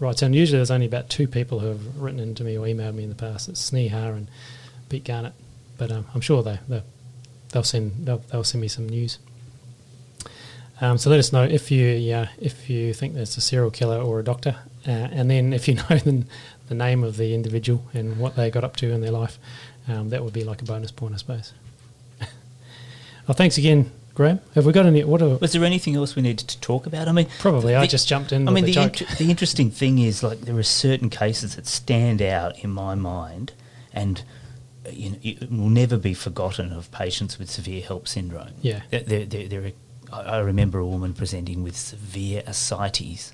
writes 0.00 0.22
in, 0.22 0.32
usually 0.32 0.58
there's 0.58 0.70
only 0.70 0.86
about 0.86 1.08
two 1.08 1.28
people 1.28 1.60
who 1.60 1.68
have 1.68 2.00
written 2.00 2.20
into 2.20 2.44
me 2.44 2.56
or 2.56 2.66
emailed 2.66 2.94
me 2.94 3.04
in 3.04 3.08
the 3.08 3.14
past. 3.14 3.48
It's 3.48 3.70
Sneha 3.70 4.14
and 4.14 4.28
Pete 4.88 5.04
Garnett. 5.04 5.34
But 5.78 5.90
um, 5.90 6.06
I'm 6.14 6.20
sure 6.20 6.42
they 6.42 6.58
they'll, 6.68 6.84
they'll 7.50 7.62
send 7.62 8.06
they'll, 8.06 8.22
they'll 8.30 8.44
send 8.44 8.60
me 8.62 8.68
some 8.68 8.88
news. 8.88 9.18
Um, 10.80 10.98
so 10.98 11.10
let 11.10 11.20
us 11.20 11.32
know 11.32 11.44
if 11.44 11.70
you 11.70 11.86
yeah, 11.86 12.28
if 12.40 12.68
you 12.68 12.92
think 12.92 13.14
there's 13.14 13.36
a 13.36 13.40
serial 13.40 13.70
killer 13.70 14.00
or 14.00 14.20
a 14.20 14.24
doctor, 14.24 14.56
uh, 14.86 14.90
and 14.90 15.30
then 15.30 15.52
if 15.52 15.68
you 15.68 15.74
know 15.90 15.98
the, 15.98 16.24
the 16.68 16.74
name 16.74 17.04
of 17.04 17.16
the 17.16 17.34
individual 17.34 17.84
and 17.92 18.18
what 18.18 18.36
they 18.36 18.50
got 18.50 18.64
up 18.64 18.76
to 18.76 18.90
in 18.90 19.00
their 19.00 19.10
life, 19.10 19.38
um, 19.88 20.10
that 20.10 20.22
would 20.24 20.32
be 20.32 20.44
like 20.44 20.62
a 20.62 20.64
bonus 20.64 20.90
point, 20.90 21.14
I 21.14 21.16
suppose. 21.18 21.52
well, 22.20 23.34
thanks 23.34 23.58
again, 23.58 23.90
Graham. 24.14 24.40
Have 24.54 24.66
we 24.66 24.72
got 24.72 24.86
any? 24.86 25.02
What 25.04 25.22
are, 25.22 25.36
Was 25.36 25.52
there 25.52 25.64
anything 25.64 25.96
else 25.96 26.14
we 26.14 26.22
needed 26.22 26.48
to 26.48 26.60
talk 26.60 26.86
about? 26.86 27.08
I 27.08 27.12
mean, 27.12 27.28
probably 27.38 27.74
I 27.74 27.86
just 27.86 28.08
jumped 28.08 28.32
in. 28.32 28.48
I 28.48 28.52
mean, 28.52 28.64
the, 28.64 28.72
joke. 28.72 29.00
inter- 29.00 29.14
the 29.16 29.30
interesting 29.30 29.70
thing 29.70 29.98
is, 29.98 30.22
like, 30.22 30.42
there 30.42 30.56
are 30.56 30.62
certain 30.62 31.10
cases 31.10 31.56
that 31.56 31.66
stand 31.66 32.22
out 32.22 32.58
in 32.62 32.70
my 32.70 32.94
mind, 32.94 33.52
and 33.92 34.22
you 34.90 35.10
know, 35.10 35.18
it 35.22 35.50
will 35.50 35.70
never 35.70 35.96
be 35.96 36.14
forgotten 36.14 36.72
of 36.72 36.90
patients 36.90 37.38
with 37.38 37.50
severe 37.50 37.82
HELLP 37.82 38.08
syndrome. 38.08 38.52
Yeah. 38.60 38.82
There, 38.90 39.00
there, 39.00 39.24
there, 39.24 39.48
there 39.48 39.72
are, 40.12 40.26
I 40.26 40.38
remember 40.38 40.78
a 40.78 40.86
woman 40.86 41.14
presenting 41.14 41.62
with 41.62 41.76
severe 41.76 42.42
ascites 42.46 43.32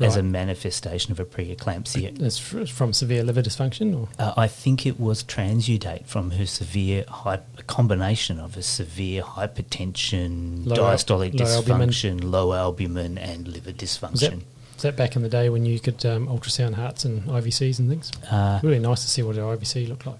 as 0.00 0.16
a 0.16 0.22
manifestation 0.22 1.10
of 1.12 1.18
a 1.20 1.24
preeclampsia. 1.24 2.20
It's 2.20 2.38
fr- 2.38 2.66
from 2.66 2.92
severe 2.92 3.22
liver 3.24 3.42
dysfunction, 3.42 3.96
or 3.98 4.08
Uh, 4.18 4.34
I 4.36 4.46
think 4.46 4.84
it 4.86 5.00
was 5.00 5.22
transudate 5.24 6.06
from 6.06 6.32
her 6.32 6.46
severe, 6.46 7.04
hy- 7.08 7.40
a 7.58 7.62
combination 7.62 8.38
of 8.38 8.56
a 8.56 8.62
severe 8.62 9.22
hypertension, 9.22 10.66
Low 10.66 10.76
al- 10.76 10.92
diastolic 10.94 11.38
low 11.38 11.46
albumin. 11.46 11.88
dysfunction, 11.90 12.24
low 12.24 12.52
albumin, 12.52 13.18
and 13.18 13.48
liver 13.48 13.72
dysfunction. 13.72 14.42
was 14.74 14.82
that 14.82 14.96
back 14.96 15.16
in 15.16 15.22
the 15.22 15.28
day 15.28 15.48
when 15.48 15.64
you 15.64 15.80
could 15.80 16.04
um, 16.04 16.26
ultrasound 16.28 16.74
hearts 16.74 17.04
and 17.04 17.22
IVCs 17.24 17.78
and 17.78 17.88
things? 17.88 18.12
Uh, 18.30 18.60
Really 18.62 18.78
nice 18.78 19.02
to 19.02 19.08
see 19.08 19.22
what 19.22 19.36
an 19.36 19.42
IVC 19.44 19.88
looked 19.88 20.06
like. 20.06 20.18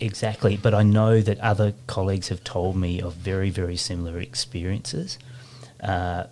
Exactly, 0.00 0.56
but 0.56 0.72
I 0.74 0.82
know 0.82 1.20
that 1.20 1.38
other 1.40 1.74
colleagues 1.86 2.28
have 2.28 2.42
told 2.42 2.74
me 2.76 3.00
of 3.00 3.14
very, 3.14 3.50
very 3.50 3.76
similar 3.76 4.18
experiences. 4.18 5.18
Uh, 5.80 6.24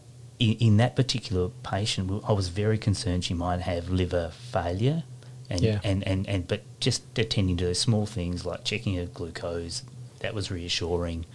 in, 0.45 0.53
in 0.67 0.77
that 0.79 0.97
particular 0.97 1.49
patient, 1.63 2.11
I 2.27 2.33
was 2.33 2.49
very 2.49 2.79
concerned 2.79 3.25
she 3.25 3.35
might 3.35 3.61
have 3.61 3.89
liver 3.91 4.31
failure, 4.53 5.05
and, 5.51 5.61
Yeah. 5.61 5.81
and, 5.85 6.07
and, 6.07 6.29
and 6.29 6.49
but 6.49 6.61
just 6.81 7.03
attending 7.19 7.57
to 7.59 7.65
those 7.67 7.79
small 7.79 8.07
things 8.07 8.45
like 8.45 8.65
checking 8.65 8.95
her 8.97 9.07
glucose, 9.07 9.83
that 10.21 10.35
was 10.35 10.51
reassuring, 10.51 11.27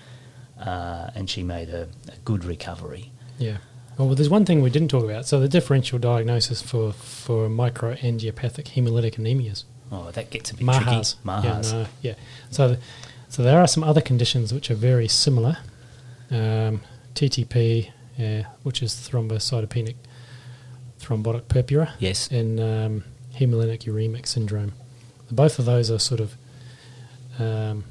uh, 0.59 1.09
and 1.15 1.29
she 1.29 1.43
made 1.43 1.69
a, 1.69 1.83
a 2.15 2.17
good 2.25 2.43
recovery. 2.45 3.11
Yeah. 3.37 3.57
Well, 3.97 4.13
there's 4.15 4.29
one 4.29 4.45
thing 4.45 4.61
we 4.61 4.69
didn't 4.69 4.89
talk 4.89 5.03
about. 5.03 5.25
So 5.25 5.39
the 5.39 5.49
differential 5.49 5.97
diagnosis 5.99 6.61
for 6.61 6.93
for 6.93 7.49
microangiopathic 7.49 8.65
hemolytic 8.75 9.15
anemias, 9.15 9.63
Oh, 9.91 10.11
that 10.11 10.29
gets 10.29 10.51
a 10.51 10.55
bit 10.55 10.65
MAHAs. 10.67 10.83
tricky. 10.83 11.27
Mahas. 11.29 11.71
Yeah, 11.71 11.77
no, 11.79 11.85
yeah. 12.01 12.13
So, 12.51 12.67
th- 12.67 12.79
so 13.29 13.41
there 13.41 13.59
are 13.59 13.67
some 13.67 13.83
other 13.83 14.01
conditions 14.01 14.53
which 14.53 14.69
are 14.69 14.75
very 14.75 15.07
similar. 15.07 15.57
Um, 16.29 16.81
TTP, 17.15 17.89
uh, 18.19 18.43
which 18.63 18.81
is 18.83 18.93
thrombocytopenic 18.93 19.95
thrombotic 20.99 21.47
purpura, 21.47 21.93
Yes. 21.99 22.27
and 22.31 22.59
um, 22.59 23.03
hemolytic 23.35 23.83
uremic 23.83 24.25
syndrome. 24.27 24.73
Both 25.31 25.59
of 25.59 25.65
those 25.65 25.91
are 25.91 25.99
sort 25.99 26.19
of 26.21 26.35
um, 27.39 27.83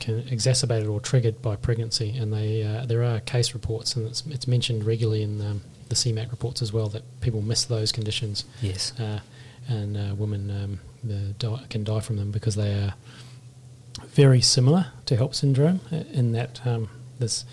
can 0.00 0.26
exacerbated 0.28 0.88
or 0.88 1.00
triggered 1.00 1.40
by 1.40 1.56
pregnancy, 1.56 2.10
and 2.16 2.32
they 2.32 2.62
uh, 2.62 2.86
there 2.86 3.02
are 3.04 3.20
case 3.20 3.54
reports, 3.54 3.94
and 3.96 4.06
it's, 4.08 4.24
it's 4.26 4.46
mentioned 4.46 4.84
regularly 4.84 5.22
in 5.22 5.40
um, 5.40 5.60
the 5.88 5.94
CMACE 5.94 6.30
reports 6.30 6.60
as 6.62 6.72
well 6.72 6.88
that 6.88 7.02
people 7.20 7.40
miss 7.42 7.64
those 7.64 7.92
conditions, 7.92 8.44
Yes. 8.60 8.92
uh, 8.98 9.20
and 9.68 9.96
uh, 9.96 10.14
women 10.16 10.50
um, 10.50 10.80
the 11.04 11.34
die, 11.38 11.64
can 11.70 11.84
die 11.84 12.00
from 12.00 12.16
them 12.16 12.30
because 12.32 12.56
they 12.56 12.72
are 12.74 12.94
very 14.08 14.40
similar 14.40 14.86
to 15.06 15.16
HELLP 15.16 15.34
syndrome 15.34 15.80
uh, 15.92 15.96
in 16.12 16.32
that 16.32 16.60
um, 16.66 16.88
there's 17.18 17.44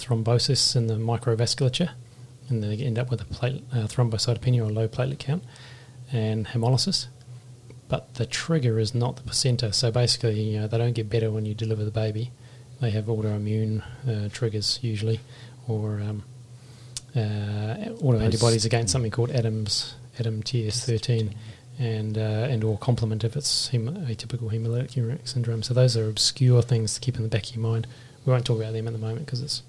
thrombosis 0.00 0.74
in 0.76 0.86
the 0.86 0.94
microvasculature, 0.94 1.90
and 2.48 2.62
they 2.62 2.76
end 2.76 2.98
up 2.98 3.10
with 3.10 3.20
a 3.20 3.24
platelet, 3.24 3.62
uh, 3.72 3.86
thrombocytopenia 3.86 4.66
or 4.66 4.70
low 4.70 4.88
platelet 4.88 5.18
count, 5.18 5.44
and 6.12 6.46
hemolysis. 6.48 7.06
But 7.88 8.14
the 8.14 8.26
trigger 8.26 8.78
is 8.78 8.94
not 8.94 9.16
the 9.16 9.22
placenta. 9.22 9.72
So 9.72 9.90
basically, 9.90 10.40
you 10.40 10.60
know, 10.60 10.68
they 10.68 10.78
don't 10.78 10.92
get 10.92 11.10
better 11.10 11.30
when 11.30 11.44
you 11.44 11.54
deliver 11.54 11.84
the 11.84 11.90
baby. 11.90 12.30
They 12.80 12.90
have 12.90 13.06
autoimmune 13.06 13.82
uh, 14.08 14.28
triggers 14.30 14.78
usually, 14.80 15.20
or 15.68 16.00
um, 16.00 16.22
uh, 17.14 17.90
autoantibodies 18.00 18.64
against 18.64 18.92
something 18.92 19.10
called 19.10 19.30
Adams 19.30 19.96
ADAMTS13, 20.18 21.34
and 21.78 22.18
uh, 22.18 22.20
and 22.20 22.62
or 22.62 22.78
complement 22.78 23.24
if 23.24 23.36
it's 23.36 23.68
hem- 23.68 24.06
atypical 24.06 24.52
hemolytic 24.52 24.92
uremic 24.92 25.26
syndrome. 25.26 25.62
So 25.62 25.74
those 25.74 25.96
are 25.96 26.08
obscure 26.08 26.62
things 26.62 26.94
to 26.94 27.00
keep 27.00 27.16
in 27.16 27.22
the 27.22 27.28
back 27.28 27.48
of 27.48 27.56
your 27.56 27.62
mind. 27.62 27.86
We 28.24 28.32
won't 28.32 28.44
talk 28.44 28.58
about 28.58 28.72
them 28.72 28.86
at 28.86 28.92
the 28.92 28.98
moment 28.98 29.26
because 29.26 29.40
it's 29.40 29.62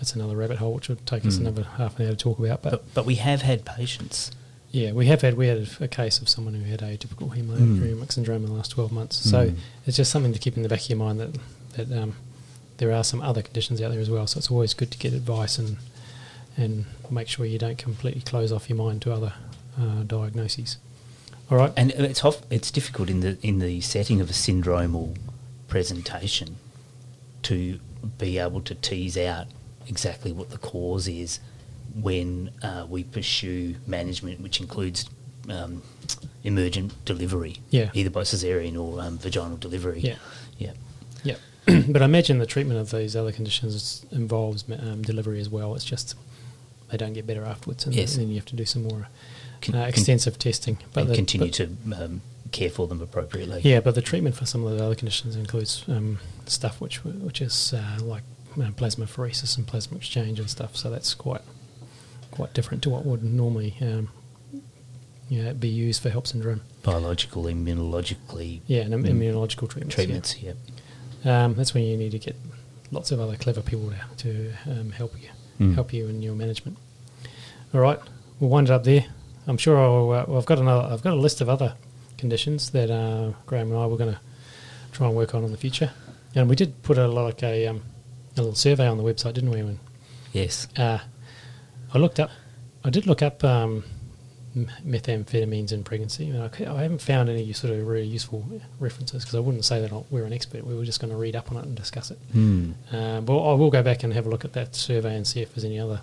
it's 0.00 0.14
another 0.14 0.36
rabbit 0.36 0.58
hole 0.58 0.74
which 0.74 0.88
would 0.88 1.04
take 1.06 1.24
us 1.26 1.36
Mm. 1.36 1.40
another 1.40 1.62
half 1.78 1.98
an 1.98 2.06
hour 2.06 2.10
to 2.12 2.16
talk 2.16 2.38
about. 2.38 2.62
But, 2.62 2.70
But, 2.70 2.94
but 2.94 3.06
we 3.06 3.14
have 3.16 3.42
had 3.42 3.64
patients. 3.64 4.30
yeah, 4.70 4.92
we 4.92 5.06
have 5.06 5.22
had 5.22 5.36
we 5.36 5.46
had 5.48 5.68
a 5.80 5.88
case 5.88 6.18
of 6.20 6.28
someone 6.28 6.54
who 6.54 6.64
had 6.70 6.80
atypical 6.80 7.34
hemolytic 7.36 7.78
Mm. 7.78 7.94
uremic 7.94 8.12
syndrome 8.12 8.42
in 8.44 8.50
the 8.50 8.56
last 8.56 8.70
twelve 8.72 8.92
months. 8.92 9.16
So 9.16 9.48
Mm. 9.48 9.56
it's 9.86 9.96
just 9.96 10.10
something 10.10 10.32
to 10.32 10.38
keep 10.38 10.56
in 10.56 10.62
the 10.62 10.68
back 10.68 10.82
of 10.82 10.88
your 10.90 10.98
mind 10.98 11.20
that 11.20 11.30
that 11.76 11.92
um, 12.02 12.14
there 12.78 12.92
are 12.92 13.04
some 13.04 13.20
other 13.22 13.42
conditions 13.42 13.80
out 13.82 13.90
there 13.90 14.00
as 14.00 14.10
well. 14.10 14.26
So 14.26 14.38
it's 14.38 14.50
always 14.50 14.74
good 14.74 14.90
to 14.90 14.98
get 14.98 15.12
advice 15.12 15.58
and 15.58 15.76
and 16.58 16.86
make 17.10 17.28
sure 17.28 17.44
you 17.46 17.58
don't 17.58 17.76
completely 17.78 18.22
close 18.22 18.50
off 18.50 18.68
your 18.70 18.76
mind 18.78 19.02
to 19.02 19.12
other 19.12 19.32
uh, 19.78 20.02
diagnoses. 20.04 20.78
All 21.50 21.58
right. 21.58 21.72
And 21.76 21.90
it's 21.92 22.20
hof- 22.20 22.42
it's 22.50 22.70
difficult 22.70 23.08
in 23.10 23.20
the 23.20 23.38
in 23.42 23.58
the 23.60 23.80
setting 23.80 24.20
of 24.20 24.28
a 24.30 24.32
syndromal 24.32 25.16
presentation 25.68 26.56
to 27.42 27.78
be 28.18 28.38
able 28.38 28.60
to 28.62 28.74
tease 28.74 29.16
out 29.18 29.46
exactly 29.88 30.32
what 30.32 30.50
the 30.50 30.58
cause 30.58 31.08
is 31.08 31.40
when 31.94 32.50
uh, 32.62 32.86
we 32.88 33.04
pursue 33.04 33.76
management, 33.86 34.40
which 34.40 34.60
includes 34.60 35.08
um, 35.48 35.82
emergent 36.44 36.92
delivery, 37.04 37.56
Yeah. 37.70 37.90
either 37.94 38.10
by 38.10 38.22
cesarean 38.22 38.78
or 38.78 39.00
um, 39.00 39.18
vaginal 39.18 39.56
delivery. 39.56 40.00
Yeah. 40.00 40.16
yeah. 40.58 40.72
Yeah, 41.24 41.36
but 41.88 42.02
I 42.02 42.04
imagine 42.04 42.38
the 42.38 42.46
treatment 42.46 42.78
of 42.80 42.90
these 42.90 43.16
other 43.16 43.32
conditions 43.32 44.04
involves 44.12 44.64
um, 44.70 45.02
delivery 45.02 45.40
as 45.40 45.48
well. 45.48 45.74
It's 45.74 45.84
just 45.84 46.14
they 46.90 46.96
don't 46.96 47.14
get 47.14 47.26
better 47.26 47.44
afterwards, 47.44 47.84
and 47.86 47.94
Yes. 47.94 48.16
then 48.16 48.28
you 48.28 48.36
have 48.36 48.44
to 48.46 48.56
do 48.56 48.64
some 48.64 48.82
more 48.84 49.08
Con- 49.62 49.74
uh, 49.74 49.78
con- 49.80 49.88
extensive 49.88 50.38
testing. 50.38 50.78
and 50.94 51.08
the- 51.08 51.14
continue 51.14 51.48
but- 51.48 51.54
to 51.54 51.76
um, 52.04 52.20
care 52.52 52.70
for 52.70 52.86
them 52.86 53.00
appropriately. 53.02 53.60
Yeah, 53.64 53.80
but 53.80 53.94
the 53.96 54.02
treatment 54.02 54.36
for 54.36 54.46
some 54.46 54.64
of 54.64 54.76
the 54.78 54.84
other 54.84 54.94
conditions 54.94 55.34
includes 55.34 55.82
um, 55.88 56.18
stuff 56.46 56.80
which 56.80 57.02
which 57.04 57.40
is 57.40 57.72
uh, 57.74 57.98
like 58.02 58.22
uh, 58.58 58.70
plasmapheresis 58.70 59.56
and 59.56 59.66
plasma 59.66 59.96
exchange 59.98 60.38
and 60.40 60.48
stuff. 60.50 60.76
So 60.76 60.90
that's 60.90 61.14
quite 61.14 61.42
quite 62.30 62.52
different 62.54 62.82
to 62.82 62.90
what 62.90 63.04
would 63.06 63.22
normally 63.24 63.74
um, 63.80 64.08
you 65.28 65.42
know, 65.42 65.54
be 65.54 65.68
used 65.68 66.02
for 66.02 66.10
HELLP 66.10 66.26
syndrome. 66.26 66.60
Biological, 66.82 67.44
immunologically 67.44 68.60
Yeah, 68.66 68.82
and 68.82 68.92
im- 68.94 69.04
Mm. 69.04 69.10
immunological 69.18 69.68
treatments. 69.68 69.94
treatments. 69.94 70.36
Yeah. 70.40 70.52
Um, 71.24 71.54
that's 71.54 71.72
when 71.74 71.82
you 71.84 71.96
need 71.96 72.12
to 72.12 72.18
get 72.18 72.36
lots 72.92 73.10
of 73.10 73.18
other 73.20 73.36
clever 73.36 73.62
people 73.62 73.90
to, 74.18 74.24
to 74.24 74.52
um, 74.80 74.90
help 74.92 75.14
you, 75.20 75.28
Mm. 75.58 75.74
help 75.74 75.92
you 75.92 76.06
in 76.08 76.22
your 76.22 76.34
management. 76.34 76.76
All 77.74 77.80
right, 77.80 77.98
we'll 78.38 78.50
wind 78.50 78.68
it 78.68 78.72
up 78.72 78.84
there. 78.84 79.06
I'm 79.48 79.56
sure 79.56 79.78
I'll, 79.78 80.10
uh, 80.12 80.24
well, 80.28 80.38
I've 80.38 80.46
got 80.46 80.58
another. 80.58 80.92
I've 80.92 81.02
got 81.02 81.12
a 81.12 81.16
list 81.16 81.40
of 81.40 81.48
other 81.48 81.74
conditions 82.18 82.70
that 82.70 82.90
uh, 82.90 83.32
Graham 83.46 83.70
and 83.72 83.78
I 83.80 83.86
were 83.86 83.96
going 83.96 84.12
to 84.14 84.20
try 84.92 85.06
and 85.06 85.16
work 85.16 85.34
on 85.34 85.42
in 85.44 85.50
the 85.52 85.58
future. 85.58 85.90
And 86.34 86.48
we 86.48 86.56
did 86.56 86.82
put 86.82 86.98
a 86.98 87.08
lot 87.08 87.24
like 87.24 87.42
a 87.42 87.66
um, 87.66 87.82
a 88.36 88.40
little 88.40 88.54
survey 88.54 88.86
on 88.86 88.98
the 88.98 89.04
website, 89.04 89.34
didn't 89.34 89.50
we? 89.50 89.62
When 89.62 89.80
Yes. 90.32 90.68
uh, 90.76 90.98
I 91.94 91.98
looked 91.98 92.20
up, 92.20 92.30
I 92.84 92.90
did 92.90 93.06
look 93.06 93.22
up 93.22 93.42
um, 93.44 93.84
methamphetamines 94.86 95.72
in 95.72 95.84
pregnancy. 95.84 96.28
And 96.30 96.42
I, 96.42 96.46
I 96.74 96.82
haven't 96.82 97.00
found 97.00 97.28
any 97.28 97.52
sort 97.52 97.72
of 97.72 97.86
really 97.86 98.06
useful 98.06 98.44
references 98.78 99.22
because 99.24 99.34
I 99.34 99.40
wouldn't 99.40 99.64
say 99.64 99.80
that 99.80 99.92
we're 100.10 100.24
an 100.24 100.32
expert. 100.32 100.64
We 100.66 100.74
were 100.74 100.84
just 100.84 101.00
going 101.00 101.10
to 101.10 101.16
read 101.16 101.36
up 101.36 101.50
on 101.50 101.58
it 101.58 101.64
and 101.64 101.74
discuss 101.74 102.10
it. 102.10 102.18
Uh, 102.92 103.20
but 103.20 103.38
I 103.38 103.54
will 103.54 103.70
go 103.70 103.82
back 103.82 104.02
and 104.02 104.12
have 104.12 104.26
a 104.26 104.28
look 104.30 104.44
at 104.44 104.52
that 104.54 104.74
survey 104.74 105.16
and 105.16 105.26
see 105.26 105.40
if 105.40 105.54
there's 105.54 105.64
any 105.64 105.78
other 105.78 106.00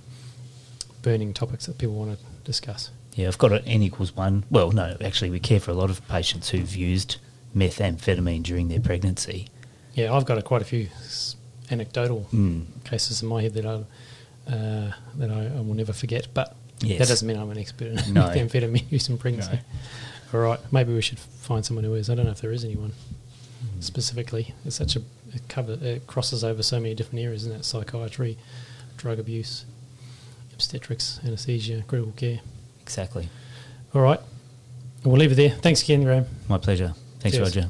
burning 1.01 1.33
topics 1.33 1.65
that 1.65 1.77
people 1.77 1.95
want 1.95 2.17
to 2.17 2.25
discuss. 2.43 2.91
Yeah, 3.15 3.27
I've 3.27 3.37
got 3.37 3.51
an 3.51 3.63
N 3.65 3.83
equals 3.83 4.15
one. 4.15 4.43
Well, 4.49 4.71
no, 4.71 4.97
actually, 5.03 5.29
we 5.29 5.39
care 5.39 5.59
for 5.59 5.69
a 5.71 5.75
lot 5.75 5.89
of 5.91 6.05
patients 6.07 6.49
who've 6.49 6.75
used 6.75 7.17
methamphetamine 7.55 8.41
during 8.41 8.69
their 8.69 8.79
pregnancy. 8.79 9.49
Yeah, 9.93 10.11
I've 10.13 10.25
got 10.25 10.39
a, 10.39 10.41
quite 10.41 10.63
a 10.63 10.65
few 10.65 10.89
anecdotal 11.71 12.27
Mm. 12.33 12.65
cases 12.83 13.21
in 13.21 13.27
my 13.29 13.41
head 13.41 13.53
that 13.53 13.65
I 13.65 13.75
uh, 14.51 14.91
that 15.15 15.31
I, 15.31 15.45
I 15.57 15.61
will 15.61 15.73
never 15.75 15.93
forget. 15.93 16.27
But 16.33 16.55
Yes. 16.81 16.99
that 16.99 17.07
doesn't 17.07 17.25
mean 17.27 17.37
I'm 17.37 17.49
an 17.49 17.57
expert 17.57 17.87
in 17.87 18.13
No. 18.13 18.23
methamphetamine 18.27 18.91
use 18.91 19.07
in 19.09 19.17
pregnancy. 19.17 19.59
All 20.33 20.39
right, 20.41 20.59
maybe 20.71 20.93
we 20.93 21.01
should 21.01 21.19
find 21.19 21.63
someone 21.65 21.85
who 21.85 21.93
is. 21.93 22.09
I 22.09 22.15
don't 22.15 22.25
know 22.25 22.31
if 22.31 22.41
there 22.41 22.51
is 22.51 22.65
anyone 22.65 22.91
specifically. 23.79 24.53
It's 24.65 24.75
such 24.75 24.95
a 24.95 25.01
it 25.33 25.47
cover 25.47 25.77
it 25.81 26.05
crosses 26.07 26.43
over 26.43 26.61
so 26.61 26.79
many 26.79 26.93
different 26.95 27.21
areas, 27.23 27.43
isn't 27.45 27.59
it? 27.59 27.65
Psychiatry, 27.65 28.37
drug 28.97 29.17
abuse, 29.19 29.65
obstetrics, 30.53 31.19
anaesthesia, 31.23 31.83
critical 31.87 32.11
care. 32.13 32.39
Exactly. 32.81 33.29
All 33.93 34.01
right, 34.01 34.19
we'll 35.03 35.17
leave 35.17 35.31
it 35.31 35.35
there. 35.35 35.51
Thanks 35.51 35.81
again, 35.83 36.03
Graham. 36.03 36.25
My 36.49 36.57
pleasure. 36.57 36.93
Thanks, 37.19 37.37
Cheers. 37.37 37.55
Roger. 37.55 37.69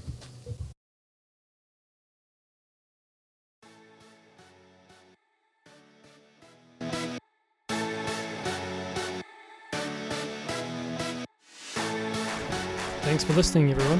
For 13.33 13.37
listening, 13.37 13.71
everyone. 13.71 13.99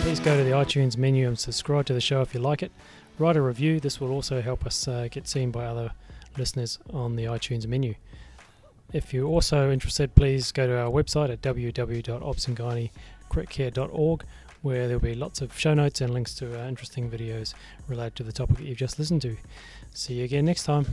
Please 0.00 0.18
go 0.18 0.36
to 0.36 0.42
the 0.42 0.50
iTunes 0.50 0.96
menu 0.96 1.28
and 1.28 1.38
subscribe 1.38 1.86
to 1.86 1.94
the 1.94 2.00
show 2.00 2.22
if 2.22 2.34
you 2.34 2.40
like 2.40 2.60
it. 2.60 2.72
Write 3.18 3.36
a 3.36 3.42
review. 3.42 3.78
This 3.78 4.00
will 4.00 4.10
also 4.10 4.42
help 4.42 4.66
us 4.66 4.88
uh, 4.88 5.06
get 5.10 5.28
seen 5.28 5.52
by 5.52 5.64
other 5.64 5.92
listeners 6.36 6.80
on 6.92 7.14
the 7.14 7.22
iTunes 7.24 7.68
menu. 7.68 7.94
If 8.92 9.14
you're 9.14 9.28
also 9.28 9.70
interested, 9.70 10.16
please 10.16 10.50
go 10.50 10.66
to 10.66 10.76
our 10.76 10.90
website 10.90 11.30
at 11.30 11.40
www.obsangynecare.org 11.42 14.24
where 14.62 14.88
there'll 14.88 15.00
be 15.00 15.14
lots 15.14 15.40
of 15.40 15.56
show 15.56 15.74
notes 15.74 16.00
and 16.00 16.12
links 16.12 16.34
to 16.34 16.60
uh, 16.60 16.66
interesting 16.66 17.08
videos 17.08 17.54
related 17.86 18.16
to 18.16 18.24
the 18.24 18.32
topic 18.32 18.56
that 18.56 18.64
you've 18.64 18.78
just 18.78 18.98
listened 18.98 19.22
to. 19.22 19.36
See 19.94 20.14
you 20.14 20.24
again 20.24 20.46
next 20.46 20.64
time. 20.64 20.86